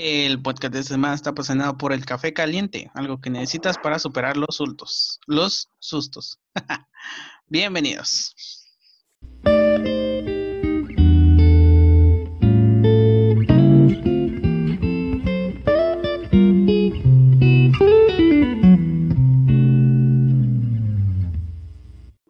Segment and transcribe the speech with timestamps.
[0.00, 3.98] El podcast de esta semana está patrocinado por el café caliente, algo que necesitas para
[3.98, 5.18] superar los sustos.
[5.26, 6.38] Los sustos.
[7.48, 8.32] Bienvenidos.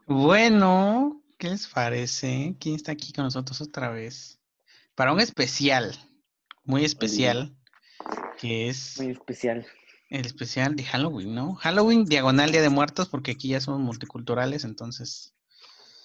[0.06, 2.56] Bueno, ¿qué les parece?
[2.58, 4.40] ¿Quién está aquí con nosotros otra vez?
[4.94, 5.94] Para un especial,
[6.64, 7.57] muy especial,
[8.38, 9.66] que es Muy especial.
[10.10, 11.54] el especial de Halloween, ¿no?
[11.56, 15.34] Halloween, diagonal Día de Muertos, porque aquí ya somos multiculturales, entonces,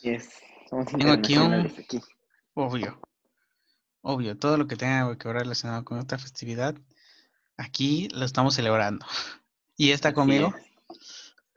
[0.02, 0.30] Yes.
[0.70, 2.02] Somos Tengo aquí un- aquí.
[2.56, 3.00] obvio,
[4.02, 6.76] obvio, todo lo que tenga que ver relacionado con esta festividad,
[7.56, 9.06] aquí lo estamos celebrando.
[9.76, 10.54] Y está conmigo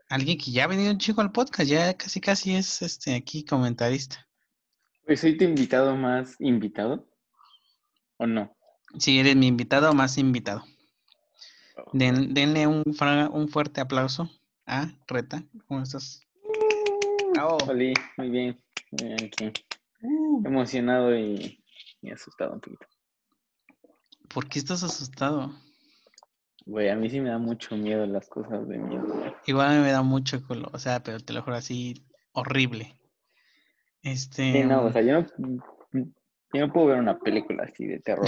[0.09, 3.45] alguien que ya ha venido un chico al podcast, ya casi casi es este aquí
[3.45, 4.27] comentarista.
[5.05, 7.07] Pues soy tu invitado más invitado.
[8.17, 8.57] ¿O no?
[8.99, 10.65] Sí, eres mi invitado más invitado.
[11.93, 12.83] Den- denle un,
[13.33, 14.31] un fuerte aplauso
[14.67, 15.43] a Reta.
[15.67, 16.21] ¿Cómo estás?
[17.69, 18.59] Oli, muy bien.
[18.93, 19.53] Muy bien aquí.
[20.45, 21.63] Emocionado y,
[22.03, 22.87] y asustado un poquito.
[24.33, 25.53] ¿Por qué estás asustado?
[26.65, 29.05] Güey, a mí sí me da mucho miedo las cosas de miedo.
[29.07, 29.33] güey.
[29.47, 32.99] Igual a mí me da mucho culo, o sea, pero te lo juro así, horrible.
[34.03, 34.53] Este.
[34.53, 38.27] Sí, no, o sea, yo no, yo no puedo ver una película así de terror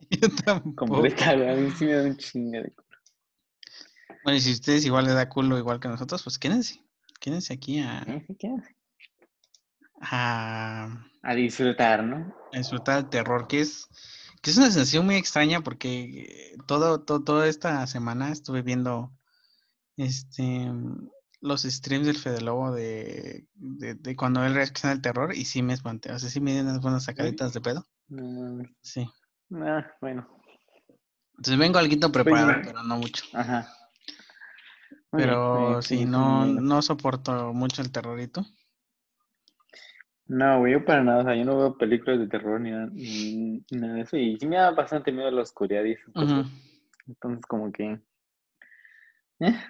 [0.10, 0.86] yo tampoco.
[0.86, 1.34] completa.
[1.36, 1.48] güey.
[1.48, 2.72] A mí sí me da un chingo de
[4.24, 6.82] Bueno, y si ustedes igual les da culo igual que nosotros, pues quédense.
[7.20, 8.26] Quédense aquí a, ¿Eh?
[10.00, 10.88] A
[11.22, 12.34] A disfrutar, ¿no?
[12.52, 13.86] a disfrutar del terror, que es,
[14.42, 19.12] que es una sensación muy extraña porque todo, todo, toda esta semana estuve viendo
[19.96, 20.70] este
[21.42, 25.62] los streams del Fede Lobo de, de, de cuando él reacciona al terror y sí
[25.62, 26.12] me espanté.
[26.12, 27.86] O sea, sí me dieron unas buenas sacaditas de pedo.
[28.08, 28.62] No.
[28.82, 29.08] Sí.
[29.54, 30.28] Ah, bueno.
[31.30, 33.24] Entonces vengo algo preparado, pero no mucho.
[33.32, 33.68] Ajá.
[35.10, 38.44] Pero sí, sí, no, no soporto mucho el terrorito.
[40.26, 42.86] No, güey, yo para nada, o sea, yo no veo películas de terror ni nada,
[42.92, 46.46] ni nada de eso, y sí me da bastante miedo la oscuridad y esas cosas,
[47.08, 48.00] entonces como que...
[49.40, 49.60] ¿eh?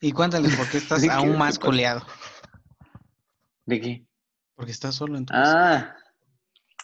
[0.00, 1.14] Y cuéntales por qué estás ¿De qué?
[1.14, 1.66] aún ¿Qué más pasa?
[1.66, 2.06] coleado.
[3.64, 4.06] ¿De qué?
[4.54, 5.78] Porque estás solo en tu casa.
[5.78, 5.96] Ah,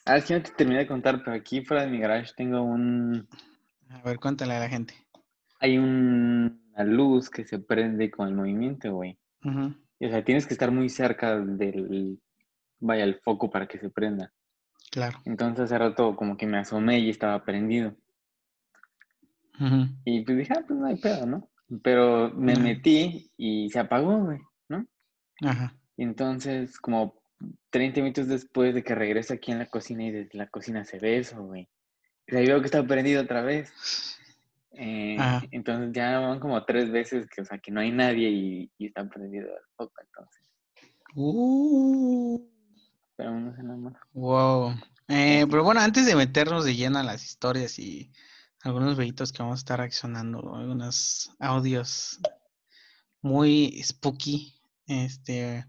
[0.05, 2.63] ah, es que no te terminé de contar, pero aquí fuera de mi garage tengo
[2.63, 3.29] un...
[3.91, 4.95] A ver, cuéntale a la gente.
[5.61, 9.19] Hay un- una luz que se prende con el movimiento, güey.
[9.99, 12.19] Y, O sea, tienes que estar muy cerca del...
[12.81, 14.33] Vaya, el foco para que se prenda.
[14.91, 15.21] Claro.
[15.25, 17.95] Entonces hace rato como que me asomé y estaba prendido.
[19.61, 19.87] Ujú.
[20.05, 21.49] Y pues dije, ah, pues no hay pedo, ¿no?
[21.83, 24.85] Pero me metí y se apagó, güey, ¿no?
[25.43, 25.75] Ajá.
[25.97, 27.22] Y entonces, como
[27.71, 30.99] 30 minutos después de que regreso aquí en la cocina y desde la cocina se
[30.99, 31.69] ve eso, güey.
[32.27, 33.73] Y ahí veo que está prendido otra vez.
[34.73, 35.17] Eh,
[35.51, 38.87] entonces ya van como tres veces que, o sea, que no hay nadie y, y
[38.87, 40.51] está prendido el foco, entonces.
[41.15, 42.41] Uh,
[43.17, 43.53] Pero
[44.15, 44.75] wow.
[45.09, 48.11] Eh, pero bueno, antes de meternos de lleno a las historias y
[48.63, 52.19] algunos videitos que vamos a estar reaccionando, algunos audios
[53.21, 54.55] muy spooky,
[54.87, 55.67] este,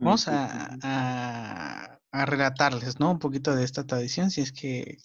[0.00, 3.10] vamos a, a, a relatarles, ¿no?
[3.12, 4.98] Un poquito de esta tradición, si es que,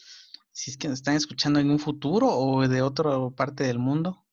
[0.52, 4.26] si es que nos están escuchando en un futuro o de otra parte del mundo,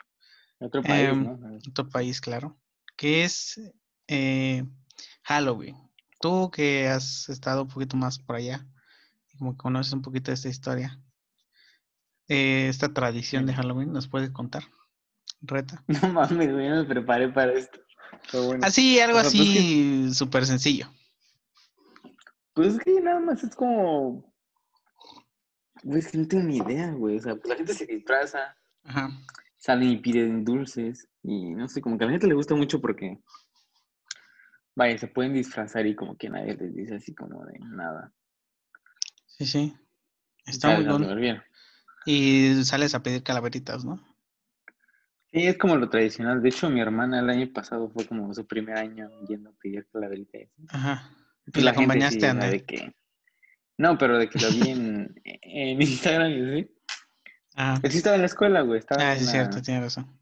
[0.60, 1.38] Otro país, Em, ¿no?
[1.68, 2.58] otro país, claro,
[2.96, 3.60] que es
[4.08, 4.64] eh,
[5.24, 5.76] Halloween.
[6.20, 8.66] Tú que has estado un poquito más por allá,
[9.38, 11.00] como que conoces un poquito de esta historia,
[12.28, 13.54] eh, esta tradición de.
[13.54, 14.62] Halloween, ¿nos puedes contar?
[15.40, 15.82] Reta.
[15.88, 17.80] No mames, güey, me preparé para esto.
[18.32, 18.64] Bueno.
[18.64, 20.88] Así, algo o sea, pues así súper sencillo.
[22.54, 24.32] Pues es que nada más es como.
[25.82, 27.18] Güey, es que no tengo ni idea, güey.
[27.18, 29.10] O sea, pues la gente se disfraza, Ajá.
[29.58, 31.08] salen y piden dulces.
[31.22, 33.18] Y no sé, como que a la gente le gusta mucho porque.
[34.74, 38.12] Vaya, se pueden disfrazar y como que nadie les dice así como de nada.
[39.26, 39.76] Sí, sí.
[40.46, 41.42] Está muy bien.
[42.06, 44.02] Y sales a pedir calaveritas, ¿no?
[45.32, 46.42] Sí, es como lo tradicional.
[46.42, 49.86] De hecho, mi hermana el año pasado fue como su primer año yendo a pedir
[49.90, 50.38] calaverita.
[50.68, 51.10] Ajá.
[51.44, 52.94] Pues Y la la acompañaste sí, a de que.
[53.78, 56.70] No, pero de que lo vi en, en Instagram y así.
[57.54, 57.80] Ajá.
[57.82, 58.78] Él sí estaba en la escuela, güey.
[58.78, 60.18] Estaba Ah, sí, es cierto, tienes razón.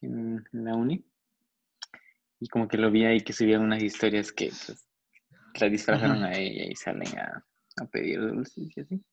[0.00, 1.04] en, en la uni.
[2.40, 4.86] Y como que lo vi ahí que subían unas historias que pues,
[5.60, 7.44] la disfrazaron a ella y salen a,
[7.80, 9.04] a pedir dulces y así.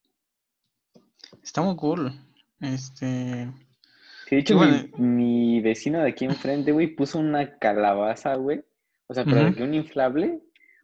[1.41, 2.13] Está muy cool.
[2.59, 3.51] Este.
[4.25, 8.63] Sí, de hecho, bueno, mi, mi vecino de aquí enfrente, güey, puso una calabaza, güey.
[9.07, 10.41] O sea, pero de que un inflable,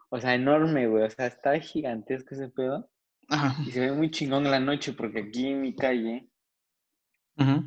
[0.09, 1.03] o sea, enorme, güey.
[1.05, 2.89] O sea, está gigantesco ese pedo.
[3.29, 3.55] Ajá.
[3.65, 6.27] Y se ve muy chingón en la noche porque aquí en mi calle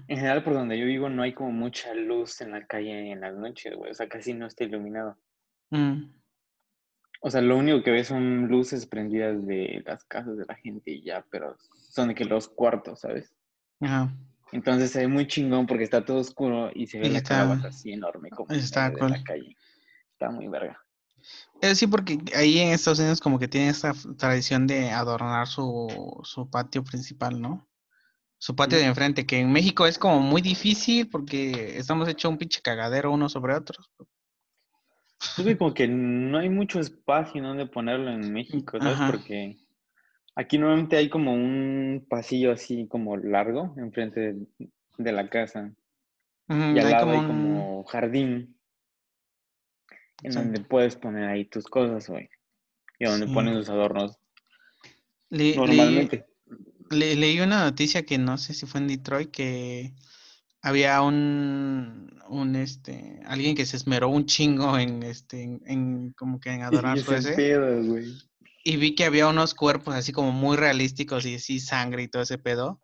[0.08, 3.20] En general, por donde yo vivo no hay como mucha luz en la calle en
[3.20, 3.90] las noches, güey.
[3.90, 5.18] O sea, casi no está iluminado.
[5.70, 6.14] mm,
[7.22, 10.92] O sea, lo único que ves son luces prendidas de las casas de la gente
[10.92, 13.34] y ya, pero son de que los cuartos, ¿sabes?
[13.80, 14.12] ajá.
[14.54, 17.52] Entonces se ve muy chingón porque está todo oscuro y se ve Y la está-
[17.66, 19.56] así enorme como en está la calle.
[20.12, 20.80] Está muy verga.
[21.60, 26.20] Eh, sí, porque ahí en Estados Unidos como que tiene esta tradición de adornar su,
[26.22, 27.68] su patio principal, ¿no?
[28.38, 32.38] Su patio de enfrente, que en México es como muy difícil porque estamos hechos un
[32.38, 33.90] pinche cagadero unos sobre otros.
[33.98, 38.94] Pues güey, como que no hay mucho espacio donde ponerlo en México, ¿sabes?
[38.94, 39.10] Ajá.
[39.10, 39.56] Porque
[40.36, 44.34] aquí normalmente hay como un pasillo así como largo enfrente
[44.98, 45.72] de, la casa.
[46.48, 48.56] Y al hay lado como hay un- como jardín
[50.22, 50.38] en Sí.
[50.38, 52.28] donde puedes poner ahí tus cosas, güey.
[52.98, 53.34] Y donde Sí.
[53.34, 54.18] ponen tus adornos
[55.30, 56.26] Le- leí- normalmente.
[56.90, 59.94] Le- leí una noticia que no sé si fue en Detroit que
[60.62, 66.40] había un, un este alguien que se esmeró un chingo en este en, en como
[66.40, 68.12] que en adorar su ese ese pedo, güey.
[68.64, 72.22] Y vi que había unos cuerpos así como muy realísticos y así sangre y todo
[72.22, 72.80] ese pedo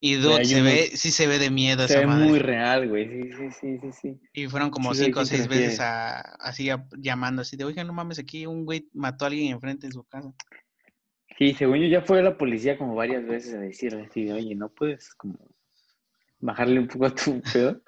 [0.00, 2.88] y dude, se ve sí se ve de miedo Se esa ve madre muy real,
[2.88, 3.08] güey.
[3.08, 4.20] Sí, sí, sí, sí, sí.
[4.32, 7.86] y fueron como Sí cinco o seis veces a, así a- llamando así de oigan
[7.86, 10.32] no mames aquí un güey mató a alguien enfrente de su casa
[11.36, 14.54] Sí, según yo ya fue la policía como varias veces a decirle así de, oye,
[14.54, 15.36] ¿no puedes como
[16.38, 17.82] bajarle un poco a tu pedo?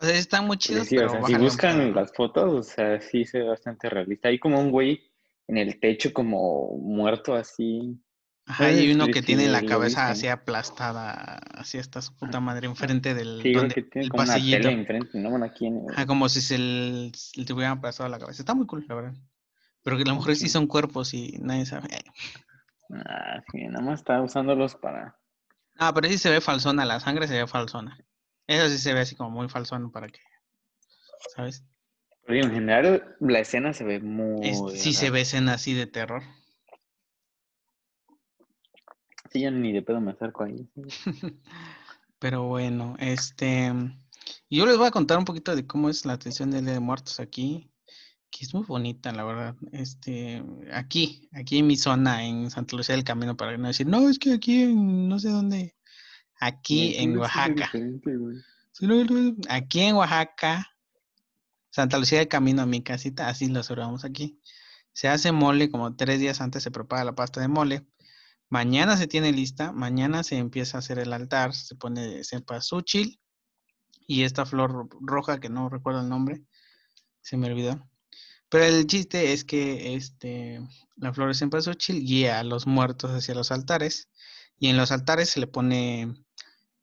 [0.00, 2.62] o sea están muy Porque chidos sí, o pero sea, si buscan las fotos, o
[2.62, 4.28] sea, sí se ve bastante realista.
[4.28, 5.00] Hay como un güey
[5.48, 8.00] en el techo como muerto así.
[8.46, 13.12] Ajá, hay uno que tiene la cabeza así aplastada, así hasta su puta madre, enfrente
[13.14, 14.68] del, Sí, creo donde, que tiene el como una pasillito.
[14.68, 15.30] tele enfrente, ¿no?
[15.30, 18.42] Bueno, aquí en el- Ajá, como si se le, se le hubieran aplastado la cabeza.
[18.42, 19.14] Está muy cool, la verdad.
[19.82, 21.88] Pero que a lo mejor sí son cuerpos y nadie sabe.
[22.90, 25.16] Ah, sí, nada más está usándolos para...
[25.78, 27.98] Ah, pero sí se ve falsona, la sangre se ve falsona.
[28.46, 30.20] Eso sí se ve así como muy falsón para que,
[31.34, 31.64] ¿sabes?
[32.28, 34.76] En general, la escena se ve Es- muy...
[34.76, 36.22] sí se ve escena así de terror.
[39.30, 40.68] Sí, yo ni de pedo me acerco ahí.
[42.18, 43.72] Pero bueno, este.
[44.48, 46.80] Yo les voy a contar un poquito de cómo es la atención del Día de
[46.80, 47.70] Muertos aquí,
[48.30, 49.56] que es muy bonita, la verdad.
[49.72, 50.42] Este,
[50.72, 54.18] aquí, aquí en mi zona, en Santa Lucía del Camino, para no decir, no, es
[54.18, 55.76] que aquí en no sé dónde,
[56.40, 57.70] aquí en Oaxaca.
[59.48, 60.75] Aquí en Oaxaca,
[61.76, 64.40] Santa Lucía del Camino a mi casita, así lo observamos aquí.
[64.94, 67.86] Se hace mole, como tres días antes se prepara la pasta de mole.
[68.48, 73.20] Mañana se tiene lista, mañana se empieza a hacer el altar, se pone cempasúchil
[74.06, 76.44] y esta flor ro- roja que no recuerdo el nombre,
[77.20, 77.78] se me olvidó.
[78.48, 83.34] Pero el chiste es que este, la flor de cempasúchil guía a los muertos hacia
[83.34, 84.08] los altares
[84.58, 86.14] y en los altares se le pone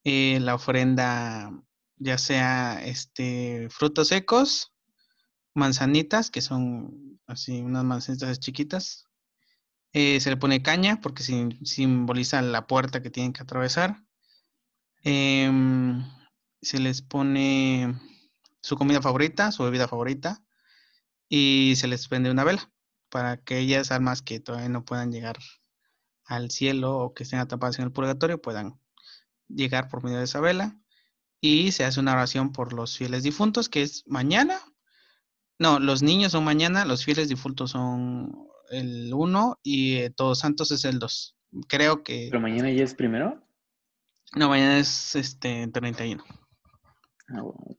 [0.03, 1.51] eh, la ofrenda,
[1.97, 4.69] ya sea este, frutos secos,
[5.55, 9.07] manzanitas, que son así unas manzanitas chiquitas.
[9.93, 14.03] eh, se le pone caña porque sim- simboliza la puerta que tienen que atravesar.
[15.03, 16.03] Em,
[16.61, 17.95] se les pone
[18.61, 20.43] su comida favorita, su bebida favorita
[21.29, 22.71] y se les prende una vela
[23.09, 25.39] para aquellas almas que todavía no puedan llegar
[26.25, 28.79] al cielo o que estén atrapadas en el purgatorio puedan
[29.49, 30.79] llegar por medio de esa vela
[31.41, 34.61] y se hace una oración por los fieles difuntos que es mañana.
[35.59, 40.71] No, los niños son mañana, los fieles difuntos son el 1 y eh, Todos Santos
[40.71, 41.35] es el 2.
[41.67, 43.41] Creo que Pero mañana ya es primero.
[44.35, 46.23] no, mañana es este 31.
[47.29, 47.77] Ah, bueno.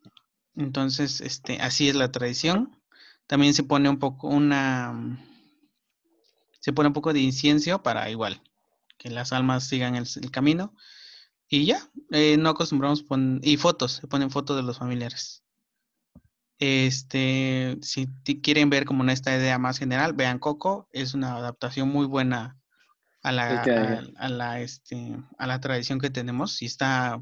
[0.56, 2.80] Entonces, este, así es la tradición.
[3.26, 5.18] También se pone un poco una, mm,
[6.60, 8.40] se pone un poco de incienso para igual
[8.98, 10.74] que las almas sigan el, el camino.
[11.48, 15.43] Y ya, eh, no acostumbramos poner, y fotos, se ponen fotos de los familiares.
[16.58, 18.06] Este, si
[18.42, 22.56] quieren ver como esta idea más general, vean Coco, es una adaptación muy buena
[23.22, 26.62] a la, a, a la, este, a la tradición que tenemos.
[26.62, 27.20] Y está,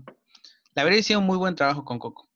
[0.75, 2.29] la verdad, hicieron muy buen trabajo con Coco.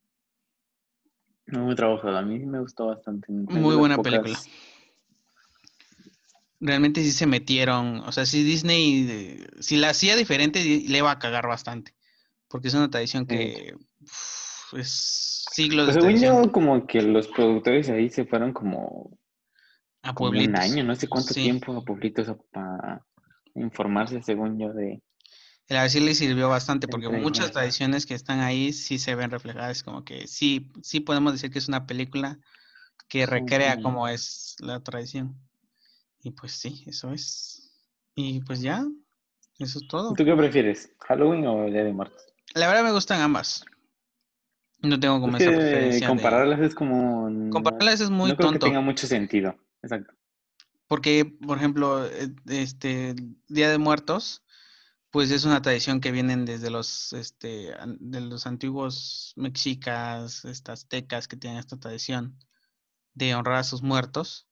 [1.48, 2.16] Muy trabajado.
[2.18, 3.30] A mí me gustó bastante.
[3.30, 4.38] Muy buena pocas- película.
[6.58, 11.10] Realmente sí se metieron, o sea, si Disney, si la hacía diferente, di- le iba
[11.10, 11.94] a cagar bastante,
[12.48, 13.36] porque es una tradición Sí.
[13.36, 18.24] que uf, es siglos Pues de según tradición yo, como que los productores ahí se
[18.26, 19.18] fueron como,
[20.02, 21.42] a como un año, no sé cuánto Sí.
[21.42, 23.04] tiempo a pueblitos para
[23.54, 25.02] informarse, según yo, de...
[25.68, 27.22] El así le sirvió bastante, porque tradición.
[27.24, 31.50] muchas tradiciones que están ahí sí se ven reflejadas, como que sí, sí podemos decir
[31.50, 32.38] que es una película
[33.08, 35.34] que recrea cómo es la tradición.
[36.22, 37.72] Y pues sí, eso es.
[38.14, 38.84] Y pues ya,
[39.58, 40.12] eso es todo.
[40.14, 40.92] ¿Tú qué prefieres?
[41.00, 42.22] ¿Halloween o Día de Muertos?
[42.54, 43.64] La verdad me gustan ambas.
[44.82, 46.00] No tengo como Es esa que preferencia.
[46.08, 47.50] de- compararlas es como...
[47.50, 48.66] Compararlas es muy no creo que tonto.
[48.66, 49.56] tenga mucho sentido.
[49.82, 50.12] Exacto.
[50.88, 53.14] Porque, por ejemplo, eh, este
[53.48, 54.44] Día de Muertos,
[55.10, 61.26] pues es una tradición que vienen desde los, este, de los antiguos mexicas, estas aztecas
[61.26, 62.38] que tienen esta tradición
[63.14, 64.46] de honrar a sus muertos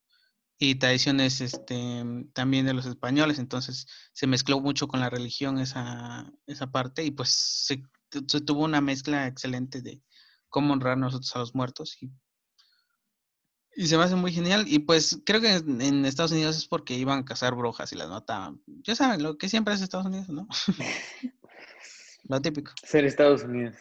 [0.58, 2.02] y tradiciones, este,
[2.32, 3.38] también de los españoles.
[3.38, 8.80] Entonces se mezcló mucho con la religión esa, esa parte y pues se tuvo una
[8.80, 10.00] mezcla excelente de
[10.54, 12.12] cómo honrar nosotros a los muertos y
[13.76, 14.66] y se me hace muy genial.
[14.68, 17.96] Y pues creo que en, en Estados Unidos es porque iban a cazar brujas y
[17.96, 18.62] las mataban.
[18.84, 20.46] Ya saben, lo que siempre es Estados Unidos, ¿no?
[22.28, 22.70] lo típico.
[22.84, 23.74] Ser Estados Unidos.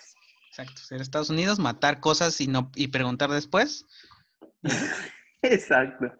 [0.50, 0.82] Exacto.
[0.82, 3.86] Ser Estados Unidos, matar cosas y no y preguntar después.
[5.44, 6.12] Exacto.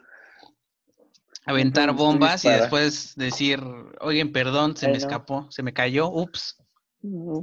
[1.48, 3.60] Aventar bombas y después decir,
[4.02, 6.58] oigan, perdón, se me escapó, se me cayó, ups.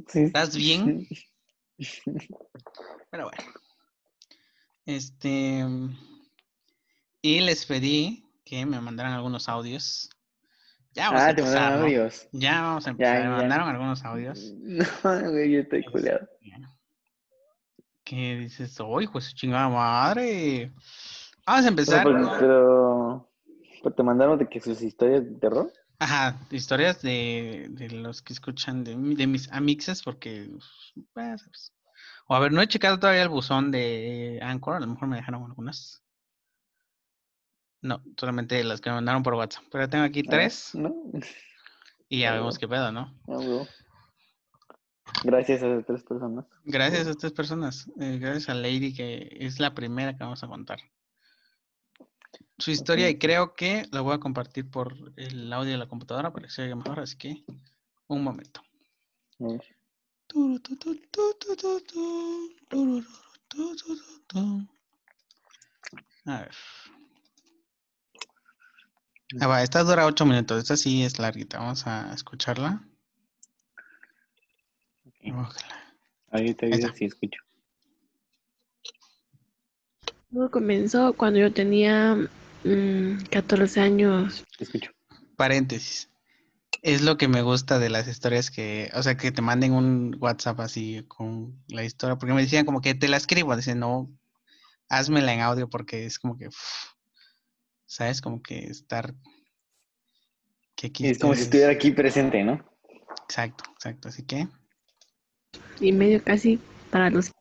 [0.06, 0.20] Sí.
[0.20, 1.08] ¿Estás bien?
[3.10, 3.52] Pero bueno.
[4.86, 5.64] Este.
[7.22, 10.10] Y les pedí que me mandaran algunos audios.
[10.92, 11.86] Ya vamos a Ah, te empezar, mandaron ¿no?
[11.86, 12.28] audios.
[12.32, 13.14] Ya vamos a empezar.
[13.14, 13.36] Ya, me ya.
[13.36, 14.52] mandaron algunos audios.
[15.04, 16.28] No, güey, yo estoy culeado.
[18.04, 18.76] ¿Qué dices?
[18.80, 20.72] ¡Uy, pues su chingada madre!
[21.46, 22.02] Vamos a empezar.
[22.02, 23.30] pues, pero,
[23.82, 25.72] pero te mandaron de que sus historias de terror.
[26.02, 30.48] Ajá, historias de, de los que escuchan de, de mis amixes, porque.
[31.12, 31.72] pues,
[32.26, 35.16] O a ver, no he checado todavía el buzón de Anchor, a lo mejor me
[35.16, 36.02] dejaron algunas.
[37.82, 39.64] No, solamente las que me mandaron por WhatsApp.
[39.70, 40.94] Pero tengo aquí Ah, tres No,
[42.08, 43.14] y ya ah, vemos qué pedo, ¿no?
[43.26, 43.68] no, güey.
[45.24, 46.46] Gracias a esas tres personas.
[46.64, 47.90] Gracias a estas personas.
[48.00, 50.78] eh, gracias a Lady, que es la primera que vamos a contar.
[52.60, 56.30] Su historia, y creo que la voy a compartir por el audio de la computadora
[56.30, 57.42] para que se oiga mejor, así que
[58.06, 58.62] un momento.
[59.40, 59.64] A ver.
[66.26, 66.50] A ver.
[69.40, 70.58] Ah, va, esta dura ocho minutos.
[70.58, 71.58] Esta sí es larguita.
[71.58, 72.84] Vamos a escucharla.
[75.24, 75.94] Ojalá.
[76.30, 76.66] Ahí está.
[76.94, 77.40] sí escucho.
[80.32, 82.28] Todo comenzó cuando yo tenía
[82.64, 84.44] mm, 14 años.
[84.56, 84.90] Te escucho.
[85.36, 86.08] Paréntesis.
[86.82, 90.16] Es lo que me gusta de las historias que, o sea, que te manden un
[90.18, 94.10] WhatsApp así con la historia, porque me decían como que te la escribo, dicen, no,
[94.88, 96.48] házmela en audio porque es como que,
[97.86, 98.20] ¿sabes?
[98.20, 99.14] Como que estar,
[100.74, 102.64] que aquí Es como si estuviera aquí presente, ¿no?
[103.26, 104.48] Exacto, exacto, así que,
[105.80, 107.32] y medio casi para los...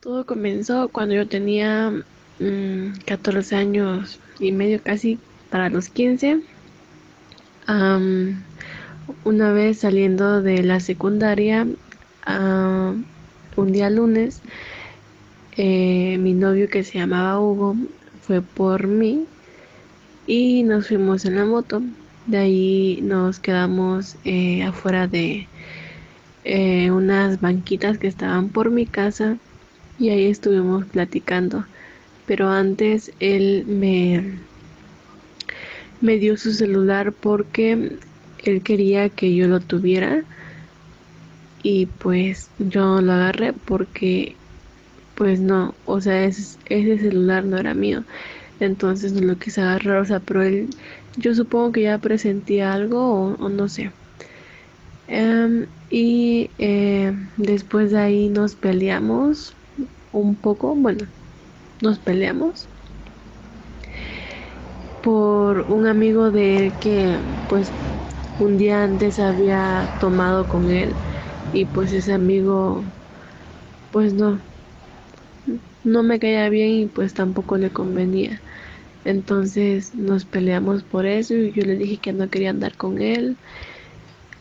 [0.00, 1.92] Todo comenzó cuando yo tenía
[2.40, 5.18] mm, 14 años y medio casi
[5.50, 6.40] para los 15.
[7.66, 8.42] Am,
[9.24, 11.66] una vez saliendo de la secundaria,
[13.56, 14.40] un día lunes,
[15.56, 17.76] eh, mi novio que se llamaba Hugo
[18.22, 19.24] fue por mí
[20.26, 21.82] y nos fuimos en la moto.
[22.26, 25.48] De ahí nos quedamos eh, afuera de
[26.44, 29.38] eh, unas banquitas que estaban por mi casa
[29.98, 31.64] y ahí estuvimos platicando.
[32.28, 34.38] Pero antes él me,
[36.02, 37.98] me dio su celular porque
[38.44, 40.24] él quería que yo lo tuviera
[41.62, 44.36] y pues yo lo agarré porque
[45.16, 46.58] pues no, o sea, ese,
[46.98, 48.04] celular no era mío.
[48.60, 50.68] Entonces no lo quise agarrar, o sea, pero él,
[51.16, 53.90] yo supongo que ya presentía algo o, o no sé.
[55.08, 59.56] Em, y eh, después de ahí nos peleamos
[60.12, 61.06] un poco, bueno,
[61.82, 62.70] nos peleamos
[65.00, 67.76] por un amigo de él que pues
[68.38, 71.00] un día antes había tomado con él
[71.50, 72.92] y pues ese amigo
[73.90, 74.42] pues no
[75.82, 78.42] no me caía bien y pues tampoco le convenía.
[79.04, 83.40] Entonces nos peleamos por eso y yo le dije que no quería andar con él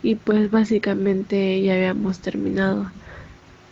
[0.01, 2.93] y pues básicamente ya habíamos terminado.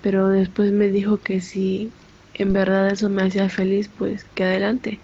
[0.01, 1.95] Pero después me dijo que si
[2.35, 5.03] en verdad eso me hacía feliz pues que adelante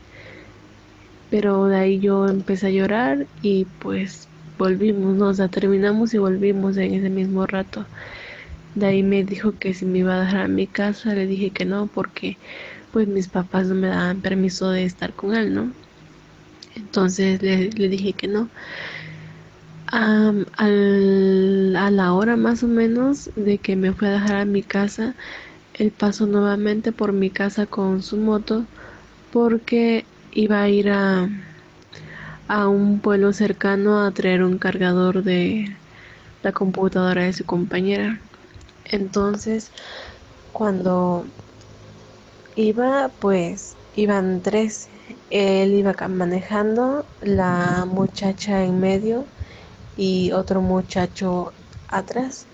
[1.30, 5.30] pero de ahí yo empecé a llorar y pues volvimos, ¿no?
[5.30, 7.90] O sea, terminamos y volvimos en ese mismo rato.
[8.76, 11.54] De ahí me dijo que si me iba a dejar a mi casa, le dije
[11.54, 12.40] que no, porque
[12.92, 15.76] pues mis papás no me daban permiso de estar con él, ¿no?
[16.76, 18.52] Entonces le, le dije que no.
[19.94, 24.46] Am, al- a la hora más o menos de que me fue a dejar a
[24.46, 25.16] mi casa,
[25.82, 28.68] él pasó nuevamente por mi casa con su moto
[29.32, 31.28] porque iba a ir a,
[32.48, 35.66] a un pueblo cercano a traer un cargador de
[36.44, 38.22] la computadora de su compañera.
[38.86, 39.72] Entonces,
[40.54, 41.26] cuando
[42.56, 44.90] iba, pues iban tres.
[45.30, 49.26] Él iba manejando, la muchacha en medio
[49.96, 51.54] y otro muchacho
[51.88, 52.51] atrás.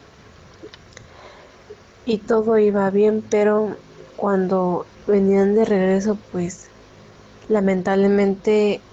[2.08, 3.78] Y todo iba bien, pero
[4.16, 6.72] cuando venían de regreso, pues
[7.48, 8.86] lamentablemente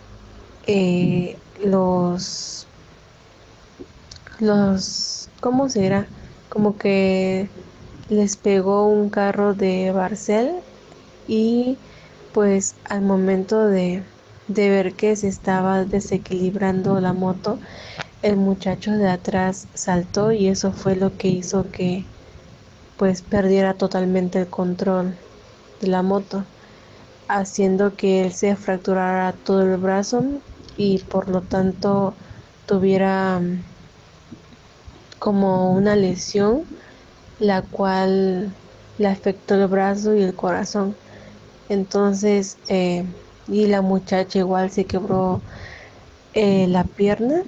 [0.64, 2.71] eh, los
[4.38, 6.12] los ¿cómo será?
[6.49, 7.50] Como que
[8.09, 10.62] les pegó un carro de Barcel
[11.26, 11.80] y
[12.33, 14.06] pues al momento de,
[14.49, 17.61] de ver que se estaba desequilibrando la moto,
[18.23, 22.13] el muchacho de atrás saltó y eso fue lo que hizo que
[23.04, 25.14] pues perdiera totalmente el control
[25.78, 26.46] de la moto,
[27.28, 30.25] haciendo que él se fracturara todo el brazo
[30.78, 32.14] y por lo tanto
[32.64, 33.62] tuviera mm,
[35.18, 36.64] como una lesión
[37.38, 38.54] la cual
[38.96, 40.96] le afectó el brazo y el corazón.
[41.68, 43.04] Entonces, eh,
[43.49, 45.42] y la muchacha igual se quebró
[46.32, 47.44] eh, la pierna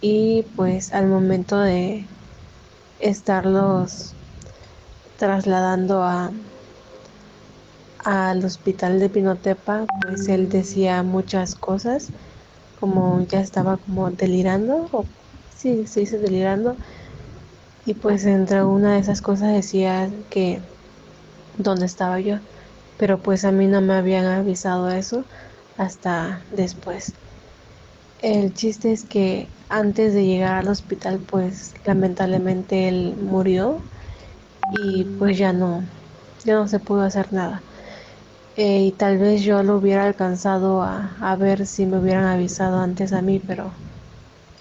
[0.00, 2.08] y pues al momento de
[3.00, 4.14] estarlos
[5.18, 6.32] trasladando a
[8.04, 12.10] al hospital de Pinotepa, pues él decía muchas cosas,
[12.80, 15.04] como ya estaba como delirando, o
[15.54, 16.76] sí, se dice delirando,
[17.84, 20.60] y pues entre una de esas cosas decía que
[21.58, 22.36] dónde estaba yo,
[22.98, 25.24] pero pues a mí no me habían avisado eso
[25.76, 27.12] hasta después.
[28.22, 33.80] El chiste es que antes de llegar al hospital, pues lamentablemente él murió
[34.72, 35.82] y pues ya no,
[36.44, 37.62] ya no se pudo hacer nada.
[38.56, 42.80] Eh, y tal vez yo lo hubiera alcanzado a, a, ver si me hubieran avisado
[42.80, 43.72] antes a mí, pero,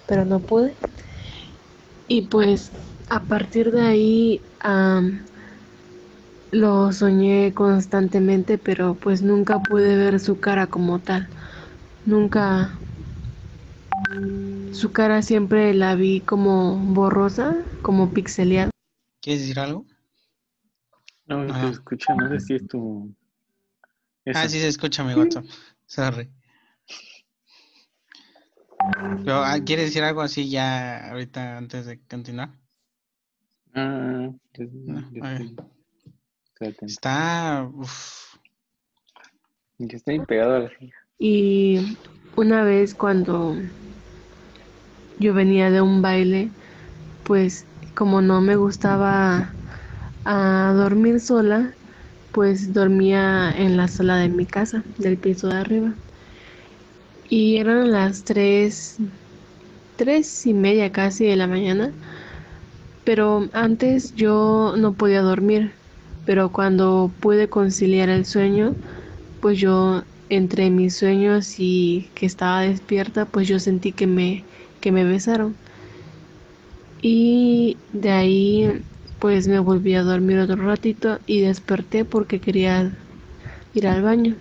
[0.06, 0.76] pero no pude.
[2.08, 2.72] Y pues
[3.10, 4.42] a partir de ahí
[6.52, 11.28] lo soñé constantemente, pero pues nunca pude ver su cara como tal.
[12.06, 12.72] Nunca
[14.72, 18.70] su cara siempre la vi como borrosa, como pixeleada.
[19.22, 19.86] ¿Quieres decir algo?
[21.28, 23.14] No, no se escucha, no sé si es tu...
[24.26, 24.40] Eso.
[24.40, 25.46] Ah, sí se escucha mi WhatsApp.
[25.86, 26.30] Sorry.
[29.26, 32.50] Pero, ¿Quieres decir algo así ya ahorita antes de continuar?
[33.74, 34.30] Ah,
[36.82, 37.70] Está.
[37.74, 38.36] Uf.
[39.80, 40.72] Ya está pegado a la
[41.20, 41.98] Y
[42.36, 43.56] una vez cuando
[45.20, 46.50] yo venía de un baile,
[47.24, 49.54] pues como no me gustaba
[50.28, 51.80] a dormir sola,
[52.32, 56.00] pues dormía en la sala de mi casa, del piso de arriba.
[57.24, 58.98] Y eran las tres,
[59.96, 61.98] tres y media casi de la mañana.
[63.04, 65.76] Pero antes yo no podía dormir.
[66.24, 68.78] Pero cuando pude conciliar el sueño,
[69.40, 74.48] pues yo entre mis sueños y que estaba despierta, pues yo sentí que me,
[74.82, 75.62] que me besaron.
[77.02, 78.86] Y de ahí
[79.20, 82.98] pues me volví a dormir otro ratito y desperté porque quería
[83.74, 84.38] ir al baño.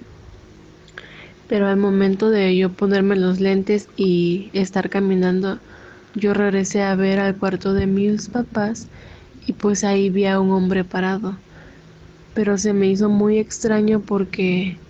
[1.47, 5.61] Pero al momento de yo ponerme los lentes y estar caminando,
[6.15, 8.89] yo regresé a ver al cuarto de mis papás
[9.47, 11.39] y pues ahí vi a un hombre parado.
[12.35, 14.81] Pero se me hizo muy extraño porque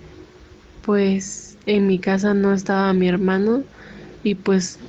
[0.83, 3.65] pues en mi casa no estaba mi hermano
[4.23, 4.81] y pues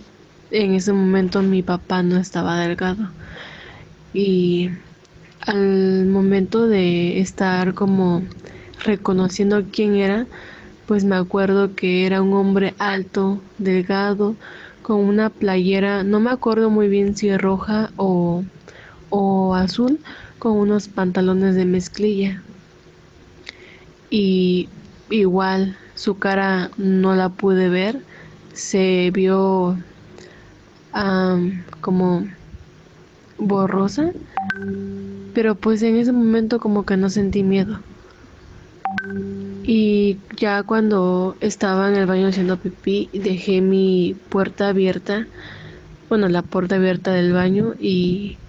[0.52, 3.14] en ese momento mi papá no estaba delgado.
[4.14, 4.70] Y
[5.42, 8.22] al momento de estar como
[8.84, 10.26] reconociendo quién era,
[10.88, 14.36] pues me acuerdo que era un hombre alto, delgado,
[14.82, 18.44] con una playera, no me acuerdo muy bien si roja o,
[19.10, 20.00] o azul,
[20.40, 22.42] con unos pantalones de mezclilla.
[24.10, 24.70] Y
[25.10, 28.02] igual su cara no la pude ver,
[28.54, 29.78] se vio
[31.82, 32.26] como
[33.38, 34.12] borrosa
[35.38, 37.78] pero pues en ese momento como que no sentí miedo.
[39.64, 45.28] Y ya cuando estaba en el baño haciendo pipí, dejé mi puerta abierta,
[46.10, 48.40] bueno, la puerta abierta del baño y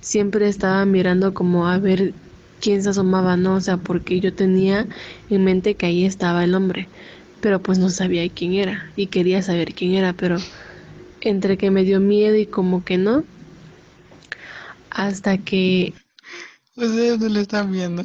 [0.00, 2.14] siempre estaba mirando como a ver
[2.60, 3.54] quién se asomaba, ¿no?
[3.54, 4.86] O sea, porque yo tenía
[5.28, 6.86] en mente que ahí estaba el hombre,
[7.40, 10.36] pero pues no sabía quién era y quería saber quién era, pero
[11.22, 13.24] entre que me dio miedo y como que no,
[14.92, 15.92] hasta que
[16.76, 18.04] Ustedes no lo están viendo.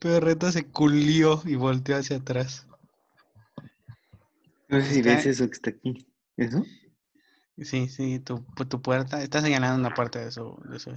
[0.00, 2.66] Pero Reta se culió y volteó hacia atrás.
[4.68, 6.06] No sé si ves eso que está aquí.
[6.36, 6.64] ¿Eso?
[7.58, 9.22] Sí, sí, tu, tu puerta.
[9.22, 10.60] Está señalando una parte de eso.
[10.68, 10.92] De eso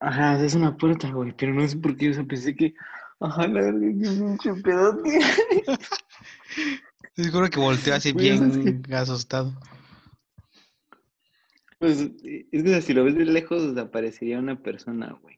[0.00, 2.74] Ajá, es una puerta, güey, pero no sé por qué, o sea, pensé que,
[3.20, 5.20] ajá, la verdad, que pinche pedote.
[7.16, 9.54] Seguro que volteó así Güey, eso es bien asustado.
[11.78, 15.35] Pues, es que si lo ves de lejos, aparecería una persona, güey.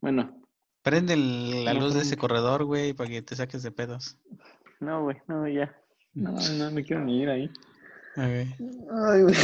[0.00, 0.40] Bueno,
[0.82, 4.16] Prende el- la No, luz de ese corredor, güey, para que te saques de pedos.
[4.78, 5.74] no, güey, no, ya.
[6.14, 7.50] No, no, no quiero ni ir ahí.
[8.16, 8.22] Ok.
[8.92, 9.34] Ay, güey.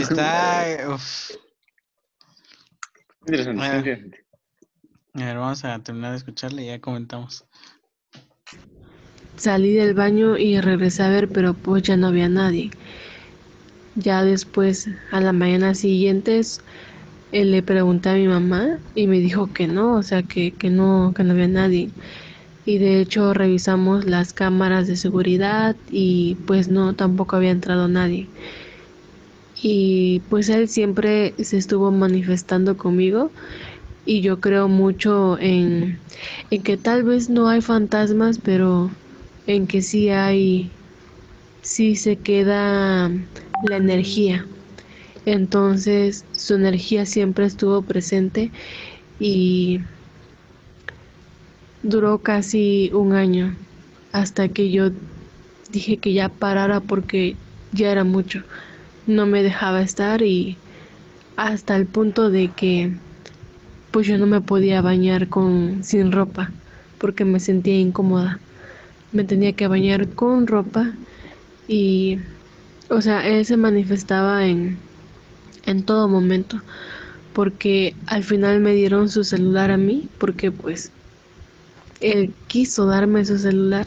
[0.00, 0.86] Está.
[0.94, 1.30] uf.
[3.26, 3.76] Interesante, Ah.
[3.78, 4.24] interesante.
[5.14, 7.44] A ver, vamos a terminar de escucharle y ya comentamos.
[9.36, 12.70] Salí del baño y regresé a ver, pero pues ya no había nadie.
[13.96, 16.40] Ya después, a la mañana siguiente,
[17.34, 20.70] eh, le pregunté a mi mamá y me dijo que no, o sea, que, que
[20.70, 21.90] no, que no había nadie.
[22.64, 28.28] Y de hecho revisamos las cámaras de seguridad y pues no, tampoco había entrado nadie.
[29.60, 33.32] Y pues él siempre se estuvo manifestando conmigo
[34.06, 35.98] y yo creo mucho en,
[36.50, 38.90] en que tal vez no hay fantasmas, pero
[39.48, 40.70] en que sí hay,
[41.62, 43.10] sí se queda
[43.68, 44.46] la energía.
[45.24, 48.52] Entonces su energía siempre estuvo presente
[49.18, 49.80] y
[51.82, 53.56] duró casi un año
[54.12, 54.90] hasta que yo
[55.70, 57.36] dije que ya parara porque
[57.72, 58.42] ya era mucho.
[59.06, 60.56] No me dejaba estar y
[61.36, 62.92] hasta el punto de que
[63.90, 66.50] pues yo no me podía bañar con sin ropa
[66.98, 68.40] porque me sentía incómoda.
[69.12, 70.92] Me tenía que bañar con ropa
[71.68, 72.18] y
[72.90, 74.78] o sea, él se manifestaba en
[75.66, 76.60] en todo momento
[77.32, 80.92] porque al final me dieron su celular a mí porque pues
[82.00, 83.86] él quiso darme su celular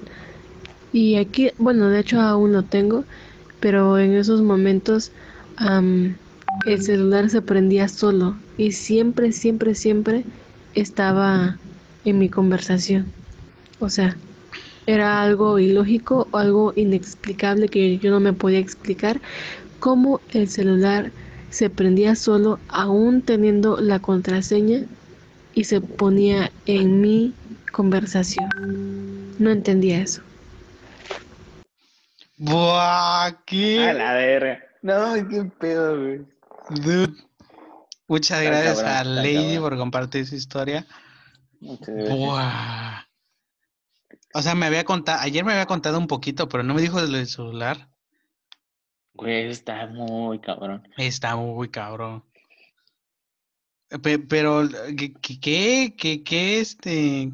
[0.91, 3.03] y aquí, bueno, de hecho aún lo tengo,
[3.59, 5.11] pero en esos momentos
[5.57, 6.15] am,
[6.65, 10.25] el celular se prendía solo y siempre, siempre, siempre
[10.73, 11.59] estaba
[12.03, 13.13] en mi conversación.
[13.79, 14.17] O sea,
[14.85, 19.21] era algo ilógico o algo inexplicable que yo no me podía explicar
[19.79, 21.11] cómo el celular
[21.49, 24.81] se prendía solo aún teniendo la contraseña
[25.53, 27.33] y se ponía en mi
[27.71, 28.49] conversación.
[29.39, 30.21] No entendía eso.
[32.37, 33.31] ¡Buah!
[33.45, 33.87] ¿Qué?
[33.87, 34.59] A la verga.
[34.81, 36.21] No, qué pedo, güey.
[36.69, 37.13] Dude.
[38.07, 39.61] Muchas Está gracias cabrón, a Lady cabrón.
[39.61, 40.85] por compartir su historia.
[41.59, 41.95] Muchas.
[42.09, 43.07] Buah.
[44.33, 47.01] O sea, me había contado, ayer me había contado un poquito, pero no me dijo
[47.01, 47.89] de lo del celular.
[49.17, 50.87] Güey, está muy cabrón.
[50.97, 52.23] Está muy cabrón.
[54.03, 57.31] Pe- Pero, ¿qué, qué, qué, qué, este,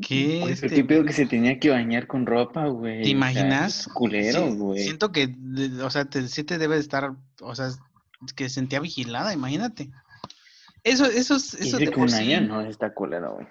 [0.00, 2.96] qué, Güey, pero este, pedo que se tenía que bañar con ropa, güey.
[2.96, 3.88] ¿te O sea, imaginas?
[3.92, 4.82] culero, Sí, güey.
[4.82, 5.34] Siento que,
[5.82, 7.68] o sea, te, sí te debe de estar, o sea,
[8.36, 9.90] que se sentía vigilada, imagínate.
[10.84, 12.16] Eso, eso, eso de un sí.
[12.16, 13.46] año no está culero, güey.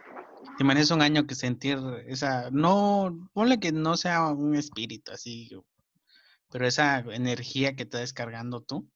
[0.57, 5.49] Te imaginas un año que sentir esa, no, ponle que no sea un espíritu así,
[6.51, 8.89] pero esa energía que está descargando tú,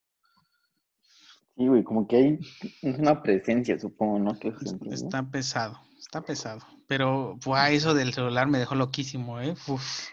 [1.56, 2.40] Sí, güey, como que hay
[2.82, 4.40] una presencia, supongo, ¿no?
[4.40, 4.52] Que
[4.90, 6.62] está pesado, está pesado.
[6.88, 9.54] Pero, buah, eso del celular me dejó loquísimo, ¿eh?
[9.68, 10.10] Uf,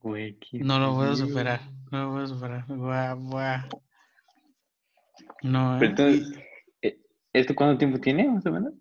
[0.00, 3.68] Güey, qué no lo puedo superar, no lo puedo superar, buah, buah.
[5.42, 5.88] No, Pero ¿eh?
[5.90, 6.44] entonces,
[6.82, 7.00] eh,
[7.32, 8.74] ¿esto cuánto tiempo tiene, más o menos?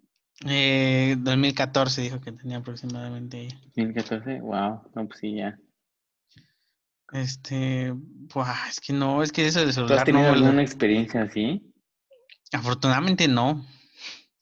[0.46, 3.60] Eh, 2014 dijo que tenía aproximadamente ella.
[3.76, 5.60] 2014, wow, no, pues sí, ya.
[7.14, 10.62] Este, buah, es que no, es que eso del ¿Tú has celular no tenido alguna
[10.62, 11.74] experiencia así?
[12.52, 13.66] Afortunadamente no.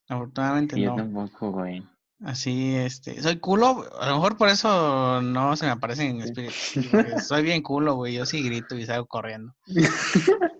[0.08, 0.95] Afortunadamente Sí, yo no.
[0.97, 1.84] tampoco, güey.
[2.23, 6.30] Así, este, soy culo, a lo mejor por eso no se me aparecen en Sí.
[6.30, 6.89] espíritu.
[6.91, 8.13] porque soy bien culo, güey.
[8.15, 9.54] Yo sí grito y salgo corriendo.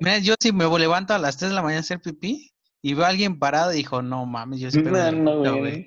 [0.00, 2.94] Mira, yo si me levanto a las 3 de la mañana a hacer pipí y
[2.94, 5.84] veo a alguien parado y dijo, no mames, yo sí No, no, güey.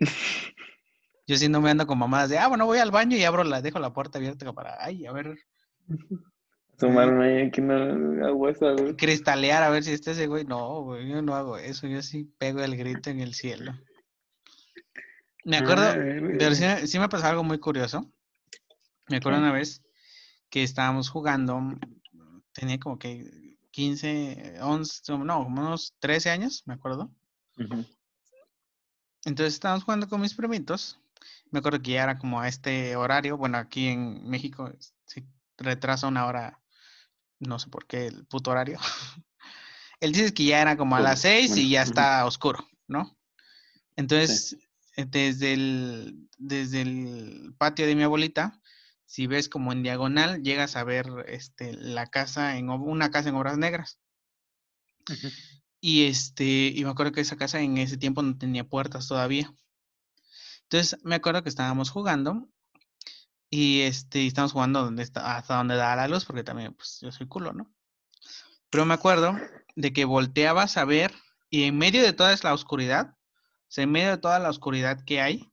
[1.25, 3.43] Yo sí no me ando con mamadas de, ah, bueno, voy al baño y abro
[3.43, 5.37] la, dejo la puerta abierta para, ay, a ver,
[6.77, 8.95] Tomarme no hago eso, güey.
[8.95, 10.43] cristalear a ver si está ese güey.
[10.43, 11.87] No, güey, yo no hago eso.
[11.87, 13.73] Yo sí pego el grito en el cielo.
[15.45, 16.37] Me acuerdo, Ah, güey.
[16.37, 18.11] pero sí, sí me pasó algo muy curioso.
[19.07, 19.81] Me acuerdo una vez
[20.49, 21.61] que estábamos jugando,
[22.53, 27.11] tenía como que 15, 11, no, como unos 13 años, me acuerdo.
[29.25, 30.99] Entonces estábamos jugando con mis primitos.
[31.53, 33.37] Me acuerdo que ya era como a este horario.
[33.37, 34.71] Bueno, aquí en México
[35.05, 35.23] se
[35.55, 36.59] retrasa una hora,
[37.39, 38.79] no sé por qué, el puto horario.
[39.99, 43.17] El dice que ya era como a las 6 y ya está oscuro, ¿no?
[43.95, 44.57] Entonces,
[44.97, 48.59] eh, desde el, desde el patio de mi abuelita,
[49.05, 53.35] si ves como en diagonal, llegas a ver este, la casa en una casa en
[53.35, 54.01] obras negras.
[55.79, 59.53] Y este, y me acuerdo que esa casa en ese tiempo no tenía puertas todavía.
[60.63, 62.49] Entonces me acuerdo que estábamos jugando
[63.49, 67.11] y este, estábamos jugando donde está, hasta donde da la luz, porque también pues yo
[67.11, 67.71] soy culo, ¿no?
[68.69, 69.35] Pero me acuerdo
[69.75, 71.13] de que volteabas a ver
[71.49, 75.03] y en medio de toda la oscuridad, o sea, en medio de toda la oscuridad
[75.05, 75.51] que hay,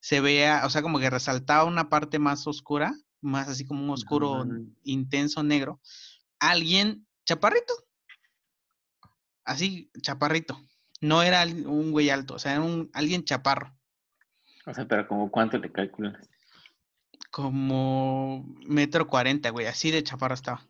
[0.00, 3.90] se veía, o sea, como que resaltaba una parte más oscura, más así como un
[3.90, 4.44] oscuro
[4.84, 5.80] intenso negro,
[6.38, 7.74] alguien chaparrito,
[9.44, 10.60] así chaparrito,
[11.00, 13.76] no era un güey alto, o sea, era un, alguien chaparro.
[14.70, 16.16] O sea, pero como cuánto le calculas?
[17.30, 20.64] Como metro cuarenta, güey, así de chaparro estaba.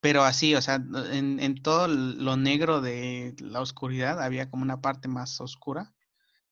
[0.00, 4.82] Pero así, o sea, en, en, todo lo negro de la oscuridad había como una
[4.82, 5.94] parte más oscura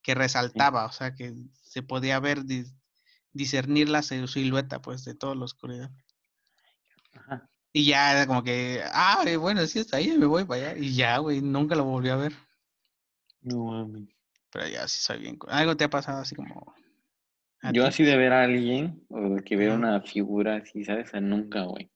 [0.00, 2.40] que resaltaba, o sea, que se podía ver,
[3.32, 5.90] discernir la silueta, pues, de toda la oscuridad.
[7.14, 7.48] Ajá.
[7.74, 10.78] Y ya era como que, ah, bueno, sí está ahí, me voy para allá.
[10.78, 12.32] Y ya, güey, nunca lo volví a ver.
[13.42, 14.21] No mames.
[14.52, 15.38] Pero ya sí soy bien.
[15.48, 16.74] ¿Algo te ha pasado así como
[17.72, 21.12] yo así de ver a alguien o de que ver una figura así, ¿sabes?
[21.14, 21.90] nunca, güey.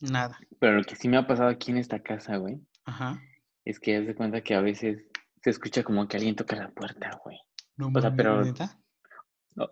[0.00, 0.38] Nada.
[0.58, 3.20] Pero lo que sí me ha pasado aquí en esta casa, güey, Ajá.
[3.64, 5.04] es que haz de cuenta que a veces
[5.42, 7.38] se escucha como que alguien toca la puerta, güey.
[7.76, 8.42] No, o sea, pero...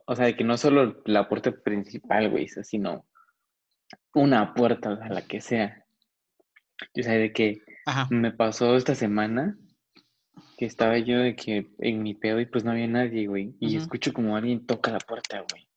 [0.07, 3.07] O, sea, de que no solo la puerta principal, güey, sino
[4.15, 5.85] una puerta, o sea, la que sea.
[6.95, 7.61] Yo sé de que
[8.09, 9.59] me pasó esta semana
[10.57, 13.57] que estaba yo de que en mi pedo y pues no había nadie, güey.
[13.61, 15.69] Y escucho como alguien toca la puerta, güey.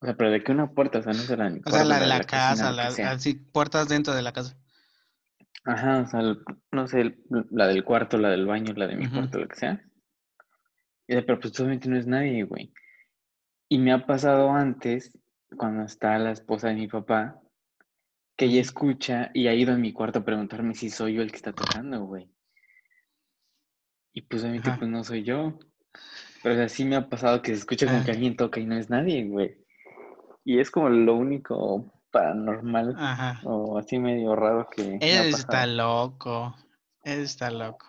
[0.00, 2.00] O sea, pero de que una puerta, o sea, no será ni O sea, la
[2.00, 4.56] de la, casa, la, así, puertas dentro de la casa.
[5.64, 6.20] Ajá, o sea,
[6.72, 7.18] no sé,
[7.50, 9.84] la del cuarto, la del baño, la de mi cuarto, lo que sea.
[11.06, 12.72] Y, pero pues obviamente no es nadie, güey.
[13.68, 15.18] Y me ha pasado antes,
[15.56, 17.40] cuando está la esposa de mi papá,
[18.36, 21.30] que ella escucha y ha ido a mi cuarto a preguntarme si soy yo el
[21.30, 22.30] que está tocando, güey.
[24.12, 25.58] Y pues obviamente pues no soy yo.
[26.42, 28.90] Pero así me ha pasado que se escucha como que alguien toca y no es
[28.90, 29.58] nadie, güey.
[30.44, 32.96] Y es como lo único paranormal
[33.44, 34.98] o así medio raro que...
[35.00, 36.56] Él está loco.
[37.04, 37.86] Él está loco.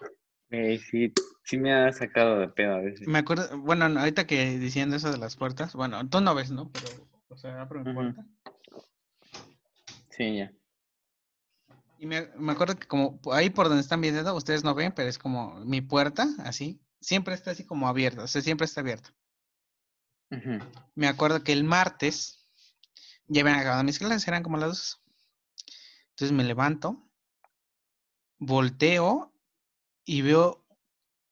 [0.50, 3.08] sí, sí me ha sacado de pedo a veces.
[3.08, 6.70] Me acuerdo, bueno, ahorita que diciendo eso de las puertas, bueno, tú no ves, ¿no?
[6.72, 8.26] Pero, o sea, abro mi puerta.
[10.10, 10.52] Sí, ya.
[12.02, 12.18] Y me,
[12.52, 15.82] acuerdo que como ahí por donde están viendo, ustedes no ven, pero es como mi
[15.82, 19.14] puerta, así, siempre está así como abierta, o sea, siempre está abierta.
[20.96, 22.44] Me acuerdo que el martes
[23.28, 25.02] ya habían acabado mis clases, eran como las dos.
[26.10, 27.08] Entonces me levanto,
[28.40, 29.32] volteo
[30.04, 30.66] y veo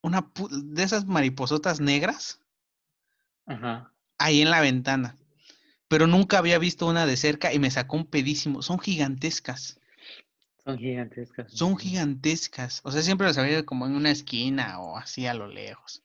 [0.02, 2.38] una de esas mariposotas negras
[4.18, 5.16] ahí en la ventana.
[5.88, 8.62] Pero nunca había visto una de cerca y me sacó un pedísimo.
[8.62, 9.79] Son gigantescas.
[10.70, 11.52] Son gigantescas.
[11.52, 12.80] Son gigantescas.
[12.84, 16.02] O sea, siempre las había como en una esquina o así a lo lejos.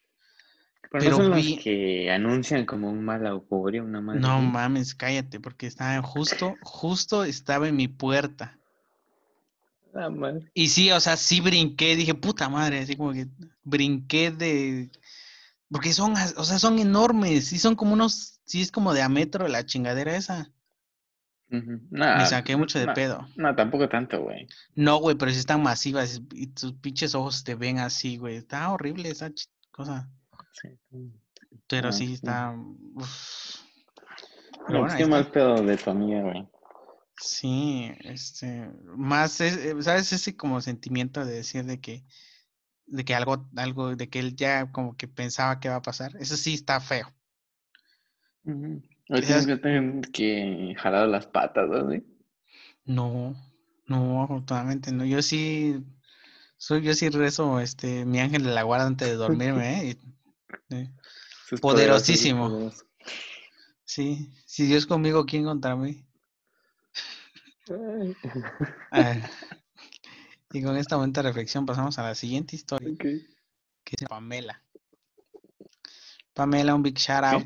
[0.91, 4.19] Pero, no son las que anuncian como un mal augurio, una mala.
[4.19, 8.57] No mames, cállate, porque estaba justo, justo estaba en mi puerta.
[9.93, 10.49] Ah, madre.
[10.53, 13.27] Y sí, o sea, sí brinqué, dije, puta madre, así como que
[13.63, 14.89] brinqué de.
[15.69, 19.09] Porque son, o sea, son enormes, sí son como unos, sí es como de a
[19.09, 20.51] metro la chingadera esa.
[21.47, 23.27] Me saqué mucho de pedo.
[23.35, 24.47] No, tampoco tanto, güey.
[24.75, 28.37] No, güey, pero si están masivas y tus pinches ojos te ven así, güey.
[28.37, 29.31] Está horrible esa
[29.71, 30.09] cosa.
[30.53, 30.69] Sí.
[31.67, 32.55] Pero ah, sí, está.
[32.95, 33.61] Uf.
[34.67, 36.47] Pero bueno, qué mal pedo de tu amiga, güey.
[37.17, 40.11] Sí, este, más, eh, ¿sabes?
[40.11, 42.03] Ese como sentimiento de decir de que,
[42.87, 46.15] de que algo, algo, de que él ya como que pensaba que va a pasar.
[46.19, 47.13] Eso sí está feo.
[49.09, 52.01] Hoy tienes que tener que jalar las patas, ¿no?
[52.85, 53.35] No,
[53.87, 55.05] no, afortunadamente no.
[55.05, 55.83] Yo sí,
[56.57, 59.97] soy, yo sí rezo, este, mi ángel de la guarda antes de dormirme,
[60.69, 60.91] ¿eh?
[61.61, 62.71] Poderosísimo.
[63.83, 66.03] Sí, si Dios conmigo, ¿quién contra mí?
[70.51, 72.89] y con esta momento reflexión pasamos a la siguiente historia.
[72.97, 73.27] Que
[73.99, 74.63] es Pamela.
[76.33, 77.45] Pamela, un big shout out.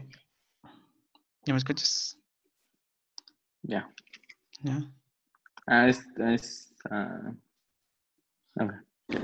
[1.49, 2.15] ¿Ya me escuchas?
[3.63, 3.91] Ya.
[4.61, 4.83] ¿Ya?
[5.65, 6.05] Ah, es...
[6.19, 7.33] es ah,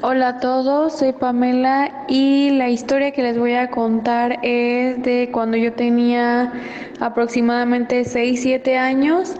[0.01, 5.29] Hola a todos, soy Pamela y la historia que les voy a contar es de
[5.31, 6.51] cuando yo tenía
[6.99, 9.35] aproximadamente 6, 7 años.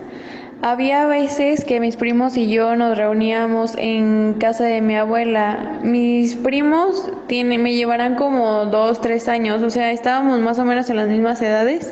[0.61, 5.79] Había veces que mis primos y yo nos reuníamos en casa de mi abuela.
[5.81, 10.87] Mis primos tiene, me llevarán como 2, 3 años, o sea, estábamos más o menos
[10.91, 11.91] en las mismas edades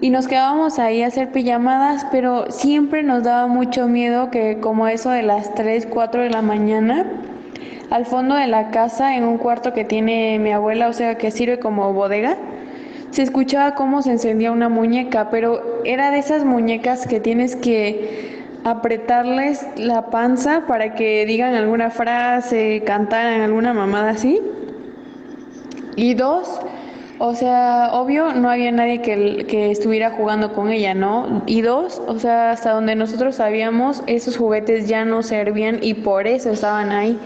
[0.00, 4.86] y nos quedábamos ahí a hacer pijamadas, pero siempre nos daba mucho miedo que como
[4.86, 7.04] eso de las 3, 4 de la mañana,
[7.90, 11.30] al fondo de la casa, en un cuarto que tiene mi abuela, o sea, que
[11.30, 12.36] sirve como bodega,
[13.10, 18.44] se escuchaba cómo se encendía una muñeca, pero era de esas muñecas que tienes que
[18.64, 24.40] apretarles la panza para que digan alguna frase, cantaran alguna mamada así.
[25.96, 26.60] Y dos,
[27.20, 31.42] o sea, obvio no había nadie que, que, estuviera jugando con ella, ¿no?
[31.46, 36.26] Y dos, o sea, hasta donde nosotros sabíamos, esos juguetes ya no servían y por
[36.26, 37.18] eso estaban ahí.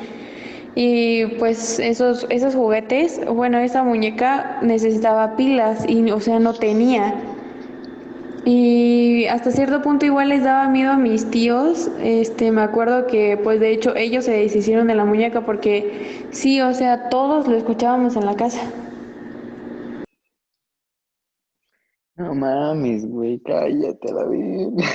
[0.75, 7.15] Y pues esos, esos juguetes, bueno, esa muñeca necesitaba pilas y, o sea, no tenía.
[8.45, 11.91] Y hasta cierto punto igual les daba miedo a mis tíos.
[12.03, 16.61] Este, me acuerdo que pues de hecho ellos se deshicieron de la muñeca porque sí,
[16.61, 18.63] o sea, todos lo escuchábamos en la casa.
[22.23, 24.71] No mames, güey, cállate la vida.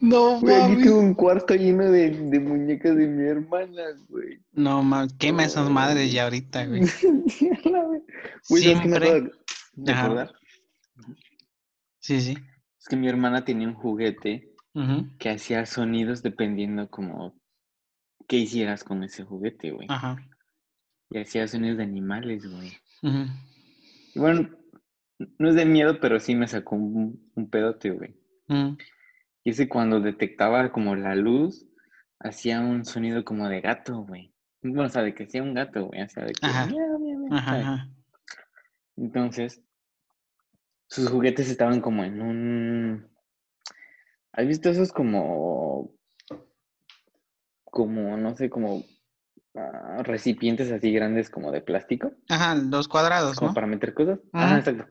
[0.00, 0.84] No Güey, aquí mames.
[0.84, 4.38] tengo un cuarto lleno de, de muñecas de mi hermana, güey.
[4.52, 6.82] No mames, quema esas madres ya ahorita, güey.
[8.48, 9.30] Güey, ¿sabes qué me Siempre.
[9.88, 10.04] Ajá.
[10.04, 10.32] acordar?
[12.00, 12.36] Sí, sí.
[12.78, 14.50] Es que mi hermana tenía un juguete
[15.18, 17.34] que hacía sonidos dependiendo como
[18.28, 19.86] qué hicieras con ese juguete, güey.
[19.88, 20.16] Ajá.
[21.10, 22.72] Y hacía sonidos de animales, güey.
[23.02, 23.26] ujú.
[24.14, 24.50] Y bueno,
[25.18, 28.16] no es de miedo, pero sí me sacó un, un pedote, güey.
[28.48, 28.76] Mm,
[29.44, 31.66] Y ese cuando detectaba como la luz,
[32.20, 34.32] hacía un sonido como de gato, güey.
[34.62, 36.02] Bueno, o sea, de que hacía un gato, güey.
[36.02, 36.46] O sea, de que...
[36.46, 37.88] Ajá.
[38.96, 39.60] Entonces,
[40.88, 43.08] sus juguetes estaban como en un...
[44.32, 45.92] ¿Has visto esos como...
[47.64, 48.84] como, no sé, como
[49.54, 52.12] ah, recipientes así grandes como de plástico?
[52.28, 53.54] Ajá, los cuadrados, Como ¿no?
[53.54, 54.18] para meter cosas.
[54.32, 54.46] Ajá.
[54.46, 54.86] Ajá, exacto.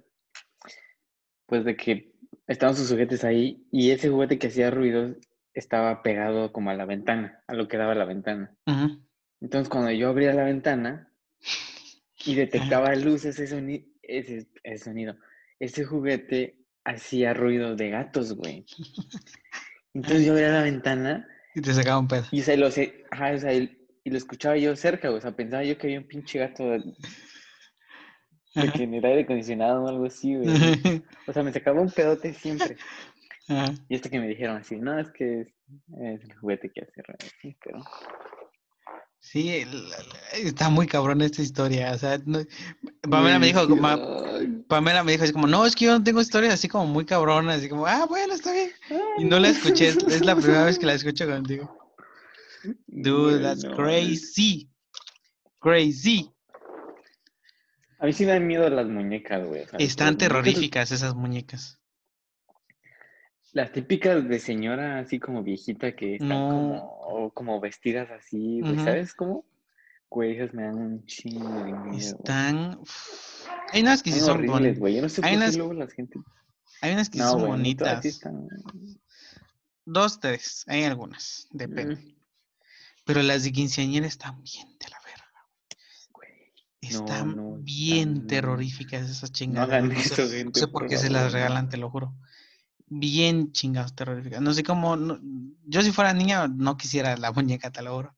[1.53, 2.11] Pues de que
[2.47, 5.17] estaban sus juguetes ahí y ese juguete que hacía ruidos
[5.53, 8.55] estaba pegado como a la ventana, a lo que daba la ventana.
[9.39, 11.11] Entonces, cuando yo abría la ventana
[12.25, 15.15] y detectaba luz, ese, soni- ese, ese sonido,
[15.59, 18.65] ese juguete hacía ruido de gatos, güey.
[19.93, 22.25] Entonces yo abría la ventana Y te sacaba un pedo.
[22.31, 25.19] y, o sea, lo, sé- ajá, o sea, y, y lo escuchaba yo cerca, güey.
[25.19, 26.63] O sea, pensaba yo que había un pinche gato
[28.55, 30.47] de, que en el aire acondicionado o algo así, güey.
[31.27, 32.77] O sea, me sacaba un pedote siempre.
[33.47, 33.73] Ajá.
[33.89, 35.47] Y hasta que me dijeron así, no, es que es,
[35.99, 37.79] es el juguete que hace ruido, sí, pero...
[39.19, 39.69] Sí, el-
[40.33, 41.93] el- está muy cabrón esta historia.
[41.93, 42.39] O sea, no-
[43.09, 43.61] Pamela me dijo,
[44.67, 47.05] Pamela me dijo así como, no, es que yo no tengo historias así como muy
[47.05, 48.71] cabronas, así como, ah, bueno, está bien.
[49.17, 51.77] Y no la escuché, es, es la primera vez que la escucho contigo.
[52.87, 54.69] Dude, that's no, crazy.
[55.59, 56.29] Crazy.
[58.03, 59.61] A mí sí me dan miedo las muñecas, güey.
[59.63, 61.79] o sea, Están muñecas- terroríficas esas muñecas.
[63.53, 66.89] Las típicas de señora así como viejita que están No.
[67.01, 68.75] como, como vestidas así, güey.
[68.79, 69.45] ¿sabes cómo?
[70.09, 71.97] Güey, esas me dan un chingo de miedo.
[71.97, 72.79] Están.
[73.71, 74.79] Hay unas que sí son horribles, bonitas.
[74.79, 74.95] güey.
[74.95, 76.19] Yo no sé qué luego la gente...
[76.81, 78.03] Hay unas que sí No, son güey, bonitas.
[78.05, 78.47] están...
[79.85, 80.63] Dos, tres.
[80.67, 81.47] Hay algunas.
[81.51, 81.95] Depende.
[81.95, 82.15] Mm,
[83.05, 84.99] Pero las de quinceañera están bien de la
[86.89, 89.83] Están no, bien están- terroríficas esas No chingadas.
[89.83, 92.15] No sé, no sé por qué se las regalan, te lo juro.
[92.87, 94.41] Bien chingados terroríficas.
[94.41, 94.95] No sé cómo.
[94.95, 95.19] no-
[95.65, 98.15] yo, si fuera niña, no quisiera la muñeca, te lo juro.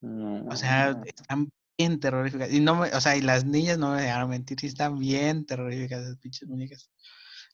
[0.00, 2.50] No, O sea, están bien terroríficas.
[2.52, 5.44] Y no me, o sea, y las niñas no me dejaron mentir, sí están bien
[5.44, 6.90] terroríficas esas pinches muñecas.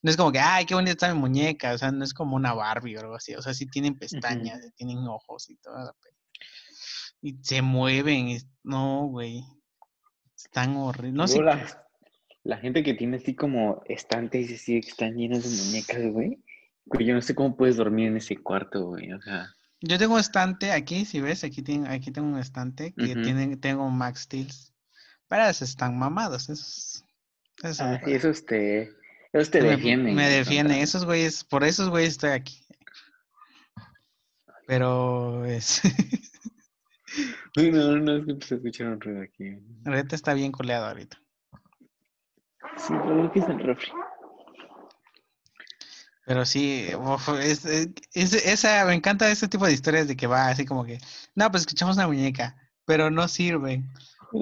[0.03, 1.73] No es como que, ay, qué bonita está mi muñeca.
[1.73, 3.35] O sea, no es como una Barbie o algo así.
[3.35, 5.95] O sea, sí tienen pestañas, sí tienen ojos y toda la
[7.23, 8.29] Y se mueven.
[8.29, 9.45] y- No, güey.
[10.47, 11.15] Están horribles.
[11.15, 11.43] No sé.
[11.43, 11.87] La,
[12.45, 16.39] la gente que tiene así como estantes y así que están llenas de muñecas, güey.
[17.01, 19.13] Yo no sé cómo puedes dormir en ese cuarto, güey.
[19.13, 19.49] O sea,
[19.81, 23.57] Yo tengo un estante aquí, si ves, aquí tengo, aquí tengo un estante que tiene,
[23.57, 24.73] tengo Max Steels.
[25.29, 27.05] Pero esos están mamados, esos.
[27.65, 28.93] esos ah, sí, esos te,
[29.33, 30.15] esos te Me- defienden.
[30.15, 32.65] Me defienden, esos güeyes, por esos güeyes estoy aquí.
[34.69, 35.81] Pero es,
[37.57, 39.59] Uy, no, no, es que empecé a escuchar un ruido aquí.
[39.85, 41.19] ahorita está bien coleado ahorita.
[42.77, 43.89] Sí, pero ¿qué es el refri?
[46.27, 46.89] Pero sí,
[47.41, 50.99] es, es- esa, me encanta ese tipo de historias de que va así como que,
[51.37, 53.89] no, pues escuchamos una muñeca, pero no sirven,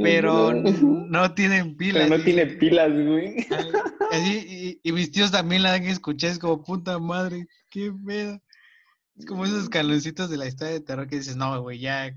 [0.03, 2.05] pero no tienen pilas.
[2.09, 3.47] Pero no tiene pilas, güey.
[4.11, 8.41] Así, y, y mis tíos también la han escuchado, es como puta madre, qué pedo.
[9.19, 12.17] Es como esos caloncitos de la historia de terror que dices, no, güey, ya.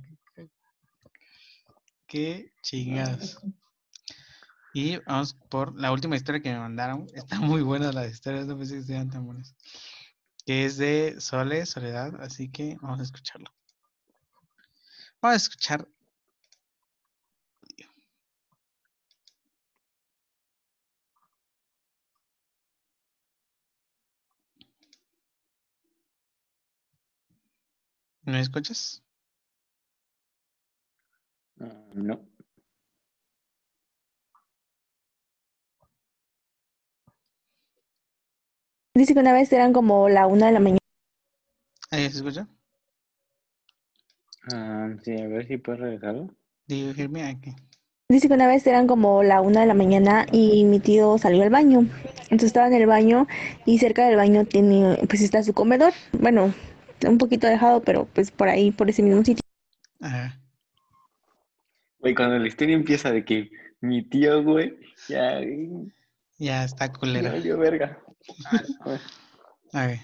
[2.08, 3.38] Qué chingados.
[4.74, 7.08] Y vamos por la última historia que me mandaron.
[7.14, 9.56] Está muy buena la historia, no pensé que estuvieran tan buenas.
[10.46, 13.54] Que es de Sole, Soledad, así que vamos a escucharlo.
[15.22, 15.88] Vamos a escuchar.
[28.24, 29.07] ¿Me escuchas?
[31.60, 32.22] Ah, no.
[38.96, 40.80] Dice que una vez eran como la una de la mañana.
[41.92, 42.48] ¿Ahí se escucha?
[44.52, 46.30] Ah, sí, a ver si puedes regresarlo.
[46.68, 47.56] Aquí.
[48.10, 51.44] Dice que una vez eran como la una de la mañana y mi tío salió
[51.44, 51.88] al baño.
[52.24, 53.28] Entonces estaba en el baño
[53.66, 55.94] y cerca del baño tiene, pues está su comedor.
[56.14, 56.54] Bueno,
[57.06, 59.44] un poquito alejado, pero pues por ahí, por ese mismo sitio.
[60.02, 60.40] Ajá.
[62.00, 63.50] Güey, cuando la historia empieza de que
[63.82, 64.78] mi tío, güey,
[65.10, 65.40] ya,
[66.38, 67.32] Ya está ya culera.
[67.32, 68.00] valió verga.
[69.74, 70.00] A ver.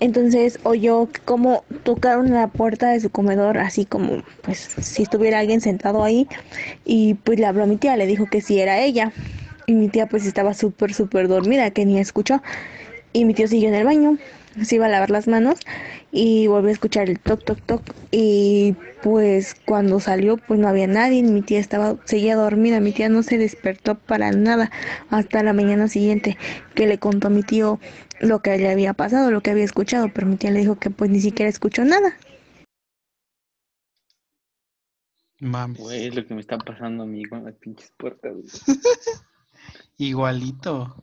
[0.00, 5.60] Entonces oyó como tocaron la puerta de su comedor, así como pues si estuviera alguien
[5.60, 6.26] sentado ahí.
[6.84, 9.12] Y pues le habló a mi tía, le dijo que sí era ella.
[9.66, 12.42] Y mi tía pues estaba súper, súper dormida, que ni escuchó.
[13.12, 14.18] Y mi tío siguió en el baño,
[14.62, 15.58] se iba a lavar las manos
[16.12, 17.82] y volvió a escuchar el toc, toc, toc.
[18.10, 23.08] Y pues cuando salió pues no había nadie, mi tía estaba, seguía dormida, mi tía
[23.08, 24.70] no se despertó para nada
[25.10, 26.36] hasta la mañana siguiente
[26.74, 27.80] que le contó a mi tío
[28.20, 30.90] lo que le había pasado, lo que había escuchado, pero mi tía le dijo que
[30.90, 32.16] pues ni siquiera escuchó nada.
[35.40, 35.80] Mames.
[35.80, 38.34] Güey, es lo que me está pasando a mí con las pinches puertas.
[39.96, 41.02] Igualito.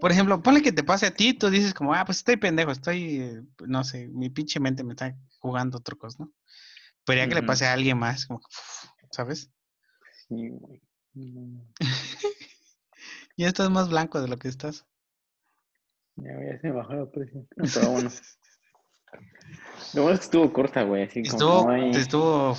[0.00, 2.70] Por ejemplo, ponle que te pase a ti, tú dices como, ah, pues estoy pendejo,
[2.72, 6.32] estoy, eh, no sé, mi pinche mente me está jugando trucos, ¿no?
[7.04, 9.50] Pero ya que le pase a alguien más, como, uf, ¿sabes?
[10.28, 10.80] Sí, güey.
[13.36, 14.84] Ya estás más blanco de lo que estás.
[16.16, 17.48] Ya, ya se me bajó la presión.
[17.56, 18.10] Pero bueno.
[19.94, 21.04] Lo bueno es que estuvo corta, güey.
[21.04, 22.56] Así como Estuvo, no hay- estuvo,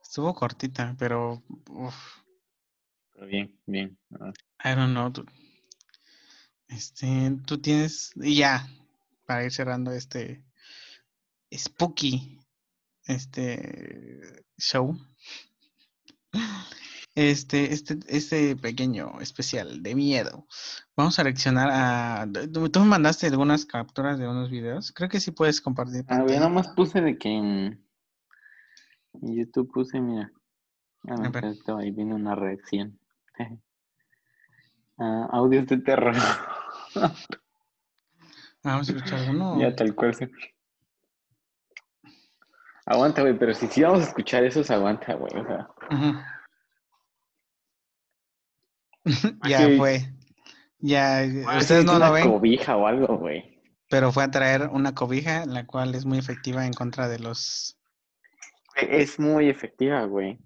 [0.00, 1.94] estuvo cortita, pero, uf,
[3.14, 3.98] Pero bien, bien.
[4.64, 5.10] I don't know.
[5.10, 5.30] dude.
[6.74, 8.66] Este, tú tienes, y ya,
[9.26, 10.44] para ir cerrando este
[11.52, 12.40] spooky,
[13.06, 14.96] este show.
[17.14, 20.48] Este, este, este pequeño especial de miedo.
[20.96, 22.26] Vamos a reaccionar a.
[22.52, 24.90] Tú tú me mandaste algunas capturas de unos videos.
[24.90, 26.40] Creo que sí puedes compartir Ah, güey, pantalla.
[26.40, 27.86] nada más puse de que en,
[29.22, 30.32] en YouTube puse, mira.
[31.06, 31.44] Ah, no, A ver.
[31.44, 32.98] estaba ahí viene una reacción.
[34.96, 36.14] Ah, audios de terror.
[38.62, 39.60] Vamos a escuchar uno.
[39.60, 40.14] Ya tal cual.
[40.14, 40.30] se-
[42.86, 45.32] Aguanta, güey, pero si sí vamos a escuchar esos, aguanta, güey.
[45.36, 45.68] O sea,
[49.48, 50.00] ya fue.
[50.78, 53.58] Ya, Ah, ustedes sí, no una lo ven, cobija o algo, güey.
[53.88, 57.78] pero fue a traer una cobija, la cual es muy efectiva en contra de los.
[58.76, 60.38] Es muy efectiva, güey.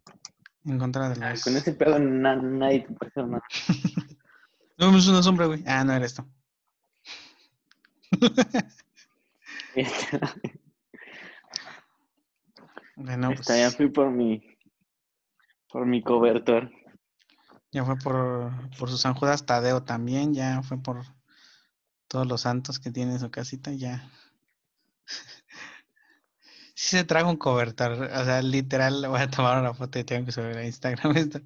[0.64, 1.42] En contra de los.
[1.42, 3.42] Con ese pedo na- nadie te puede hacer nada.
[4.80, 5.64] No, es una sombra, güey.
[5.66, 6.24] Ah, no era esto.
[12.97, 14.43] Bueno, Está, ya pues, fui por mi,
[15.69, 16.69] por mi cobertor.
[17.71, 21.03] ya fue por, por su San Judas Tadeo también, ya fue por
[22.09, 24.11] todos los santos que tiene en su casita, ya.
[26.75, 30.27] Sí se trajo un cobertor, o sea, literal, voy a tomar una foto y tengo
[30.27, 31.41] que subir a Instagram esto.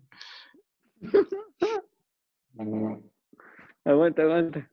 [3.84, 4.70] Aguanta, aguanta.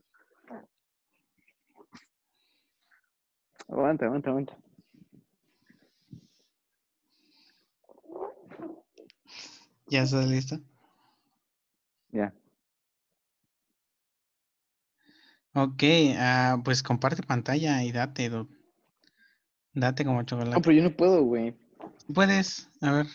[3.69, 4.57] Aguanta, aguanta, aguanta.
[9.87, 10.59] ¿Ya estás listo?
[12.11, 12.33] Ya.
[15.53, 15.83] Ok,
[16.17, 18.49] ah, pues comparte pantalla y date, dude.
[19.73, 20.61] Date como No, chocolate.
[20.61, 21.55] pero yo no puedo, güey.
[22.13, 23.05] Puedes, a ver.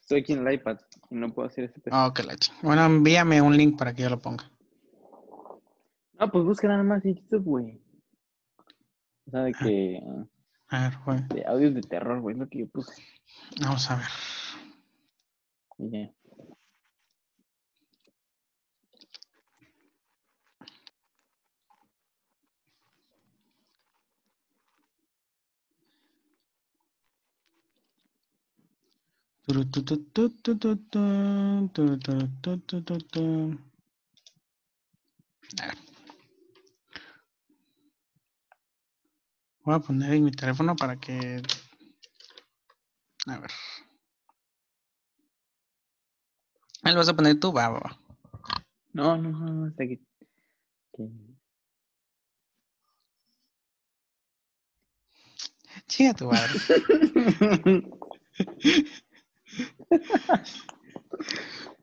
[0.00, 0.78] Estoy aquí en el iPad
[1.10, 1.90] y no puedo hacer este.
[1.92, 4.50] Oh, la chi- Bueno, envíame un link para que yo lo ponga.
[6.18, 7.80] No, pues busca nada más en YouTube, güey.
[9.26, 10.00] O sea, de que.
[10.68, 11.20] A ver, fue.
[11.34, 12.92] De audios de terror, güey, es lo que yo puse.
[13.60, 14.06] Vamos a ver.
[15.78, 16.10] Y ya.
[29.46, 33.60] Turututututututun, turutututututun.
[35.60, 35.89] A ver.
[39.70, 41.40] Voy a poner en mi teléfono para que.
[43.26, 43.52] A ver.
[46.82, 47.52] ¿Ahí lo vas a poner tú?
[47.52, 47.96] Va, va, va.
[48.92, 50.04] No, no, no, no, está aquí.
[55.86, 56.50] Chinga tu madre.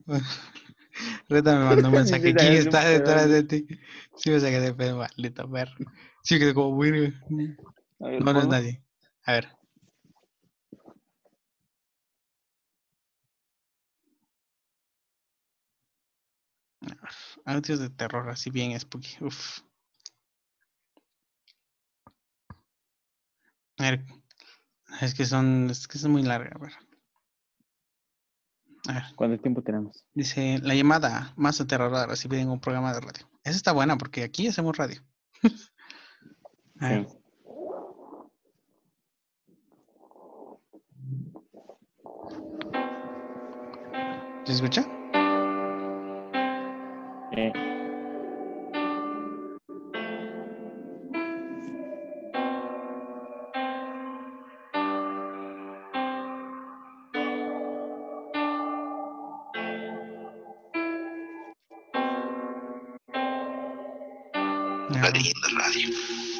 [1.29, 2.35] Reta me mandó un mensaje.
[2.35, 3.65] ¿Quién está detrás de ti?
[4.17, 5.71] Sí, me saqué de pedo, maldito perro.
[6.21, 7.13] Sí, que como, güey.
[7.99, 8.83] A ver, No, no es nadie.
[9.23, 9.49] A ver.
[17.45, 19.17] Audios de terror, así bien spooky.
[19.21, 19.59] Uf.
[23.77, 24.05] A ver.
[25.01, 25.69] Es que son.
[25.69, 26.51] Es que es muy larga.
[26.55, 26.73] A ver.
[28.87, 29.03] A ver.
[29.15, 30.05] ¿Cuánto tiempo tenemos?
[30.13, 33.29] Dice la llamada más aterradora recibida en un programa de radio.
[33.43, 35.01] Esa está buena porque aquí hacemos radio.
[36.79, 37.16] A ver.
[44.47, 44.87] ¿Se escucha?
[47.33, 47.51] Eh,
[64.89, 65.89] Ah, Leyenda Radio.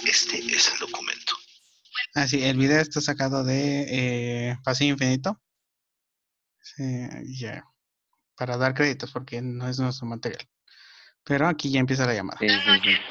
[0.05, 1.34] Este es el documento.
[2.16, 5.41] Ah, sí, el video está sacado de eh, Pasillo Infinito.
[6.62, 6.84] Sí,
[7.38, 7.66] ya.
[8.38, 10.45] Para dar créditos, porque no es nuestro material.
[11.25, 12.38] Pero aquí ya empieza la llamada.
[12.39, 12.55] sí, sí.
[12.55, 13.01] Ángel,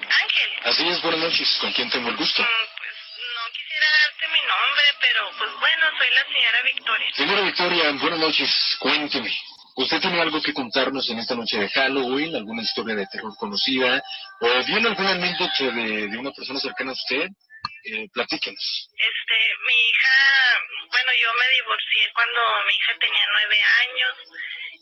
[0.65, 1.59] Así es, buenas noches.
[1.61, 2.43] ¿Con quién tengo el gusto?
[2.43, 2.97] mm, pues
[3.35, 7.07] no quisiera darte mi nombre, pero pues bueno, soy la señora Victoria.
[7.15, 8.77] Señora Victoria, buenas noches.
[8.79, 9.35] Cuénteme.
[9.79, 12.35] ¿Usted tiene algo que contarnos en esta noche de Halloween?
[12.35, 14.03] ¿Alguna historia de terror conocida?
[14.41, 17.29] ¿O bien alguna anécdota de, de una persona cercana a usted?
[17.85, 18.89] Eh, platíquenos.
[18.97, 20.17] Este, mi hija,
[20.91, 24.15] bueno, yo me divorcié cuando mi hija tenía nueve años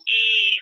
[0.06, 0.58] y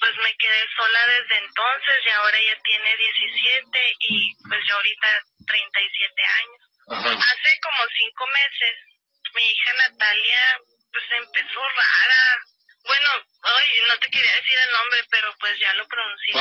[0.00, 5.08] pues me quedé sola desde entonces y ahora ella tiene 17 y pues yo ahorita
[5.46, 6.62] 37 años.
[6.88, 7.10] Ajá.
[7.14, 8.74] Hace como cinco meses
[9.34, 10.58] mi hija Natalia
[10.92, 12.24] pues empezó rara.
[12.84, 13.08] Bueno,
[13.46, 16.34] hoy no te quería decir el nombre, pero pues ya lo pronuncié.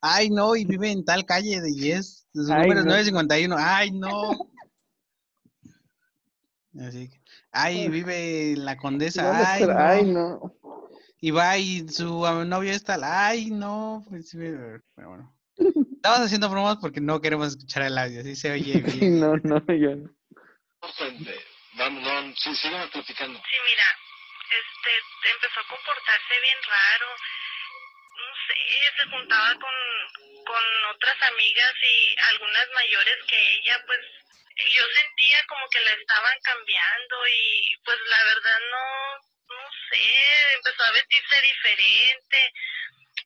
[0.00, 2.26] Ay, no, y vive en tal calle de Yes.
[2.32, 2.92] Su Ay, número es no.
[2.92, 3.56] 951.
[3.58, 4.30] Ay, no.
[6.86, 9.54] Así que, ay, vive en la condesa.
[9.54, 10.40] Ay, no.
[11.22, 12.98] Y va y su novio está.
[12.98, 14.04] Ay, no.
[14.10, 15.32] Pues, sí, pero bueno.
[15.94, 18.20] Estamos haciendo bromas porque no queremos escuchar el audio.
[18.20, 19.20] Así se oye bien.
[19.20, 20.10] no, no, yo no.
[20.82, 21.46] importante.
[21.78, 23.38] Vamos, no, sí, síganme platicando.
[23.38, 23.86] Sí, mira,
[24.50, 27.08] este, empezó a comportarse bien raro.
[28.18, 28.58] No sé,
[28.98, 29.76] se juntaba con,
[30.42, 34.00] con otras amigas y algunas mayores que ella, pues
[34.58, 38.82] yo sentía como que la estaban cambiando y pues la verdad no,
[39.14, 39.31] no
[39.90, 42.52] sé, empezó a vestirse diferente,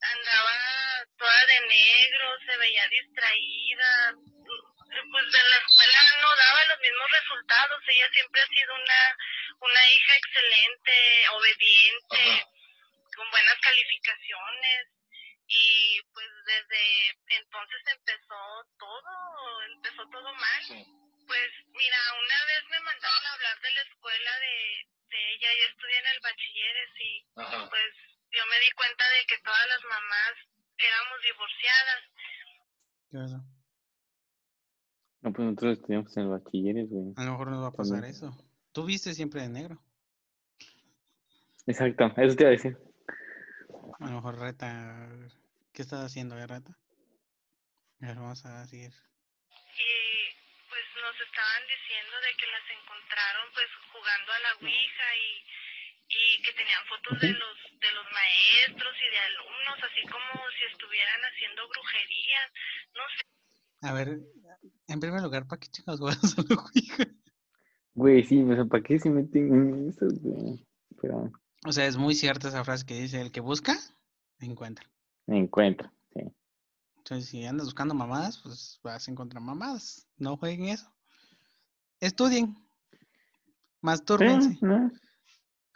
[0.00, 4.14] andaba toda de negro, se veía distraída,
[5.10, 9.16] pues en la escuela no daba los mismos resultados, ella siempre ha sido una,
[9.60, 12.44] una hija excelente, obediente, Ajá.
[13.16, 14.86] con buenas calificaciones
[15.48, 20.64] y pues desde entonces empezó todo, empezó todo mal.
[20.64, 20.84] Sí.
[21.26, 25.64] Pues mira, una vez me mandaron a hablar de la escuela de, de ella, yo
[25.70, 27.68] estudié en el bachilleres y Ajá.
[27.70, 27.90] pues
[28.32, 30.34] yo me di cuenta de que todas las mamás
[30.78, 32.00] éramos divorciadas.
[33.10, 33.40] ¿Qué pasó?
[35.22, 37.12] No, pues nosotros estudiamos en el bachilleres, güey.
[37.16, 38.14] A lo mejor nos va a pasar También.
[38.14, 38.36] eso.
[38.72, 39.82] Tú viste siempre de negro.
[41.66, 42.78] Exacto, eso te iba a decir.
[43.98, 45.08] A lo mejor Reta.
[45.72, 46.72] ¿Qué estás haciendo, eh, Reta?
[48.02, 48.92] A ver, vamos a seguir.
[49.78, 50.35] y
[51.02, 55.28] nos estaban diciendo de que las encontraron pues jugando a la ouija y,
[56.08, 60.62] y que tenían fotos de los de los maestros y de alumnos así como si
[60.72, 62.40] estuvieran haciendo brujería
[62.94, 63.20] no sé
[63.82, 64.08] A ver,
[64.88, 67.04] en primer lugar, ¿para qué chicos juegas a la Ouija?
[67.94, 70.64] Güey, sí, o sea, ¿para qué se meten en eso, güey?
[71.00, 71.30] Pero
[71.66, 73.74] O sea, es muy cierta esa frase que dice: el que busca,
[74.40, 74.86] encuentra.
[75.26, 75.95] sí.
[77.06, 80.08] Entonces, si andas buscando mamadas, pues vas a encontrar mamadas.
[80.16, 80.92] No jueguen eso.
[82.00, 82.56] Estudien.
[83.80, 84.54] Mastúrbense.
[84.54, 84.90] Sí, ¿no?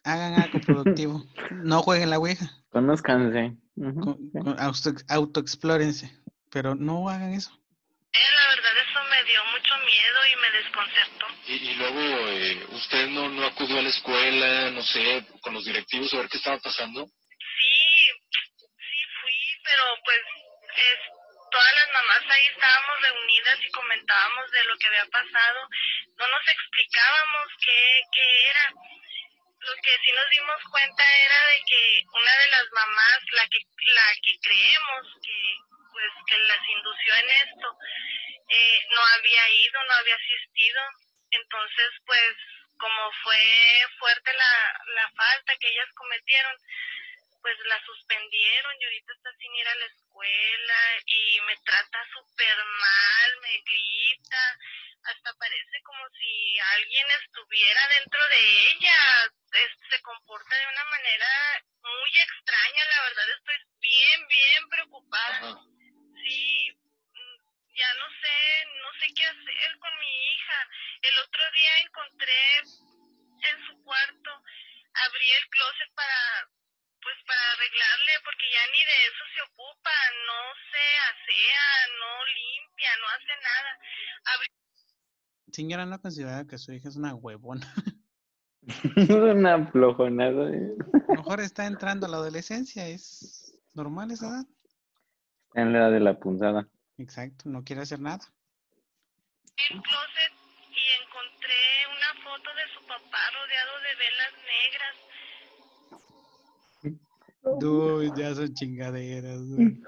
[0.03, 1.25] Hagan algo productivo.
[1.53, 2.51] No jueguen la Ouija.
[2.71, 3.57] Conózcanse.
[3.77, 4.39] Ujú, Con- sí.
[4.43, 6.11] con- auto- autoexplórense.
[6.51, 7.51] Pero no hagan eso.
[7.53, 12.67] Eh, la verdad eso me dio mucho miedo y me desconcertó Y, y luego, eh,
[12.73, 16.39] ¿usted no, no acudió a la escuela, no sé, con los directivos a ver qué
[16.39, 17.05] estaba pasando?
[17.07, 17.13] sí
[18.33, 20.19] sí fui pero pues
[20.71, 20.99] es
[21.51, 25.69] todas las mamás ahí estábamos reunidas y comentábamos de lo que había pasado
[26.17, 28.75] no nos explicábamos qué, qué era
[29.61, 33.59] lo que sí nos dimos cuenta era de que una de las mamás, la que,
[33.93, 35.57] la que creemos que,
[35.93, 37.77] pues, que las indució en esto,
[38.49, 40.83] eh, no había ido, no había asistido.
[41.31, 42.37] Entonces, pues,
[42.79, 46.57] como fue fuerte la, la falta que ellas cometieron,
[47.43, 52.57] pues la suspendieron y ahorita está sin ir a la escuela y me trata súper
[52.57, 54.59] mal, me grita,
[55.05, 59.31] hasta parece como si alguien estuviera dentro de ella,
[59.91, 65.57] se comporta de una manera muy extraña, la verdad estoy bien, bien preocupada.
[66.23, 66.79] Sí,
[67.15, 70.69] mm, ya no sé, no sé qué hacer con mi hija.
[71.03, 74.43] El otro día encontré en su cuarto,
[74.93, 76.49] abrí el closet para
[77.03, 79.97] pues para arreglarle, porque ya ni de eso se ocupa,
[80.27, 80.41] no
[80.71, 83.71] se asea, no limpia, no hace nada.
[85.53, 87.67] Señora, ¿no considera que su hija es una huevona?
[89.09, 90.51] una flojonada.
[90.51, 90.75] ¿eh?
[91.09, 94.47] A lo mejor está entrando a la adolescencia, es normal esa edad.
[95.49, 96.69] Está en la edad de la punzada.
[96.99, 98.25] Exacto, no quiere hacer nada.
[99.71, 100.33] El closet
[100.71, 105.10] y encontré una foto de su papá rodeado de velas negras
[107.43, 109.41] Dude, ya son chingaderas,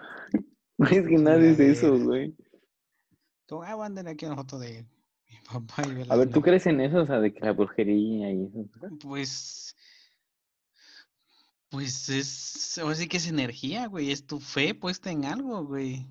[0.90, 2.34] Es que nadie dice eso, güey.
[3.46, 4.86] Tú, ah, aquí una foto de
[5.28, 7.02] mi papá y A ver, ¿tú crees en eso?
[7.02, 8.68] O sea, de que la brujería y eso.
[9.00, 9.76] Pues.
[11.70, 12.78] Pues es.
[12.78, 14.10] O sí que es energía, güey.
[14.10, 16.06] Es tu fe puesta en algo, güey.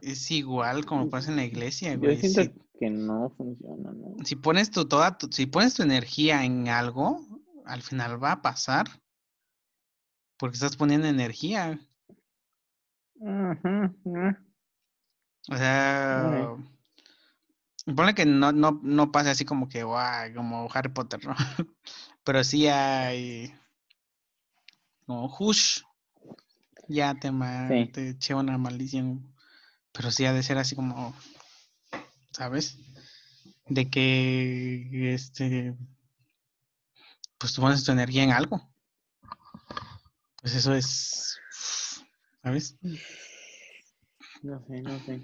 [0.00, 2.16] Es igual como pasa en la iglesia, güey.
[2.16, 4.24] Yo siento que no funciona, ¿no?
[4.24, 7.20] Si pones tu toda si pones tu energía en algo,
[7.64, 8.86] al final va a pasar.
[10.38, 11.78] Porque estás poniendo energía.
[15.50, 16.56] O sea,
[17.96, 21.34] pone que no, no, no pase así como que, guau, como Harry Potter, ¿no?
[22.24, 23.52] Pero sí hay
[25.06, 25.80] como Hush,
[26.86, 27.32] ya te,
[27.92, 29.34] te eché una maldición.
[29.92, 31.14] Pero sí ha de ser así como,
[32.30, 32.78] ¿sabes?
[33.68, 35.74] De que, este,
[37.38, 38.68] pues tú pones tu energía en algo.
[40.40, 41.36] Pues eso es,
[42.42, 42.76] ¿sabes?
[44.42, 45.14] No sé, no sé.
[45.14, 45.18] Y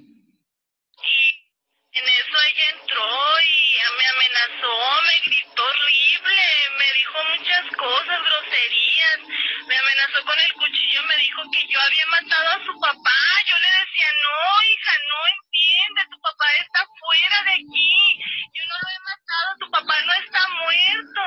[1.92, 4.74] en eso ella entró y me amenazó,
[5.06, 6.42] me gritó horrible,
[6.78, 9.20] me dijo muchas cosas, groserías,
[9.68, 13.20] me amenazó con el cuchillo, me dijo que yo había matado a su papá.
[13.46, 14.34] Yo le decía, no,
[14.66, 18.18] hija, no entiende, tu papá está fuera de aquí,
[18.50, 21.22] yo no lo he matado, tu papá no está muerto.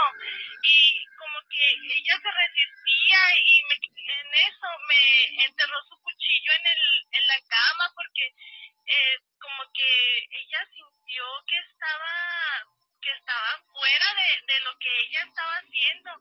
[0.64, 1.08] Y
[1.58, 7.28] que ella se resistía y me, en eso me enterró su cuchillo en, el, en
[7.28, 8.26] la cama porque
[8.86, 9.92] eh, como que
[10.38, 12.14] ella sintió que estaba
[13.02, 16.12] que estaba fuera de, de lo que ella estaba haciendo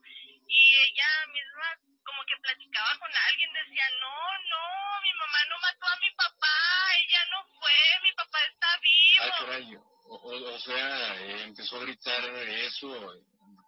[0.49, 1.69] y ella misma
[2.05, 4.17] como que platicaba con alguien, decía, no,
[4.49, 6.57] no, mi mamá no mató a mi papá,
[7.03, 9.25] ella no fue, mi papá está vivo.
[9.25, 9.77] Ay, caray,
[10.09, 13.13] o, o, sea, eh, empezó a gritar eso,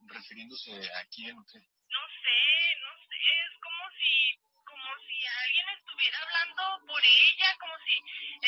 [0.08, 1.58] refiriéndose a quién o qué?
[1.58, 2.40] No sé,
[2.84, 4.12] no sé, es como si,
[4.64, 7.94] como si alguien estuviera hablando por ella, como si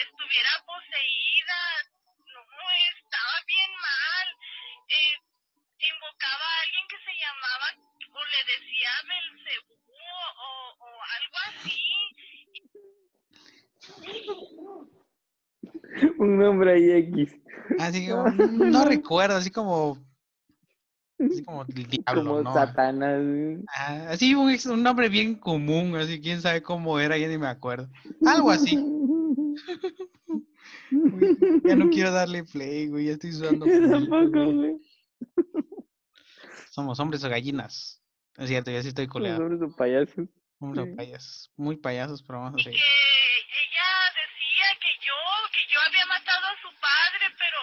[0.01, 1.61] estuviera poseída,
[2.33, 2.41] no,
[2.97, 4.27] estaba bien mal,
[4.89, 5.15] eh,
[5.95, 7.69] invocaba a alguien que se llamaba,
[8.13, 11.81] o le decía Belcebú, o, o algo así.
[16.19, 17.35] Un nombre ahí X.
[17.79, 20.10] Así que no recuerdo, así como
[21.21, 22.55] Así como el diablo, como ¿no?
[22.55, 23.21] Satanás.
[23.77, 27.49] Ah, así un, un, nombre bien común, así quién sabe cómo era, ya ni me
[27.49, 27.89] acuerdo.
[28.25, 28.77] Algo así.
[31.65, 33.67] ya no quiero darle play, güey, ya estoy sudando.
[33.67, 34.77] tampoco, güey.
[36.71, 38.03] Somos hombres o gallinas.
[38.39, 39.43] Es cierto, ya sí estoy coleado.
[39.43, 40.29] Hombres o payasos.
[40.59, 41.53] Hombres o payasos.
[41.57, 42.81] Muy payasos, pero vamos a seguir.
[42.81, 45.13] ella decía que yo,
[45.53, 47.59] que yo había matado a su padre, pero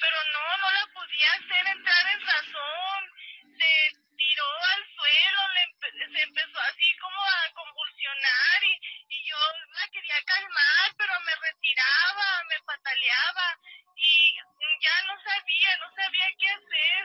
[0.00, 2.20] pero no, no la podía hacer entrar en
[6.60, 8.74] así como a convulsionar y,
[9.08, 9.38] y yo
[9.74, 13.48] la quería calmar, pero me retiraba, me pataleaba
[13.96, 14.34] y
[14.80, 17.02] ya no sabía, no sabía qué hacer.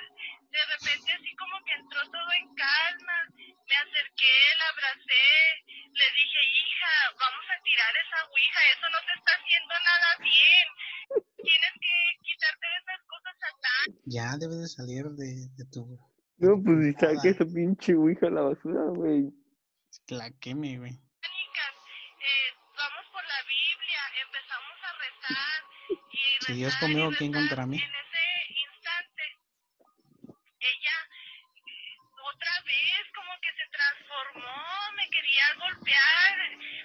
[0.52, 5.28] De repente así como que entró todo en calma, me acerqué, la abracé,
[5.68, 10.68] le dije, hija, vamos a tirar esa ouija, eso no te está haciendo nada bien.
[11.36, 14.04] Tienes que quitarte de esas cosas satánicas.
[14.06, 16.00] Ya debes de salir de, de tu...
[16.38, 19.32] No, pues si saque esa pinche ouija a la basura, güey.
[20.08, 20.92] Que la queme, güey.
[20.94, 25.64] Eh, vamos por la Biblia, empezamos a rezar
[26.12, 27.78] y rezar Si Dios conmigo, ¿quién contra mí?
[27.78, 29.24] En ese instante,
[30.60, 30.98] ella
[32.24, 33.06] otra vez
[33.76, 36.34] transformó, me quería golpear,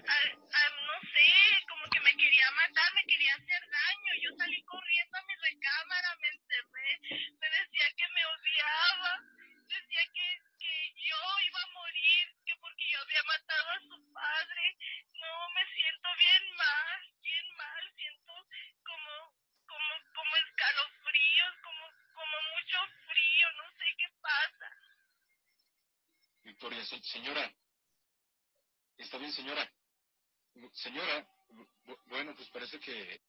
[0.09, 1.31] a- a- no sé,
[1.69, 4.13] como que me quería matar, me quería hacer daño.
[4.23, 6.91] Yo salí corriendo a mi recámara, me encerré,
[7.41, 9.13] me decía que me odiaba,
[9.71, 10.75] decía que, que
[11.09, 14.65] yo iba a morir, que porque yo había matado a su padre.
[15.15, 18.33] No, me siento bien mal, bien mal, siento
[18.85, 19.13] como,
[19.67, 24.69] como, como escalofríos, como, como mucho frío, no sé qué pasa.
[26.43, 27.53] Victoria, se- señora.
[28.99, 29.65] ¿Está bien, señora?
[30.75, 31.27] Señora,
[31.87, 33.23] bu- bueno, pues parece que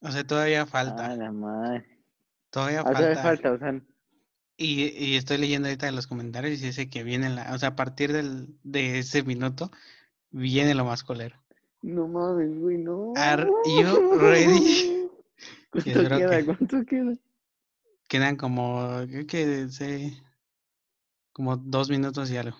[0.00, 1.06] O sea, todavía falta.
[1.06, 2.00] Ah, la madre.
[2.50, 3.22] Todavía Ah, todavía falta.
[3.22, 3.91] falta, o sea,
[4.62, 7.70] Y, y estoy leyendo ahorita en los comentarios y dice que viene la, o sea,
[7.70, 9.70] a partir del, de ese minuto
[10.30, 11.36] viene lo más colero.
[11.82, 13.12] no mames, güey, no.
[13.16, 13.44] Are
[13.78, 15.08] you ready?
[15.70, 16.38] ¿Cuánto queda?
[16.38, 17.12] que- ¿Cuánto queda?
[18.08, 20.12] Quedan como, creo que sé,
[21.32, 22.56] como dos minutos y algo.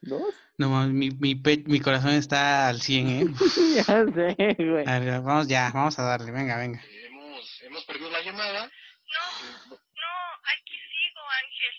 [0.00, 0.22] ¿Dos?
[0.56, 3.26] No, mames, mi, mi, pe- mi corazón está al 100, ¿eh?
[3.76, 4.86] ya sé, güey.
[4.86, 6.80] A ver, vamos ya, vamos a darle, venga, venga.
[7.06, 8.64] hemos, hemos perdido la llamada.
[8.66, 9.46] No,
[9.76, 10.12] no,
[10.54, 11.74] aquí sigo, Ángel.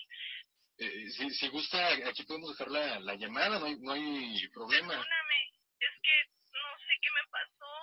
[0.78, 4.88] Eh, si, si gusta, aquí podemos dejar la, la llamada, no hay, no hay problema.
[4.88, 5.40] Perdóname,
[5.78, 6.16] es que
[6.52, 7.74] no sé qué me pasó.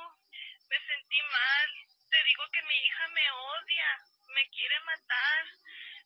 [0.70, 1.70] Me sentí mal.
[2.10, 3.90] Te digo que mi hija me odia,
[4.36, 5.46] me quiere matar.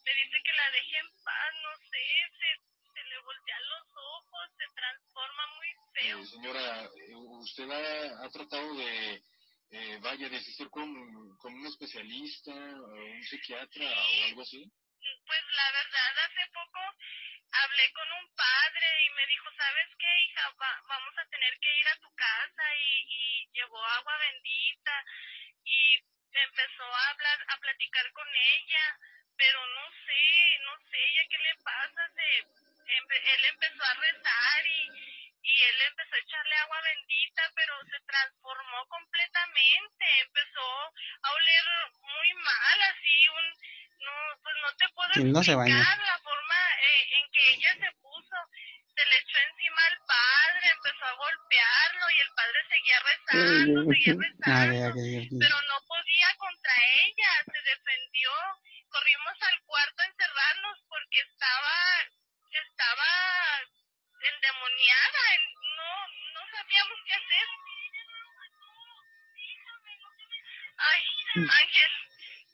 [0.05, 2.05] Me dice que la deje en paz, no sé,
[2.37, 6.19] se, se le voltean los ojos, se transforma muy feo.
[6.19, 9.23] Eh, señora, eh, ¿usted ha, ha tratado de,
[9.71, 14.71] eh, vaya, de asistir con, con un especialista, o un psiquiatra o algo así?
[15.05, 16.79] Pues la verdad, hace poco
[17.51, 20.49] hablé con un padre y me dijo, ¿sabes qué, hija?
[20.61, 25.03] Va- vamos a tener que ir a tu casa y, y llevó agua bendita
[25.63, 25.99] y
[26.33, 28.97] empezó a hablar, a platicar con ella,
[29.37, 34.89] pero no sé, no sé, ella qué le pasa, se, él empezó a rezar y,
[35.43, 41.63] y él empezó a echarle agua bendita, pero se transformó completamente, empezó a oler
[42.01, 43.53] muy mal, así un,
[43.99, 45.75] no, pues no te puedo Y no se baña.
[45.77, 48.35] explicar la forma eh, en que ella se puso,
[48.95, 54.13] se le echó encima al padre, empezó a golpearlo y el padre seguía rezando, seguía
[54.15, 56.73] rezando pero no podía contra
[57.05, 58.31] ella, se defendió.
[58.89, 61.75] Corrimos al cuarto a encerrarnos porque estaba,
[62.51, 63.11] estaba
[64.23, 65.91] endemoniada, en- no,
[66.33, 67.47] no sabíamos qué hacer.
[70.77, 71.01] Ay,
[71.35, 71.91] Ángel,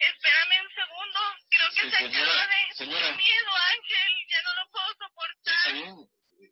[0.02, 2.76] espérame un segundo, creo que Sí, se señora, acaba de...
[2.76, 3.08] señora.
[3.08, 5.74] Qué miedo, Ángel, ya no lo puedo Está soportar.
[5.74, 5.96] bien.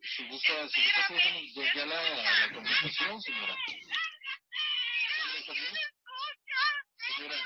[0.02, 3.56] Si gusta, si gusta, podemos ya, ya la, la conversación, señora.
[3.66, 5.74] Señora, ¿está bien?
[5.76, 6.62] Escucha,
[7.16, 7.42] Señora, qué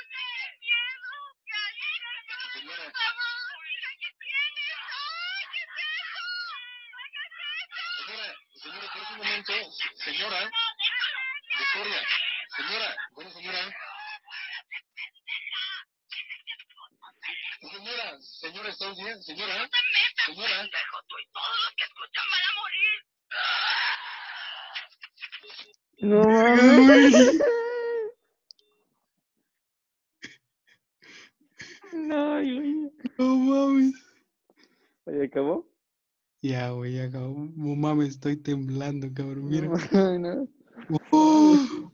[0.61, 1.11] miedo,
[1.49, 2.53] cállate.
[2.53, 2.85] señora,
[4.01, 4.79] ¿Qué tienes?
[4.93, 5.71] ¡Ay, qué es
[6.05, 6.27] eso!
[7.97, 8.29] señora,
[8.63, 9.53] señora, por un momento,
[10.05, 10.41] señora,
[11.59, 12.01] Victoria,
[12.57, 13.63] señora, bueno, señora.
[18.21, 19.23] Señora, señora, ¿está bien?
[19.23, 20.49] Señora, No te metas, señora.
[20.61, 22.99] pendejo, tú y todos los que escuchan van a morir.
[26.01, 27.15] No mames.
[31.93, 32.91] No, güey.
[33.19, 33.95] No mames.
[35.07, 35.67] Oye, ¿acabó?
[36.43, 37.49] Ya, güey, ya acabó.
[37.57, 39.49] No mames, estoy temblando, cabrón.
[39.49, 39.69] Mira.
[39.93, 40.49] No, no.
[41.11, 41.91] Oh,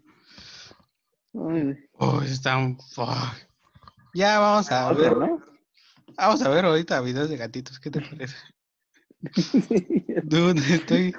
[1.99, 3.37] oh, está un fuck.
[4.15, 5.17] Ya vamos a Otra, ver.
[5.17, 5.39] ¿no?
[6.17, 7.79] Vamos a ver ahorita videos de gatitos.
[7.81, 8.37] ¿Qué te parece?
[10.25, 11.15] Dude, estoy,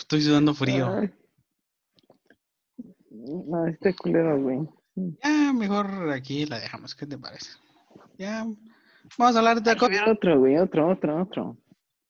[0.00, 0.88] estoy sudando frío.
[0.92, 1.10] Ay.
[3.10, 4.68] No, está culero, güey.
[5.22, 6.94] Ya, mejor aquí la dejamos.
[6.94, 7.50] ¿Qué te parece?
[8.18, 8.46] Ya.
[9.18, 11.56] Vamos a hablar de ver otro, güey, otro, otro, otro.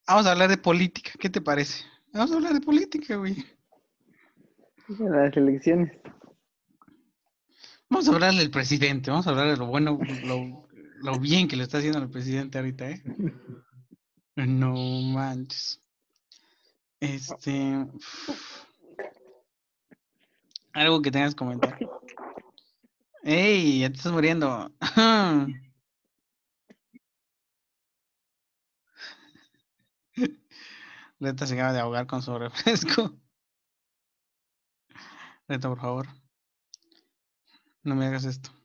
[0.07, 1.11] Vamos a hablar de política.
[1.19, 1.85] ¿Qué te parece?
[2.13, 3.37] Vamos a hablar de política, güey.
[4.99, 5.93] Las elecciones.
[7.89, 9.11] Vamos a hablar del presidente.
[9.11, 10.69] Vamos a hablar de lo bueno, lo,
[11.03, 13.03] lo bien que le está haciendo al presidente ahorita, ¿eh?
[14.37, 15.83] No manches.
[17.01, 17.87] Este.
[20.73, 21.79] Algo que tengas que comentar.
[23.23, 23.81] ¡Ey!
[23.81, 24.73] Ya te estás muriendo.
[31.21, 33.19] Reta se acaba de ahogar con su refresco.
[35.49, 36.07] Reta, por favor.
[37.83, 38.60] No me hagas esto.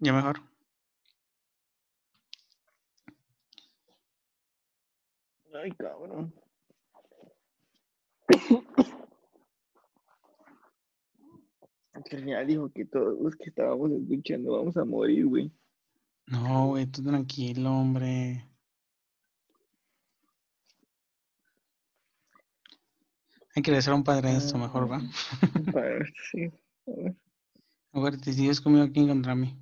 [0.00, 0.40] Ya mejor.
[5.52, 6.34] Ay, cabrón.
[12.06, 15.52] Que al final dijo que todos los que estábamos escuchando vamos a morir, güey.
[16.26, 18.48] No, güey, tú tranquilo, hombre.
[23.54, 24.98] Hay que ser un padre de esto mejor, ¿va?
[24.98, 26.50] Un padre, sí.
[27.92, 28.18] A ver.
[28.24, 29.56] Si es conmigo, ¿quién contra mí?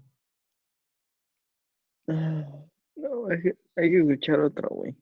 [2.09, 4.97] No, hay que, hay que escuchar otro, güey.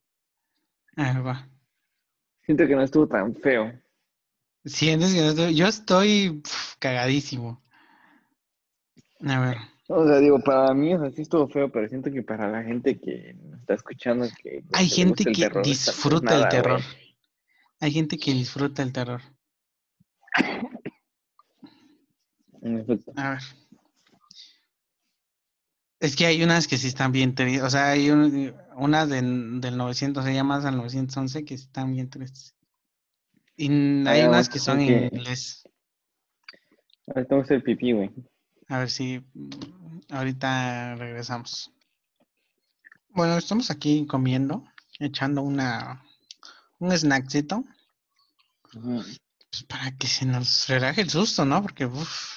[0.96, 1.48] A ver, va.
[2.44, 3.72] Siento que no estuvo tan feo.
[4.64, 6.42] Sientes que no estoy- Yo estoy
[6.78, 7.62] cagadísimo.
[9.26, 9.56] A ver.
[9.88, 12.62] O sea, digo, para mí, o sea, sí estuvo feo, pero siento que para la
[12.64, 16.80] gente que nos está escuchando, que pues, Hay gente que terror, disfruta el nada, terror.
[17.78, 19.20] Hay gente que disfruta el terror.
[23.16, 23.40] A ver.
[25.98, 27.62] Es que hay unas que sí están bien tristes.
[27.62, 31.92] O sea, hay un- una de- del 900, se llama al 911, que sí están
[31.92, 32.54] bien tristes.
[33.56, 33.68] Y
[34.06, 35.64] hay Ah, unas que son en inglés.
[37.06, 38.10] Ahora tengo que hacer pipí, güey.
[38.68, 39.24] A ver si
[40.10, 41.72] ahorita regresamos.
[43.10, 44.64] Bueno, estamos aquí comiendo,
[44.98, 46.02] echando una
[46.78, 47.64] un snackcito,
[48.72, 51.62] pues para que se nos relaje el susto, ¿no?
[51.62, 52.35] Porque uff.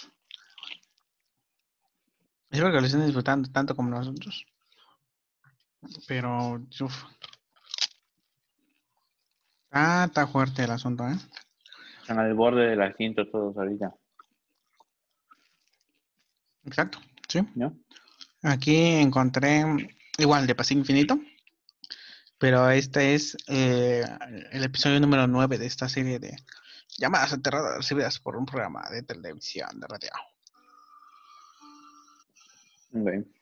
[2.49, 4.45] Espero que lo estén disfrutando tanto como nosotros.
[6.07, 7.03] Pero, uff.
[9.71, 11.15] Ah, está fuerte el asunto, ¿eh?
[12.01, 13.93] Están al borde del asiento todos ahorita,
[16.65, 17.41] Exacto, sí.
[17.55, 17.77] ¿no?
[18.41, 19.63] Aquí encontré
[20.17, 21.19] igual de Pase Infinito,
[22.37, 24.03] pero este es eh,
[24.51, 26.35] el episodio número 9 de esta serie de
[26.97, 30.11] llamadas aterradoras recibidas por un programa de televisión de radio.
[32.93, 33.38] Ok.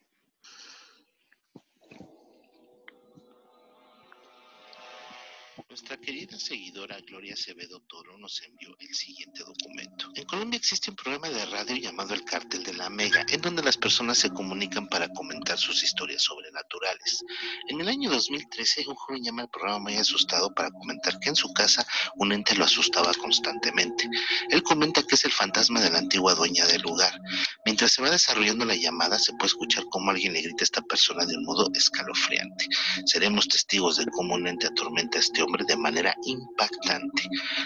[5.78, 10.10] Nuestra querida seguidora Gloria Acevedo Toro nos envió el siguiente documento.
[10.16, 13.62] En Colombia existe un programa de radio llamado El Cártel de la Mega, en donde
[13.62, 17.24] las personas se comunican para comentar sus historias sobrenaturales.
[17.68, 21.36] En el año 2013, un joven llama al programa muy asustado para comentar que en
[21.36, 24.10] su casa un ente lo asustaba constantemente.
[24.50, 27.22] Él comenta que es el fantasma de la antigua dueña del lugar.
[27.66, 30.82] Mientras se va desarrollando la llamada, se puede escuchar cómo alguien le grita a esta
[30.82, 32.66] persona de un modo escalofriante.
[33.06, 37.24] Seremos testigos de cómo un ente atormenta a este hombre de manera impactante.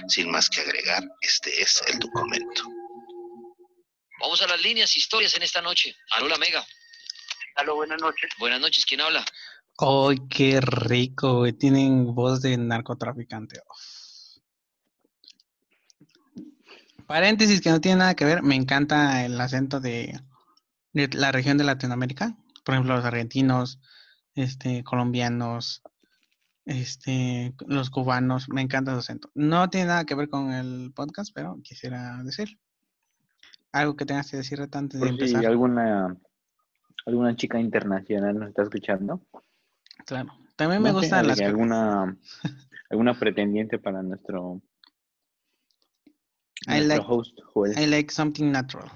[0.07, 2.63] Sin más que agregar, este es el documento.
[4.19, 5.95] Vamos a las líneas, historias en esta noche.
[6.11, 6.65] Aló, la Mega.
[7.55, 8.31] Aló, buenas noches.
[8.37, 9.25] Buenas noches, ¿quién habla?
[9.77, 11.43] ¡Ay, qué rico!
[11.57, 13.61] Tienen voz de narcotraficante.
[17.07, 20.19] Paréntesis que no tiene nada que ver, me encanta el acento de,
[20.93, 22.37] de la región de Latinoamérica.
[22.63, 23.79] Por ejemplo, los argentinos,
[24.35, 25.81] este, colombianos,
[26.65, 29.29] este, los cubanos, me encanta su acento.
[29.33, 32.59] No tiene nada que ver con el podcast, pero quisiera decir
[33.71, 35.45] algo que tengas que decir antes de Por si empezar.
[35.45, 36.17] alguna,
[37.05, 39.21] alguna chica internacional nos está escuchando.
[40.05, 40.31] Claro.
[40.55, 42.17] También me no gustan las alguna,
[42.89, 44.61] alguna pretendiente para nuestro,
[46.67, 47.79] I nuestro like- host, Joel.
[47.79, 48.91] I like something natural.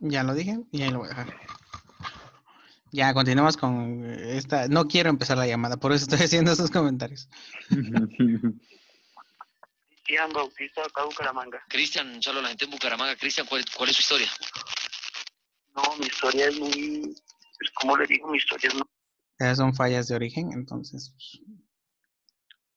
[0.00, 1.34] Ya lo dije y ahí lo voy a dejar.
[2.96, 4.68] Ya, continuamos con esta.
[4.68, 7.28] No quiero empezar la llamada, por eso estoy haciendo esos comentarios.
[10.02, 11.62] Cristian Bautista, acá de Bucaramanga.
[11.68, 13.14] Cristian, a la gente en Bucaramanga.
[13.16, 14.28] Cristian, ¿cuál, cuál es su historia?
[15.74, 17.14] No, mi historia es muy...
[17.58, 18.28] Pues, ¿Cómo le digo?
[18.28, 18.84] Mi historia es muy,
[19.40, 21.12] Esas son fallas de origen, entonces.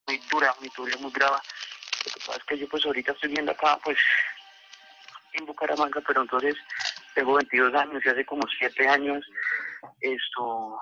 [0.04, 1.38] pues, muy dura, mi historia es muy grave.
[1.38, 3.98] Lo que pasa es que yo pues ahorita estoy viendo acá, pues,
[5.32, 6.56] en Bucaramanga, pero entonces
[7.16, 9.26] tengo 22 años y hace como 7 años
[10.02, 10.80] esto...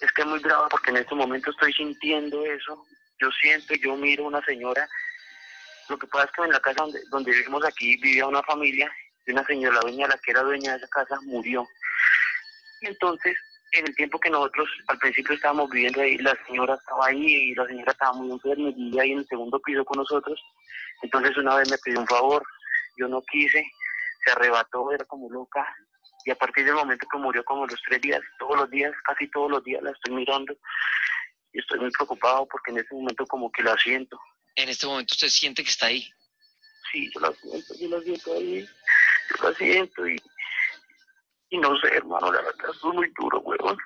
[0.00, 2.84] Es que es muy grave porque en este momento estoy sintiendo eso.
[3.20, 4.88] Yo siento, yo miro una señora.
[5.88, 8.90] Lo que pasa es que en la casa donde, donde vivimos aquí vivía una familia
[9.26, 11.66] y una señora, la dueña, la que era dueña de esa casa, murió.
[12.80, 13.36] Y entonces,
[13.72, 17.54] en el tiempo que nosotros al principio estábamos viviendo ahí, la señora estaba ahí y
[17.54, 20.40] la señora estaba muy enferma y vivía ahí en el segundo piso con nosotros.
[21.02, 22.44] Entonces una vez me pidió un favor,
[22.98, 23.64] yo no quise,
[24.24, 25.66] se arrebató, era como loca.
[26.24, 29.28] Y a partir del momento que murió, como los tres días, todos los días, casi
[29.30, 30.54] todos los días la estoy mirando.
[31.52, 34.18] Y estoy muy preocupado porque en ese momento como que la siento.
[34.54, 36.08] En este momento usted siente que está ahí.
[36.90, 40.16] Sí, yo la siento, yo la siento ahí, yo la siento y,
[41.50, 43.76] y no sé, hermano, la verdad, es muy duro, huevón.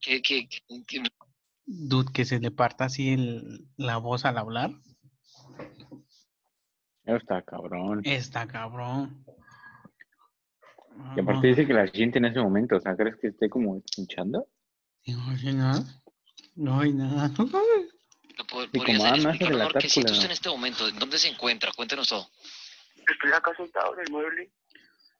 [0.00, 1.02] ¿Qué, qué, qué- qué-
[1.64, 4.70] Dude, que se le parta así el- la voz al hablar.
[7.04, 8.00] Está cabrón.
[8.04, 9.24] Está cabrón.
[11.16, 13.78] Y aparte dice que la siente en ese momento, o sea, ¿crees que esté como
[13.78, 14.46] escuchando?
[15.06, 15.84] No hay nada.
[16.58, 17.28] No hay nada.
[17.36, 17.46] ¿lo
[18.46, 20.24] po- Sí, podría como, culero.
[20.24, 20.90] en este momento?
[20.92, 21.70] ¿Dónde se encuentra?
[21.76, 22.26] Cuéntenos todo.
[22.96, 24.50] Estoy acá sentado en el mueble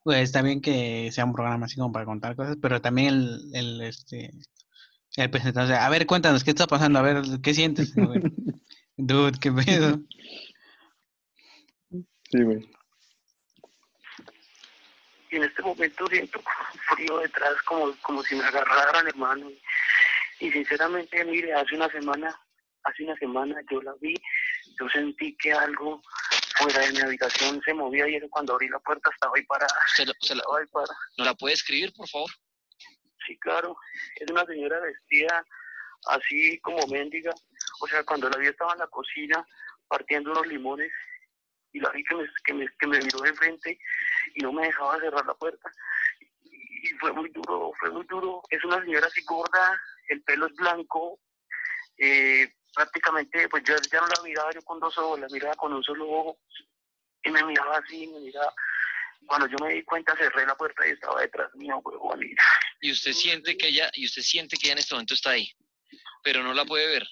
[0.03, 3.51] Pues está bien que sea un programa así como para contar cosas, pero también el,
[3.55, 4.33] el este
[5.16, 6.99] el presentador, o sea, a ver, cuéntanos, ¿qué está pasando?
[6.99, 7.95] A ver, ¿qué sientes?
[8.97, 10.01] Dude, qué pedo.
[11.91, 12.66] Sí, güey.
[15.37, 16.43] Y en este momento siento
[16.89, 19.51] frío detrás como, como si me agarraran hermano.
[20.41, 22.39] Y sinceramente mire hace una semana
[22.84, 24.14] hace una semana yo la vi
[24.78, 26.01] yo sentí que algo
[26.59, 29.74] fuera de mi habitación se movía y eso cuando abrí la puerta estaba ahí parada.
[29.95, 30.97] ¿Se, lo- se la, ahí parada.
[31.18, 32.30] ¿Nos la puede escribir, por favor?
[33.26, 33.76] sí claro.
[34.16, 35.45] Es una señora vestida
[36.07, 37.32] así como mendiga.
[37.80, 39.45] O sea cuando la vi estaba en la cocina
[39.89, 40.91] partiendo unos limones
[41.77, 43.79] y la vi que me, que me, que me miró de frente
[44.35, 45.70] y no me dejaba cerrar la puerta.
[46.43, 48.41] Y fue muy duro, fue muy duro.
[48.49, 51.20] Es una señora así gorda, el pelo es blanco,
[51.99, 55.74] eh, prácticamente, pues yo ya no la miraba yo con dos ojos, la miraba con
[55.74, 56.39] un solo ojo
[57.24, 58.55] y me miraba así, me miraba.
[59.27, 62.20] Cuando yo me di cuenta cerré la puerta y estaba detrás mío, huevón.
[62.81, 65.51] y- usted siente que ella, y usted siente que ella en este momento está ahí,
[66.22, 67.07] pero no la puede ver.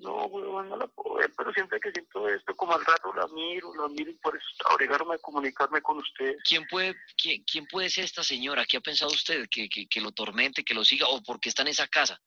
[0.00, 3.26] No, huevón, no la puedo ver, pero siempre que siento esto, como al rato la
[3.28, 6.42] miro, la miro y por eso obligarme a comunicarme con ustedes.
[6.42, 8.64] ¿Quién puede, quién, quién puede ser esta señora?
[8.64, 9.46] ¿Qué ha pensado usted?
[9.50, 11.06] ¿Que, que, que lo tormente, que lo siga?
[11.08, 12.18] ¿O por qué está en esa casa?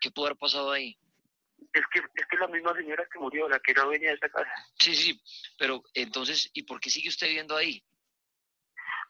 [0.00, 0.98] ¿Qué puede haber pasado ahí?
[1.72, 4.28] Es que es que la misma señora que murió, la que era dueña de esta
[4.28, 4.50] casa.
[4.78, 5.20] Sí, sí,
[5.58, 7.82] pero entonces, ¿y por qué sigue usted viviendo ahí?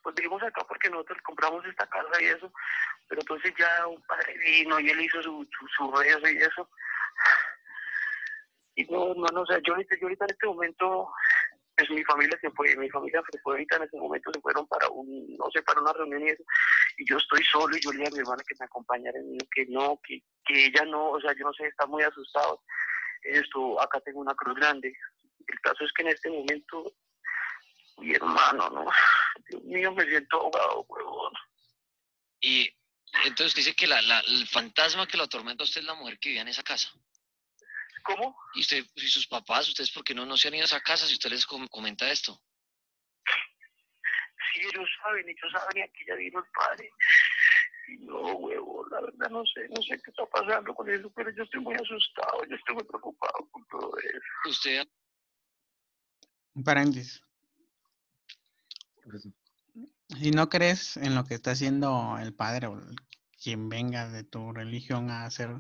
[0.03, 2.53] pues vivimos acá porque nosotros compramos esta casa y eso,
[3.09, 6.71] pero entonces ya un padre vino y él hizo su, su, su rezo y eso.
[8.79, 11.11] Y no, no, no, o sea, yo ahorita, yo ahorita en este momento,
[11.77, 14.69] pues mi familia se fue, mi familia se fue ahorita en ese momento, se fueron
[14.69, 16.45] para un, no sé, para una reunión y eso,
[16.97, 19.39] y yo estoy solo y yo le dije a mi hermana que me acompañara, y
[19.51, 22.63] que no, que, que ella no, o sea, yo no sé, está muy asustado.
[23.23, 24.93] Esto, acá tengo una cruz grande.
[25.47, 26.93] El caso es que en este momento,
[27.99, 28.87] mi hermano, no,
[29.49, 31.33] Dios mío, me siento ahogado, huevón.
[32.41, 32.73] Y
[33.25, 36.19] entonces dice que la, la- el fantasma que lo atormenta a usted es la mujer
[36.21, 36.91] que vivía en esa casa.
[38.05, 38.37] ¿Cómo?
[38.55, 40.81] ¿Y usted y sus papás, ustedes por qué no, no se han ido a esa
[40.81, 42.41] casa si usted les com- comenta esto?
[44.55, 46.91] Sí, ellos saben, ellos saben, y aquí ya vino el padre.
[47.89, 51.31] Y no, huevo, la verdad no sé, no sé qué está pasando con eso, pero
[51.35, 54.51] yo estoy muy asustado, yo estoy muy preocupado con todo eso.
[54.51, 54.87] Usted,
[56.55, 57.23] Un paréntesis.
[59.05, 59.29] Pues,
[60.19, 62.81] Si no crees en lo que está haciendo el padre o
[63.43, 65.51] quien venga de tu religión a hacer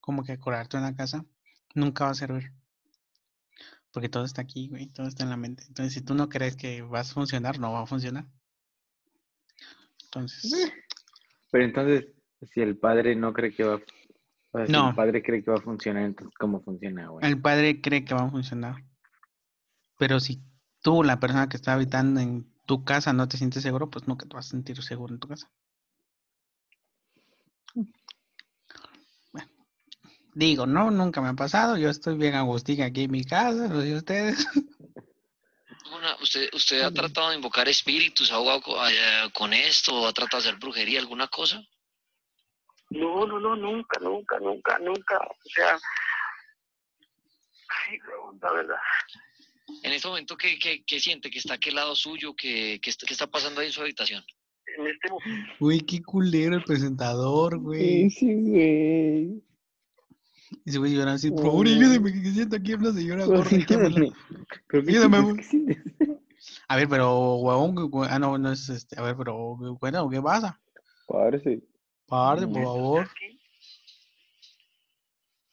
[0.00, 1.24] como que curarte una casa,
[1.74, 2.52] nunca va a servir.
[3.92, 5.64] Porque todo está aquí, güey, todo está en la mente.
[5.66, 8.26] Entonces, si tú no crees que vas a funcionar, no va a funcionar.
[10.04, 10.72] Entonces,
[11.50, 12.06] Pero entonces,
[12.52, 14.90] si el padre no cree que va, o sea, si No.
[14.90, 17.26] el padre cree que va a funcionar, entonces ¿cómo funciona, güey?
[17.26, 18.76] el padre cree que va a funcionar.
[19.98, 20.42] Pero si
[20.82, 24.26] tú, la persona que está habitando en tu casa, no te sientes seguro, pues nunca
[24.26, 25.50] te vas a sentir seguro en tu casa.
[30.34, 31.76] Digo, no, nunca me ha pasado.
[31.76, 34.46] Yo estoy bien agustín aquí en mi casa, no sé ustedes.
[35.96, 40.06] una- usted, usted ha tratado de invocar espíritus, ha jugado co- eh, con esto, o
[40.06, 41.62] ha tratado de hacer brujería, alguna cosa?
[42.90, 45.18] No, no, no, nunca, nunca, nunca, nunca.
[45.18, 45.78] O sea,
[47.88, 47.98] ay,
[48.40, 48.76] la verdad.
[49.82, 51.30] En este momento, ¿qué, qué, qué siente?
[51.30, 52.34] ¿Que está aquí al lado suyo?
[52.34, 54.24] ¿Qué, qué, está, qué está pasando ahí en su habitación?
[54.76, 58.10] En este momento, Uy, qué culero el presentador, güey.
[58.10, 59.42] Sí, güey.
[60.64, 61.72] Y se voy a llorar así, por Oh, favor, no.
[61.72, 63.42] ayúdame, que siento aquí una señora gorda.
[63.56, 64.12] aquí a mi lado".
[64.68, 65.42] Pero ¿qué Ayúdame.
[66.68, 70.58] A ver, pero, huevón, ah, no, no es este, a ver, pero, bueno, ¿qué pasa?
[71.06, 71.62] Parce.
[72.06, 72.52] Parte, Mm.
[72.52, 73.40] por favor, aquí,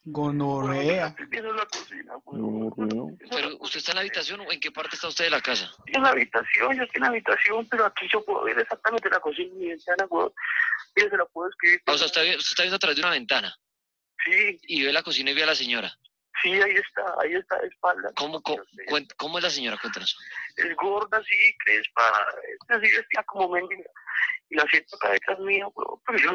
[0.06, 1.08] gonorrea.
[1.08, 2.74] estoy viendo la cocina, No, huevón.
[2.90, 3.18] no.
[3.30, 5.70] ¿Pero usted está en la habitación o en qué parte está usted de la casa?
[5.88, 9.20] En la habitación, yo estoy en la habitación, pero aquí yo puedo ver exactamente la
[9.20, 10.32] cocina y mi ventana, huevón.
[10.96, 11.82] Mira, se la puedo escribir.
[11.86, 13.56] Ah, o sea, usted está viendo a través de una ventana
[14.24, 15.92] Sí, y ve la cocina y ve a la señora.
[16.42, 18.12] sí, ahí está, ahí está de espalda.
[18.16, 19.78] ¿Cómo, cómo, es la señora?
[19.80, 20.18] Cuéntanos.
[20.56, 23.90] Es gorda, así, crespa, es así vestida como mendiga.
[24.50, 26.32] Y la siento acá detrás mía, huevón, pero yo,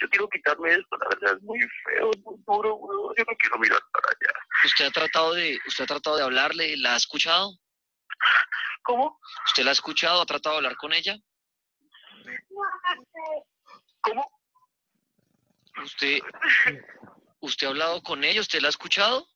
[0.00, 3.36] yo quiero quitarme esto, la verdad es muy feo, es muy duro, huevón, yo no
[3.38, 4.38] quiero mirar para allá.
[4.64, 6.76] ¿Usted ha tratado de, usted ha tratado de hablarle?
[6.78, 7.52] ¿La ha escuchado?
[8.82, 9.20] ¿Cómo?
[9.46, 10.20] ¿Usted la ha escuchado?
[10.20, 11.16] ¿Ha tratado de hablar con ella?
[14.00, 14.37] ¿Cómo?
[15.82, 16.18] ¿Usted,
[17.40, 18.40] usted ha hablado con ella?
[18.40, 19.28] ¿Usted la ha escuchado?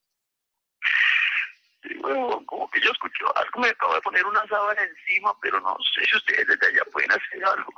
[1.83, 5.61] Sí, huevón, como que yo escucho algo, me acabo de poner una sábana encima, pero
[5.61, 7.73] no sé si ustedes desde allá pueden hacer algo.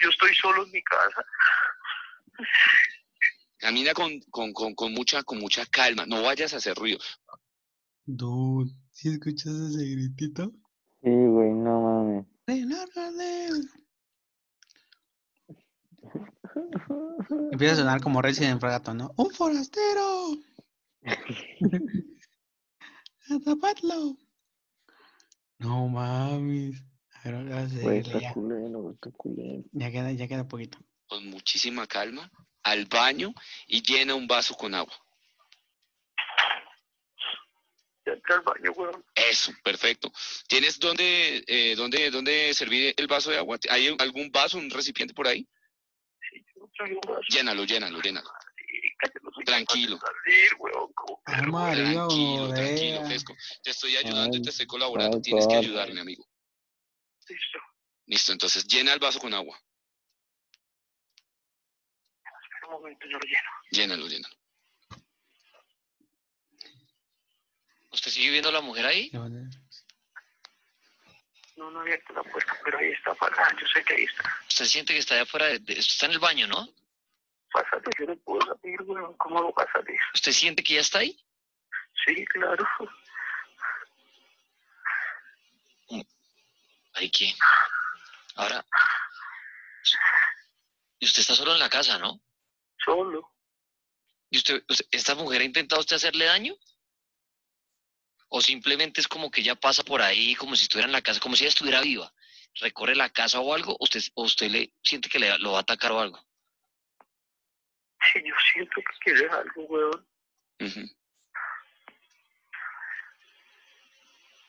[0.00, 1.24] Yo estoy solo en mi casa.
[3.58, 6.98] Camina con, con, con, con mucha, con mucha calma, no vayas a hacer ruido.
[8.04, 10.52] Dude, ¿sí escuchas ese gritito?
[11.02, 12.26] Sí, güey, no mames.
[17.52, 19.12] Empieza a sonar como Resident Fragato, ¿no?
[19.16, 20.36] ¡Un forastero!
[23.30, 24.16] ¡Atrapadlo!
[25.58, 26.82] No mames.
[27.24, 29.64] A ver, Güey, está ya, culero, güey, está culero.
[29.72, 30.78] ya queda, ya queda poquito.
[31.08, 32.30] Con muchísima calma,
[32.62, 33.34] al baño
[33.66, 34.94] y llena un vaso con agua.
[38.04, 39.04] Ya entré al baño, weón.
[39.14, 40.12] Eso, perfecto.
[40.46, 43.58] ¿Tienes dónde, eh, dónde, dónde servir el vaso de agua?
[43.70, 45.48] ¿Hay algún vaso, un recipiente por ahí?
[46.30, 46.65] Sí, yo traje un vaso.
[47.28, 48.30] Llénalo, llénalo, llénalo.
[49.44, 49.98] Tranquilo.
[51.24, 53.36] Tranquilo, tranquilo, fresco.
[53.62, 55.20] Te estoy ayudando y te estoy colaborando.
[55.20, 56.26] Tienes que ayudarme, amigo.
[57.28, 57.58] Listo.
[58.06, 59.60] Listo, entonces llena el vaso con agua.
[62.42, 63.50] Espera un momento, yo lo lleno.
[63.70, 64.36] Llénalo, llénalo.
[67.90, 69.10] ¿Usted sigue viendo a la mujer ahí?
[71.56, 73.54] No, no he abierto la puerta, pero ahí está apagada.
[73.58, 74.34] Yo sé que ahí está.
[74.48, 76.68] Usted siente que está allá afuera, de- de- está en el baño, ¿no?
[77.52, 79.16] Pásate, yo no puedo salir, weón.
[79.16, 79.98] ¿Cómo para salir?
[80.14, 81.18] ¿Usted siente que ya está ahí?
[82.04, 82.66] Sí, claro.
[86.94, 87.32] Ay, ¿qué?
[88.36, 88.64] Ahora,
[90.98, 92.20] y usted está solo en la casa, ¿no?
[92.84, 93.30] Solo.
[94.30, 96.54] ¿Y usted, usted- esta mujer ha intentado usted hacerle daño?
[98.28, 101.20] ¿O simplemente es como que ella pasa por ahí como si estuviera en la casa,
[101.20, 102.12] como si ella estuviera viva?
[102.60, 103.72] ¿Recorre la casa o algo?
[103.72, 106.18] ¿O usted, o usted le siente que le, lo va a atacar o algo?
[108.12, 110.08] Sí, yo siento que quiere algo, weón.
[110.60, 110.80] Ujú.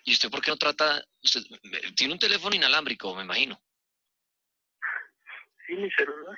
[0.05, 1.03] ¿Y usted por qué no trata?
[1.21, 3.61] Usted eh, tiene un teléfono inalámbrico, me imagino.
[5.65, 6.37] Sí, mi celular.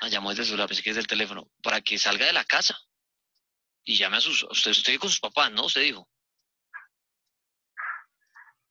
[0.00, 1.50] Ah, llamó desde el celular, pensé que es del teléfono.
[1.62, 2.74] Para que salga de la casa.
[3.86, 4.42] Y llame a sus...
[4.42, 5.64] Usted, usted vive con sus papás, ¿no?
[5.64, 6.06] Usted dijo.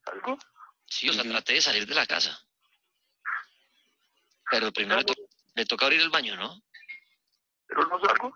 [0.05, 0.37] ¿Algo?
[0.87, 1.31] Sí, o sea, Ujú.
[1.31, 2.39] trate de salir de la casa.
[4.51, 5.15] Pero primero le, to-
[5.55, 6.61] le toca abrir el baño, ¿no?
[7.67, 8.31] ¿Pero no salgo?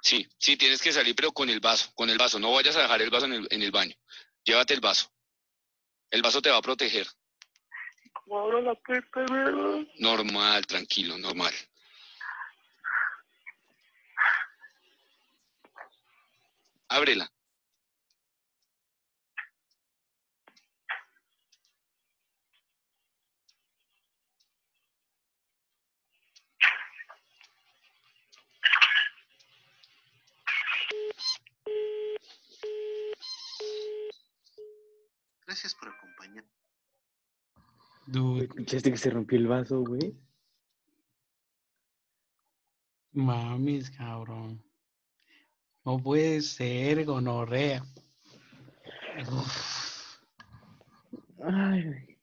[0.00, 2.38] Sí, sí, tienes que salir, pero con el vaso, con el vaso.
[2.38, 3.94] No vayas a dejar el vaso en el, en el baño.
[4.44, 5.12] Llévate el vaso.
[6.10, 7.06] El vaso te va a proteger.
[8.12, 9.20] ¿Cómo abro la puerta?
[9.98, 11.52] Normal, tranquilo, normal.
[16.94, 17.28] Ábrela.
[35.44, 36.44] Gracias por acompañar.
[38.06, 40.16] Dude, ¿Escuchaste que se rompió el vaso, güey?
[43.10, 44.62] mames, cabrón.
[45.84, 47.84] No puede ser gonorrea.
[49.30, 50.16] Uf.
[51.42, 52.18] Ay.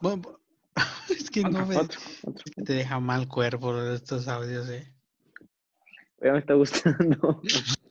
[0.00, 0.38] Bueno, bu-
[1.10, 2.44] es que no me otro, otro.
[2.64, 4.92] te deja mal cuerpo estos audios, eh.
[6.22, 7.42] Ya me está gustando.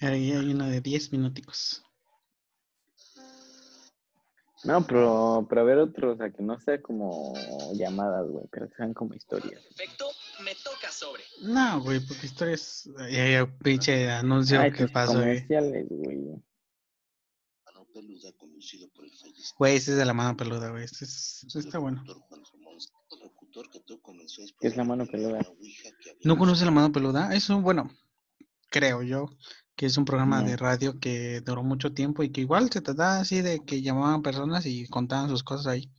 [0.00, 1.84] Ahí hay uno de 10 minuticos.
[4.64, 7.32] No, pero, pero a ver otro, o sea, que no sea como
[7.74, 9.62] llamadas, güey, pero que sean como historias.
[9.62, 10.07] Perfecto,
[10.90, 11.22] sobre.
[11.42, 12.88] No, güey, porque historias.
[13.10, 15.46] Ya, ya, pinche anuncio Ay, que pasó, güey.
[15.46, 16.42] güey.
[17.64, 19.54] Mano peluda conducido por el fallecido.
[19.58, 20.84] Güey, ese es de la mano peluda, güey.
[20.84, 22.02] Este es- este está bueno.
[22.04, 22.78] locutor Juan Ramón,
[23.12, 25.40] el locutor que todo comenzó ¿Qué es la mano peluda?
[26.24, 27.34] ¿No conoces la mano peluda?
[27.34, 27.90] Es un, bueno,
[28.70, 29.30] creo yo,
[29.76, 30.48] que es un programa No.
[30.48, 34.22] de radio que duró mucho tiempo y que igual se trataba así de que llamaban
[34.22, 35.90] personas y contaban sus cosas ahí.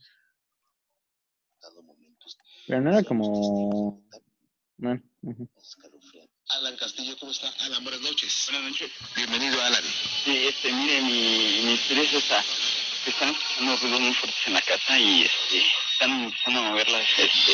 [2.66, 4.00] Pero no era como...
[4.82, 7.48] Alan Castillo, ¿cómo está?
[7.64, 8.46] Alan, buenas noches.
[8.50, 8.90] Buenas noches.
[9.14, 9.82] Bienvenido, Alan.
[10.24, 12.42] Sí, este, mire, mi, mi historia es esta.
[13.06, 15.62] Están escuchando ruidos muy fuertes en la casa y este,
[15.92, 17.52] están empezando a mover las, este,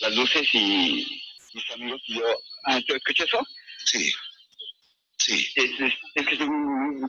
[0.00, 1.22] las luces y
[1.54, 2.24] mis amigos y yo...
[2.64, 3.46] Ah, ¿tú escuchas eso?
[3.86, 4.12] Sí.
[5.18, 5.46] Sí.
[5.54, 7.08] Es, es, es que estoy muy-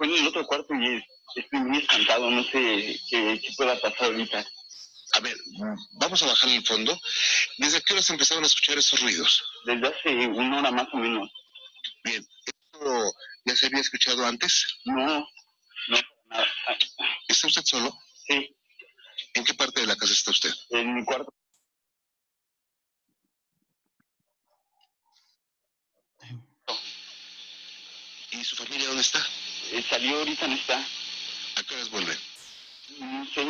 [0.00, 1.04] en el otro cuarto y es-
[1.36, 4.44] estoy muy espantado, no sé qué, qué pueda pasar ahorita.
[5.16, 5.36] A ver,
[5.92, 6.98] vamos a bajar al fondo.
[7.58, 9.42] ¿Desde qué horas empezaron a escuchar esos ruidos?
[9.64, 11.30] Desde hace una hora más o menos.
[12.02, 12.26] Bien.
[12.46, 13.12] ¿Esto
[13.44, 14.66] ya se había escuchado antes?
[14.84, 14.94] No,
[15.88, 16.46] no, nada.
[17.28, 17.96] ¿Está usted solo?
[18.26, 18.56] Sí,
[19.34, 20.52] ¿En qué parte de la casa está usted?
[20.70, 21.32] en mi cuarto.
[28.32, 29.24] ¿Y su familia dónde está?
[29.72, 30.78] Eh, salió ahorita, no está.
[31.56, 32.16] ¿A qué horas vuelve?
[32.98, 33.44] No sé,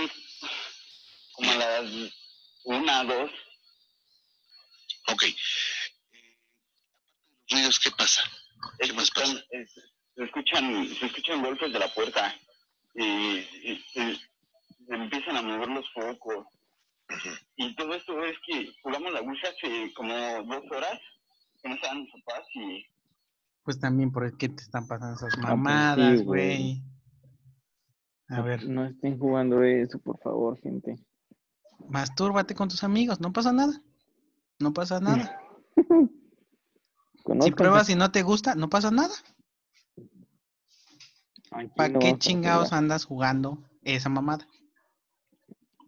[1.35, 1.91] como a las
[2.65, 3.31] una, dos.
[5.13, 5.23] Ok.
[5.25, 5.37] Eh,
[7.51, 8.23] ruidos, ¿qué pasa?
[8.81, 9.45] ¿Qué más Escuchan, pasa?
[9.51, 9.75] es-
[10.17, 12.35] se escuchan, se escuchan golpes de la puerta
[12.95, 14.17] y, y- y
[14.87, 16.47] se empiezan a mover los focos.
[17.57, 18.15] Y todo esto
[19.43, 20.99] hace como dos horas
[21.63, 22.87] que no estaban mis papás y
[23.65, 26.83] Pues también, ¿por qué te están pasando esas Ah, pues sí, mamadas, güey.
[28.29, 30.97] A ver, No estén jugando eso, por favor, gente.
[31.89, 33.81] Mastúrbate con tus amigos, no pasa nada.
[34.59, 35.39] No pasa nada.
[37.41, 39.15] Si pruebas y no te gusta, no pasa nada.
[41.51, 44.47] Aquí ¿Para no qué chingados andas jugando esa mamada?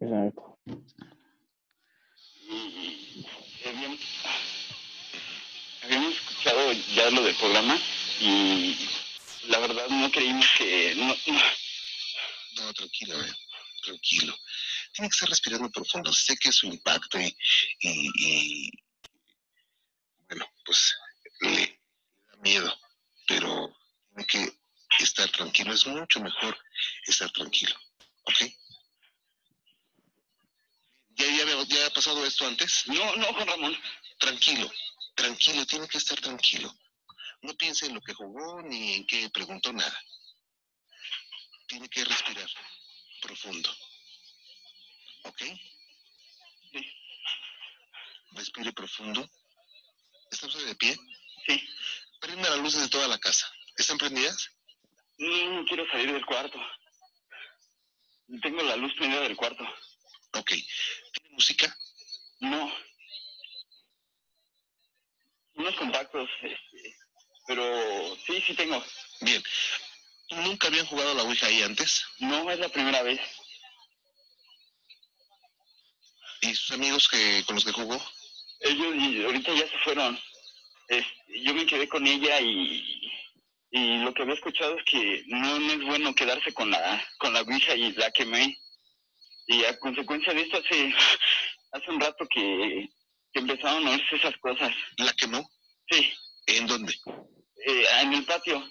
[0.01, 0.59] Exacto.
[3.69, 4.01] habíamos,
[5.85, 7.77] habíamos escuchado ya lo del programa
[8.21, 8.77] y
[9.49, 11.41] la verdad no creímos que no, no,
[12.65, 13.33] No, tranquilo, eh.
[13.85, 14.35] Tranquilo.
[14.97, 16.11] Tiene que estar respirando profundo.
[16.11, 17.37] Sé que es su impacto y,
[17.81, 18.71] y, y-
[20.27, 20.97] bueno, pues
[21.41, 21.83] le
[22.31, 22.75] da miedo,
[23.27, 23.77] pero
[24.09, 24.59] tiene que
[25.05, 25.75] estar tranquilo.
[25.75, 26.59] Es mucho mejor
[27.07, 27.77] estar tranquilo,
[28.25, 28.35] ¿ok?
[31.11, 32.85] ¿Ya, ya, había- ya ha pasado esto antes?
[32.87, 33.79] no, no, Juan Ramón.
[34.19, 34.73] Tranquilo,
[35.15, 36.75] tranquilo, tiene que estar tranquilo.
[37.43, 40.03] No piense en lo que jugó ni en qué preguntó nada.
[41.69, 42.49] Tiene que respirar
[43.21, 43.71] profundo.
[45.27, 45.43] ¿Ok?
[46.73, 46.93] Sí.
[48.33, 49.29] Respire profundo.
[50.31, 50.97] ¿Está usted de pie?
[51.47, 51.69] Sí.
[52.21, 53.51] Prenda las luces de toda la casa.
[53.77, 54.51] ¿Están prendidas?
[55.19, 56.59] No, no quiero salir del cuarto.
[58.43, 59.65] Tengo la luz prendida del cuarto.
[60.33, 60.51] Ok.
[60.51, 61.77] ¿Tiene música?
[62.41, 62.73] No.
[65.55, 66.97] Unos compactos, este,
[67.47, 68.85] pero sí, sí tengo.
[69.21, 69.43] Bien.
[70.31, 72.05] ¿Nunca habían jugado a la Ouija ahí antes?
[72.19, 73.21] No, es la primera vez.
[76.43, 77.97] ¿Y sus amigos que, con los que jugó?
[78.61, 80.19] Ellos y ahorita ya se fueron.
[80.89, 83.11] Este, yo me quedé con ella y,
[83.71, 87.33] y lo que había escuchado es que no, no es bueno quedarse con la con
[87.33, 88.57] la ouija y la quemé.
[89.49, 90.95] Y a consecuencia de esto hace,
[91.73, 92.89] hace un rato que,
[93.33, 94.73] que empezaron a oírse esas cosas.
[94.99, 95.49] ¿La quemó?
[95.91, 96.13] Sí,
[96.47, 96.93] ¿En dónde?
[97.67, 98.63] eh, en el patio.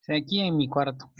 [0.00, 1.12] Sí, aquí en mi cuarto.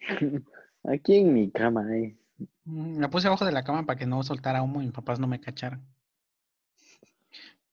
[0.84, 2.16] Aquí en mi cama, eh.
[2.64, 5.18] Mm, La puse abajo de la cama para que no soltara humo y mis papás
[5.18, 5.84] no me cacharan.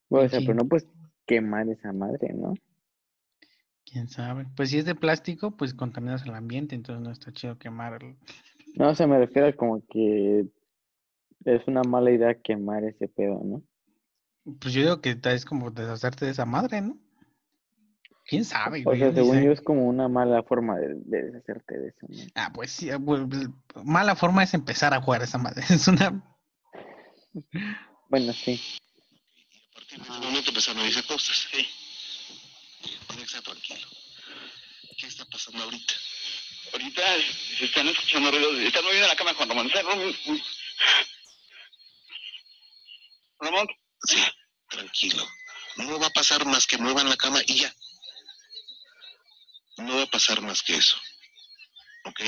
[0.10, 0.88] Bueno, o sea, pero no puedes
[1.26, 2.54] quemar esa madre, ¿no?
[3.86, 4.46] ¿Quién sabe?
[4.56, 8.04] Pues si es de plástico, pues contaminas el ambiente, entonces no está chido quemar.
[8.04, 8.18] el-
[8.76, 10.46] No, o sea, me refiero a como que
[11.46, 13.64] es una mala idea quemar ese pedo, ¿no?
[14.60, 16.98] Pues yo digo que es como deshacerte de esa madre, ¿no?
[18.30, 21.88] ¿Quién sabe, O sea, según yo es como una mala forma de, de deshacerte de
[21.90, 22.18] eso, ¿no?
[22.36, 23.22] Ah, pues sí, pues,
[23.84, 25.64] mala forma es empezar a jugar esa madre.
[25.70, 26.24] Es una...
[28.10, 28.62] Bueno, sí.
[29.72, 31.48] A partir de ese momento empezaron a decir cosas.
[31.52, 31.68] Sí.
[33.08, 33.88] Tiene que estar tranquilo.
[34.98, 35.94] ¿Qué está pasando ahorita?
[36.74, 37.02] Ahorita
[37.58, 38.60] se están escuchando ruidos.
[38.60, 39.32] Están moviendo la cama.
[39.32, 40.16] Está Ramón.
[43.40, 43.68] Ramón,
[44.04, 44.18] Sí,
[44.70, 45.28] tranquilo.
[45.78, 47.74] No va a pasar más que muevan la cama y ya.
[49.82, 50.98] No va a pasar más que eso.
[52.06, 52.22] ¿Ok?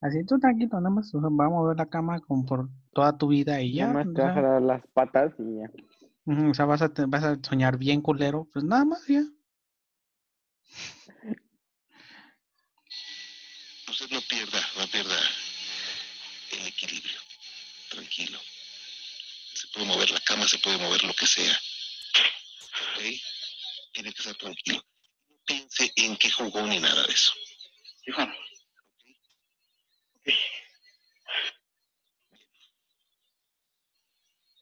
[0.00, 3.16] Así tú tranquilo, nada más o sea, va a mover la cama como por toda
[3.16, 3.82] tu vida y ya.
[3.86, 5.70] Nada más o te vas a las patas y ya.
[6.50, 9.22] o sea, vas a, te- vas a soñar bien culero, pues nada más ya.
[13.88, 15.16] Usted no pierda, no pierda
[16.52, 17.18] el equilibrio.
[17.90, 18.38] Tranquilo.
[19.54, 21.52] Se puede mover la cama, se puede mover lo que sea.
[21.52, 23.02] ¿Ok?
[23.92, 24.82] Tiene que estar tranquilo.
[25.44, 27.32] Piense en qué jugó ni nada de eso.
[28.04, 28.32] sí, Juan.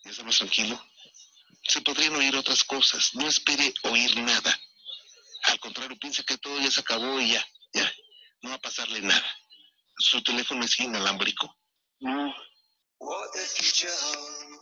[0.04, 0.80] ¿Ya está más tranquilo?
[1.62, 3.14] Se podrían oír otras cosas.
[3.14, 4.58] No espere oír nada.
[5.44, 7.90] Al contrario, piense que todo ya se acabó y ya, ya.
[8.42, 9.36] No va a pasarle nada.
[9.98, 11.56] Su teléfono es inalámbrico.
[12.00, 12.34] No.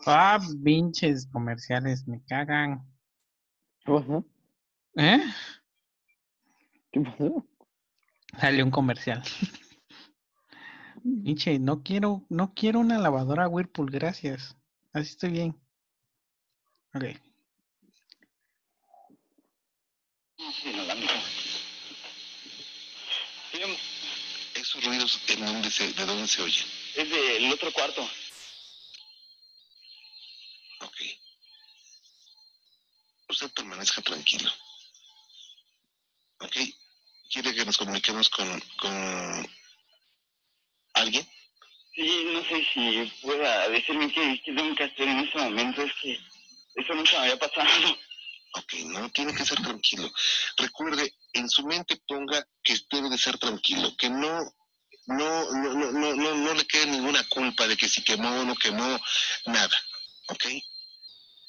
[0.06, 2.80] Ah, pinches comerciales, me cagan.
[4.96, 5.20] ¿Eh?
[6.92, 7.46] ¿Qué pasó?
[8.38, 9.22] Salió un comercial.
[11.24, 14.56] Pinche, no quiero, no quiero una lavadora Whirlpool, gracias.
[14.92, 15.60] Así estoy bien.
[16.94, 17.04] Ok.
[24.54, 26.66] Esos ruidos, ¿en dónde se, ¿de dónde se oyen?
[26.98, 28.02] es del otro cuarto.
[30.80, 30.96] Ok.
[33.28, 34.50] Usted permanezca tranquilo.
[36.40, 36.56] Ok.
[37.30, 39.50] ¿Quiere que nos comuniquemos con, con
[40.94, 41.28] alguien?
[41.94, 45.82] Sí, no sé si pueda decirme qué, qué tengo que hacer en este momento.
[45.82, 46.18] Es que
[46.76, 47.98] eso nunca me había pasado.
[48.54, 50.10] Ok, no tiene que ser tranquilo.
[50.56, 54.40] Recuerde, en su mente ponga que debe de ser tranquilo, que no,
[55.06, 58.44] no, no, no, no, no, no le quede ninguna culpa de que si quemó o
[58.44, 58.98] no quemó,
[59.46, 59.78] nada.
[60.28, 60.44] ¿Ok?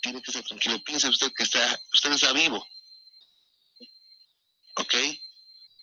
[0.02, 0.84] Tiene que estar tranquilo.
[0.84, 2.66] Piense usted que está, usted está vivo.
[4.80, 4.94] ¿Ok?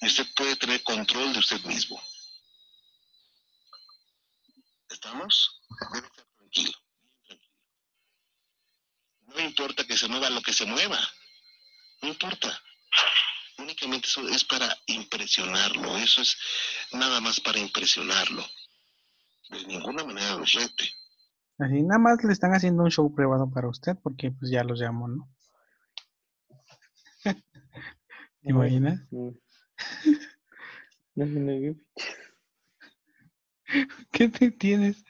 [0.02, 2.00] Usted puede tener control de usted mismo.
[4.88, 5.60] ¿Estamos?
[5.92, 6.72] Debe estar tranquilo.
[9.26, 10.98] No importa que se mueva lo que se mueva.
[12.00, 12.58] No importa.
[13.58, 15.96] Únicamente eso es para impresionarlo.
[15.98, 16.36] Eso es
[16.92, 18.46] nada más para impresionarlo.
[19.50, 20.90] De ninguna manera lo rete.
[21.58, 24.80] Así nada más le están haciendo un show privado para usted porque pues ya los
[24.80, 25.28] llamó, ¿no?
[28.46, 29.00] ¿Te imaginas?
[31.16, 31.74] No, no, no, no.
[34.12, 35.02] ¿Qué te tienes?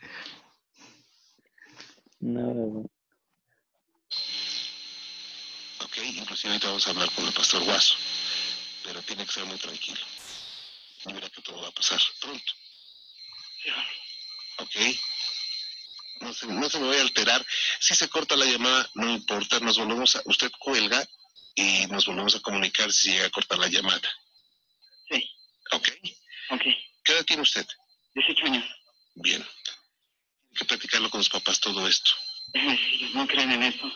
[2.20, 2.84] Nada, güey.
[5.84, 7.96] Ok, inclusive ahorita vamos a hablar con el pastor Guaso.
[8.84, 10.00] Pero tiene que ser muy tranquilo.
[11.06, 12.52] Y verá que todo va a pasar pronto.
[14.58, 14.76] Ok.
[16.20, 17.44] No se, no se me vaya a alterar.
[17.80, 19.58] Si se corta la llamada, no importa.
[19.58, 20.22] Nos volvemos a.
[20.26, 21.04] Usted cuelga
[21.56, 24.08] y nos volvemos a comunicar si llega a cortar la llamada.
[25.10, 25.30] Sí,
[25.72, 25.88] ¿Ok?
[26.50, 26.62] ok.
[27.02, 27.66] ¿Qué edad tiene usted?
[28.14, 28.64] 18 años.
[29.14, 29.42] Bien.
[29.42, 32.10] Tiene que platicarlo con los papás todo esto.
[33.14, 33.90] No creen en eso.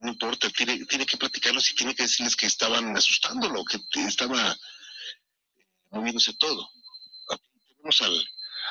[0.00, 4.56] No importa, tiene, tiene que platicarlos y tiene que decirles que estaban asustándolo, que estaba
[5.90, 6.70] moviéndose todo.
[7.68, 8.28] Tenemos al,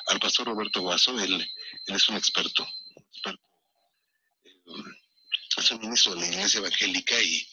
[0.08, 1.34] al pastor Roberto Guaso, él,
[1.88, 2.68] él es un experto,
[3.12, 3.44] experto,
[4.46, 4.52] eh,
[5.58, 7.48] es un ministro de la iglesia evangélica y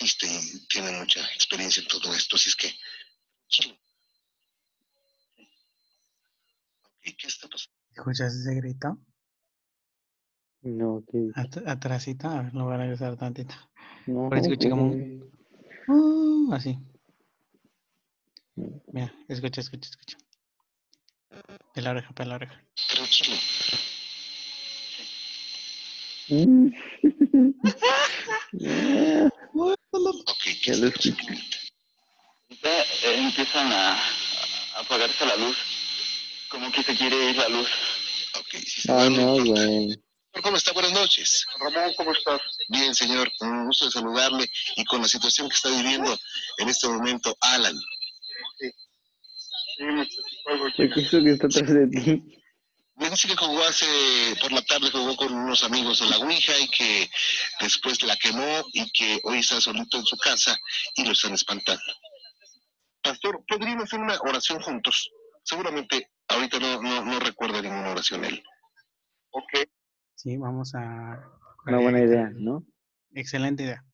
[0.00, 2.68] exorcista y tiene mucha experiencia en todo esto, así es que...
[7.02, 7.76] ¿Qué está pasando?
[7.96, 8.98] ¿Escuchas ese grito?
[10.62, 13.54] No, que At- atrásito, a ver, lo voy a regresar tantito.
[14.06, 14.28] no.
[14.28, 15.30] Por escuché como un...
[15.86, 16.76] "Uh", así.
[18.92, 20.18] Mira, escucha, escucha, escucha.
[21.74, 22.60] Pela oreja, pela oreja.
[22.88, 23.36] Tranquilo.
[28.52, 31.14] Ok, ¿qué Ya lo escuché.
[32.62, 35.56] Ya eh, empiezan a, a apagarse la luz.
[36.48, 37.68] Como que se quiere ir la luz.
[38.38, 40.00] Ok, sí, Ay, no güey.
[40.42, 40.72] ¿Cómo está?
[40.72, 41.46] Buenas noches.
[41.58, 42.40] Ramón, ¿cómo estás?
[42.68, 46.16] Bien, señor, un gusto de saludarle y con la situación que está viviendo
[46.58, 47.74] en este momento Alan.
[48.58, 52.35] Sí, me platicó algo ¿Qué es eso que está atrás de ti?
[52.96, 53.86] Me dice que jugó hace,
[54.40, 57.10] por la tarde jugó con unos amigos de la Ouija y que
[57.60, 60.56] después la quemó y que hoy está solito en su casa
[60.94, 61.82] y lo están espantando.
[63.02, 65.10] Pastor, ¿podrían hacer una oración juntos?
[65.44, 68.42] Seguramente ahorita no, no, no recuerda ninguna oración él.
[69.30, 69.68] Ok,
[70.16, 71.22] Sí, vamos a...
[71.66, 72.64] Una buena idea, ¿no?
[73.14, 73.84] Excelente idea.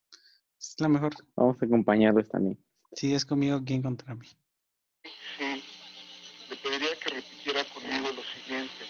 [0.59, 1.13] Es la mejor.
[1.35, 2.59] Vamos a acompañarlos también.
[2.93, 4.29] Si es conmigo, ¿quién contra mí?
[5.37, 5.65] sí.
[6.49, 8.85] Le pediría que repitiera conmigo lo siguiente.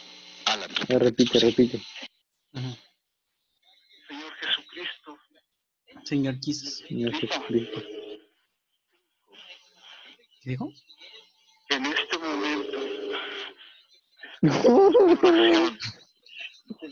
[0.98, 1.80] Repite, repite.
[4.08, 5.18] Señor Jesucristo,
[6.04, 6.78] Señor Jesus.
[6.88, 7.82] Señor Jesucristo.
[10.42, 10.72] ¿Qué dijo?
[11.70, 12.78] en este momento,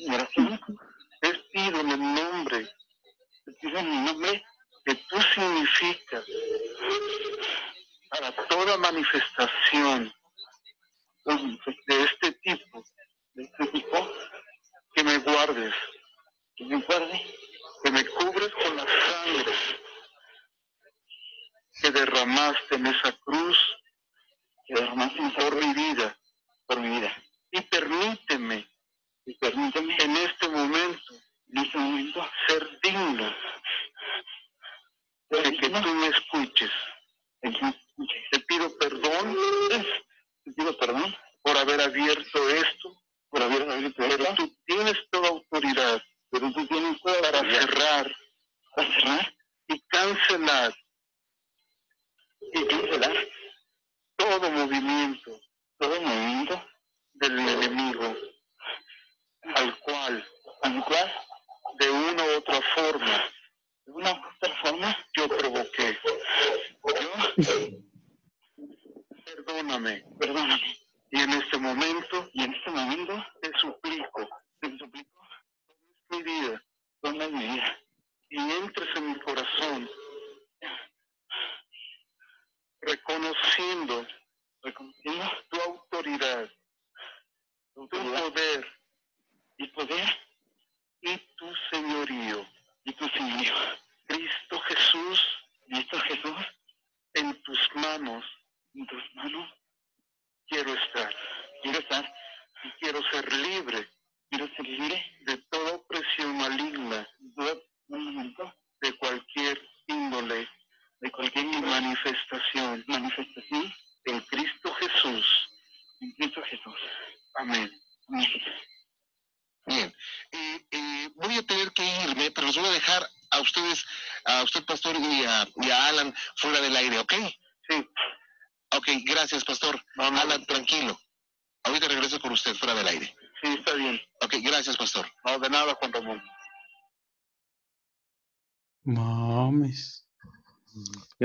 [0.08, 0.60] Oración.
[1.20, 2.68] Te pido en el nombre,
[3.44, 4.42] Te pido en mi nombre.
[4.86, 6.24] que tú significas
[8.08, 10.10] para toda manifestación
[11.86, 11.99] de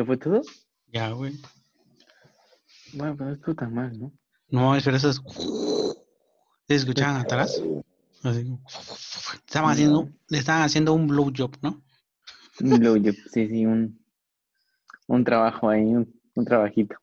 [0.05, 0.41] ¿Ya fue todo?
[0.93, 1.33] Ya, güey.
[2.93, 4.13] Bueno, pero no estuvo tan mal, ¿no?
[4.49, 5.19] No, pero eso es.
[6.67, 7.59] ¿Se escuchaban atrás?
[8.21, 8.55] Así
[9.47, 11.83] Estaban haciendo, le estaban haciendo un blowjob, ¿no?
[12.59, 13.99] Un blowjob, sí, sí, un,
[15.07, 16.95] un trabajo ahí, un, un trabajito.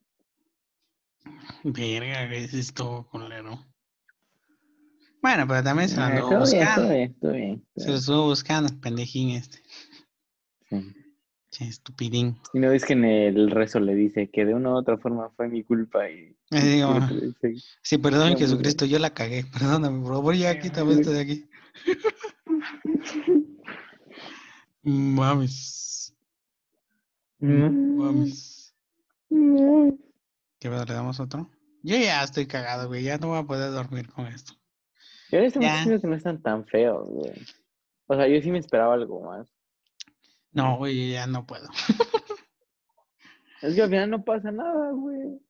[1.65, 3.67] Verga, que es esto, culero.
[5.21, 6.89] Bueno, pero también se lo todo bien, buscando.
[7.33, 7.67] bien.
[7.77, 9.61] Se lo estuvo buscando, pendejín este.
[10.71, 11.02] Sí.
[11.53, 12.39] Che, estupidín.
[12.55, 15.29] Y no ves que en el rezo le dice que de una u otra forma
[15.37, 16.35] fue mi culpa y...
[16.51, 19.45] Digo, le dice, sí, perdón, Jesucristo, yo la cagué.
[19.53, 21.45] Perdóname, por favor, ya quítame esto de aquí.
[24.83, 26.15] Mames.
[27.39, 28.75] Mames.
[29.29, 31.51] ¿Qué pedo, le damos otro?
[31.83, 33.03] Yo ya estoy cagado, güey.
[33.03, 34.55] Ya no voy a poder dormir con esto.
[35.31, 35.83] Yo honestamente Ya.
[35.83, 37.33] siento que no están tan feos, güey.
[38.07, 39.49] O sea, yo sí me esperaba algo más.
[40.53, 41.69] No, güey, ya no puedo.
[43.63, 45.41] Es que al final no pasa nada, güey.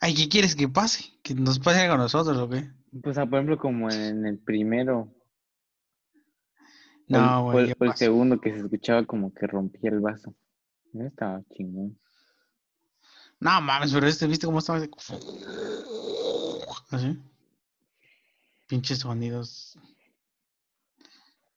[0.00, 1.04] Ay, ¿qué quieres que pase?
[1.22, 2.70] ¿Que nos pase con nosotros o qué?
[3.02, 5.14] Pues, ah, por ejemplo, como en el primero.
[7.08, 7.66] No, güey.
[7.68, 10.34] el, ¿qué o el segundo que se escuchaba como que rompía el vaso.
[10.92, 11.98] No estaba chingón.
[13.38, 14.80] No mames, pero este, ¿viste cómo estaba?
[16.90, 17.18] Así.
[18.68, 19.78] Pinches sonidos.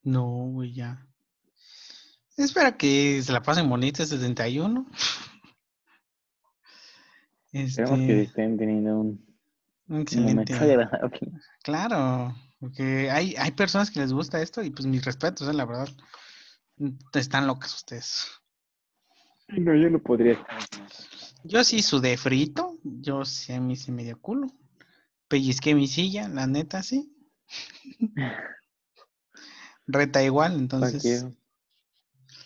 [0.04, 1.08] No, güey, ya.
[2.38, 4.86] Espera que se la pasen bonita este 71.
[7.54, 9.38] Esperemos que Este, estén teniendo un,
[9.88, 10.54] un un excelente.
[10.54, 11.20] agradable.
[11.64, 15.66] Claro, porque hay, hay personas que les gusta esto y pues mis respetos, eh, la
[15.66, 15.90] verdad.
[17.14, 18.28] Están locas ustedes.
[19.48, 20.58] No, yo no podría estar.
[21.44, 24.48] Yo sí sudé frito, yo sí a mí sí me dio culo.
[25.28, 27.16] Pellizqué mi silla, la neta sí.
[29.88, 31.24] Reta igual, ¿Para entonces qué?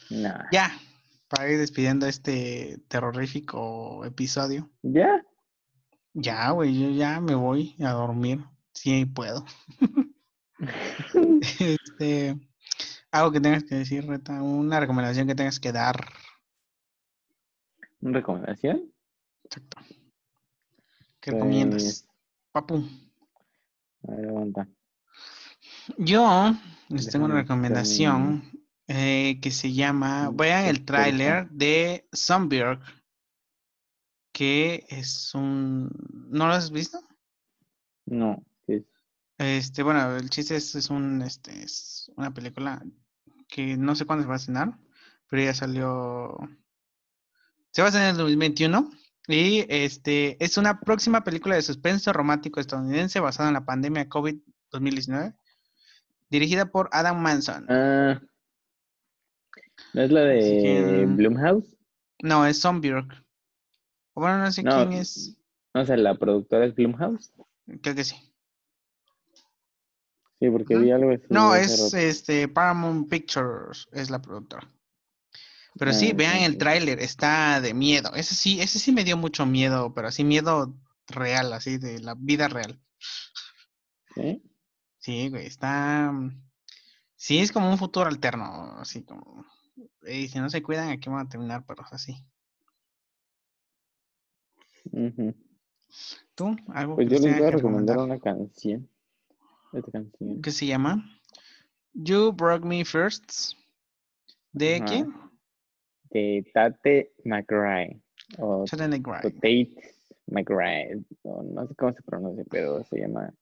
[0.10, 0.72] Ya,
[1.28, 4.70] para ir despidiendo este terrorífico episodio.
[4.82, 5.24] ¿Ya?
[6.14, 9.46] Ya, güey, yo ya me voy a dormir, si puedo.
[11.60, 12.38] Este,
[13.12, 15.96] algo que tengas que decir, Reta, una recomendación que tengas que dar.
[18.02, 18.92] ¿Una recomendación?
[19.46, 19.78] Exacto.
[21.22, 21.82] ¿Qué recomiendas?
[21.82, 22.08] Pues,
[22.52, 22.84] Papu.
[24.06, 24.68] a ver, aguanta.
[25.98, 26.54] Yo
[26.90, 28.44] les tengo una recomendación
[28.92, 32.80] eh, que se llama, vean el tráiler de Zombie
[34.32, 35.92] que es un,
[36.30, 37.00] ¿no lo has visto?
[38.08, 38.86] No, ¿qué es?
[39.38, 42.84] Este, bueno, el chiste es, es un, este, es una película
[43.48, 44.80] que no sé cuándo se va a estrenar,
[45.30, 46.36] pero ya salió,
[47.70, 48.90] se va a estrenar en el 2021
[49.28, 54.40] y este, es una próxima película de suspenso romántico estadounidense basada en la pandemia COVID
[54.72, 55.36] 2019,
[56.32, 57.68] dirigida por Adam Manson.
[57.70, 58.20] Ah,
[59.94, 61.76] ¿no es la de que- Blumhouse?
[62.22, 62.94] No, es Zombie
[64.14, 64.76] Bueno, no sé No.
[64.76, 65.38] quién es,
[65.74, 67.32] O sea, la productora es Blumhouse.
[67.82, 68.16] creo que sí.
[70.40, 74.72] Sí, porque vi algo así No, es este Paramount Pictures, es la productora.
[75.78, 78.14] Pero sí, Ah, vean el tráiler, está de miedo.
[78.16, 80.74] Ese sí, ese sí me dio mucho miedo, pero así miedo
[81.08, 82.80] real, así de la vida real.
[84.16, 84.42] ¿Sí?
[84.98, 86.12] Sí, güey, está.
[86.12, 86.42] mm,
[87.16, 89.46] Sí, es como un futuro alterno, así como.
[90.08, 92.16] Y si no se cuidan, aquí van a terminar, pero es así.
[96.36, 96.56] ¿Tú?
[96.70, 98.90] ¿Algo Pues que yo les voy a recomendar una canción.
[99.74, 100.42] Esta canción.
[100.42, 101.04] ¿Qué se llama?
[101.94, 103.54] You Broke Me First.
[104.52, 105.14] ¿De quién?
[106.12, 108.02] De Tate McRae.
[108.38, 109.20] O Tate McRae.
[109.20, 109.76] o Tate
[110.28, 111.04] McRae.
[111.24, 113.34] o no sé cómo se pronuncia, pero se llama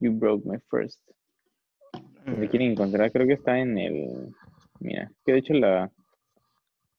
[0.00, 1.00] You Broke Me First.
[2.24, 4.34] Si la quieren encontrar, creo que está en el.
[4.80, 5.90] Mira, que de hecho la,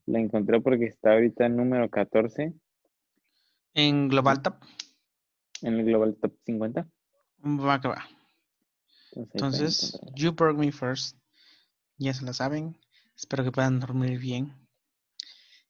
[0.06, 2.54] la encontré porque está ahorita en número 14
[3.74, 4.56] En Global Top.
[5.62, 6.88] en el Global Top 50.
[7.44, 8.06] Va que va.
[9.12, 10.00] Entonces.
[10.16, 11.18] You Broke Me First.
[11.98, 12.78] Ya se la saben.
[13.16, 14.54] Espero que puedan dormir bien.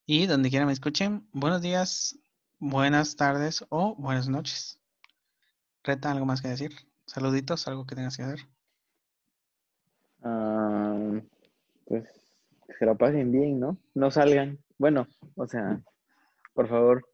[0.06, 2.19] Y donde quiera me escuchen, buenos días,
[2.60, 4.80] buenas tardes o buenas noches.
[5.84, 6.72] Reta, ¿algo más que decir?
[7.07, 8.40] Saluditos, algo que tengas que hacer.
[10.23, 11.22] Ah,
[11.86, 12.03] pues
[12.68, 13.78] que se la pasen bien, ¿no?
[13.94, 14.60] No salgan.
[14.78, 15.82] Bueno, o sea,
[16.53, 17.07] por favor,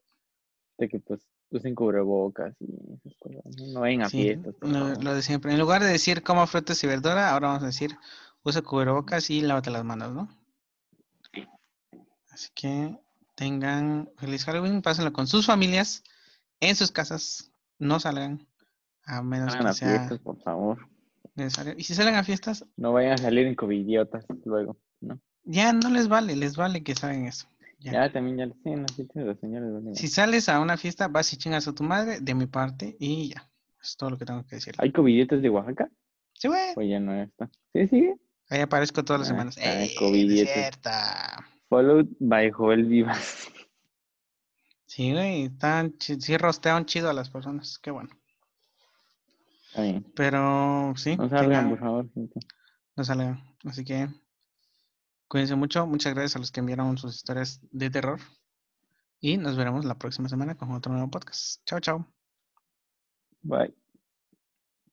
[0.77, 1.21] De que pues
[1.51, 3.43] usen cubrebocas y esas cosas.
[3.73, 4.55] No, vayan a Sí, fiestas.
[4.55, 5.51] por lo, de siempre.
[5.51, 7.97] En lugar de decir coma frutas y verdura, ahora vamos a decir
[8.43, 10.29] usa cubrebocas y lávate las manos, ¿no?
[12.31, 12.97] Así que
[13.35, 16.03] tengan feliz Halloween, pásenlo con sus familias,
[16.61, 18.47] en sus casas, no salgan,
[19.03, 20.87] a menos Salgan que sea fiestas, por favor.
[21.45, 21.73] Necesario.
[21.77, 25.19] Y si salen a fiestas, No vayan a salir en covidiotas luego, ¿no?
[25.43, 27.47] ya no les vale, les vale que salgan eso.
[27.79, 27.93] Ya.
[27.93, 31.67] Ya, también ya sí, ya les vale Si sales a una fiesta, vas y chingas
[31.67, 33.49] a tu madre de mi parte y ya.
[33.81, 34.75] Es todo lo que tengo que decir.
[34.77, 35.89] ¿Hay covidiotas de Oaxaca?
[36.33, 36.75] Sí, güey.
[36.75, 37.49] Pues ya no está.
[37.73, 38.15] ¿Sí sigue?
[38.49, 39.95] Ahí aparezco todas las Ah, semanas.
[39.97, 40.53] covidiotas.
[40.53, 41.45] cierta!
[41.69, 43.47] Followed by Joel Vivas.
[44.85, 48.09] Sí, güey, están, sí rostean chido a las personas, qué bueno.
[49.71, 50.05] Está bien.
[50.15, 52.39] Pero sí, No salgan, tengan- por favor, gente.
[52.95, 53.41] no salgan.
[53.65, 54.07] Así que
[55.27, 55.87] cuídense mucho.
[55.87, 58.19] Muchas gracias a los que enviaron sus historias de terror.
[59.19, 61.61] Y nos veremos la próxima semana con otro nuevo podcast.
[61.65, 62.05] Chao, chao.
[63.43, 63.73] Bye.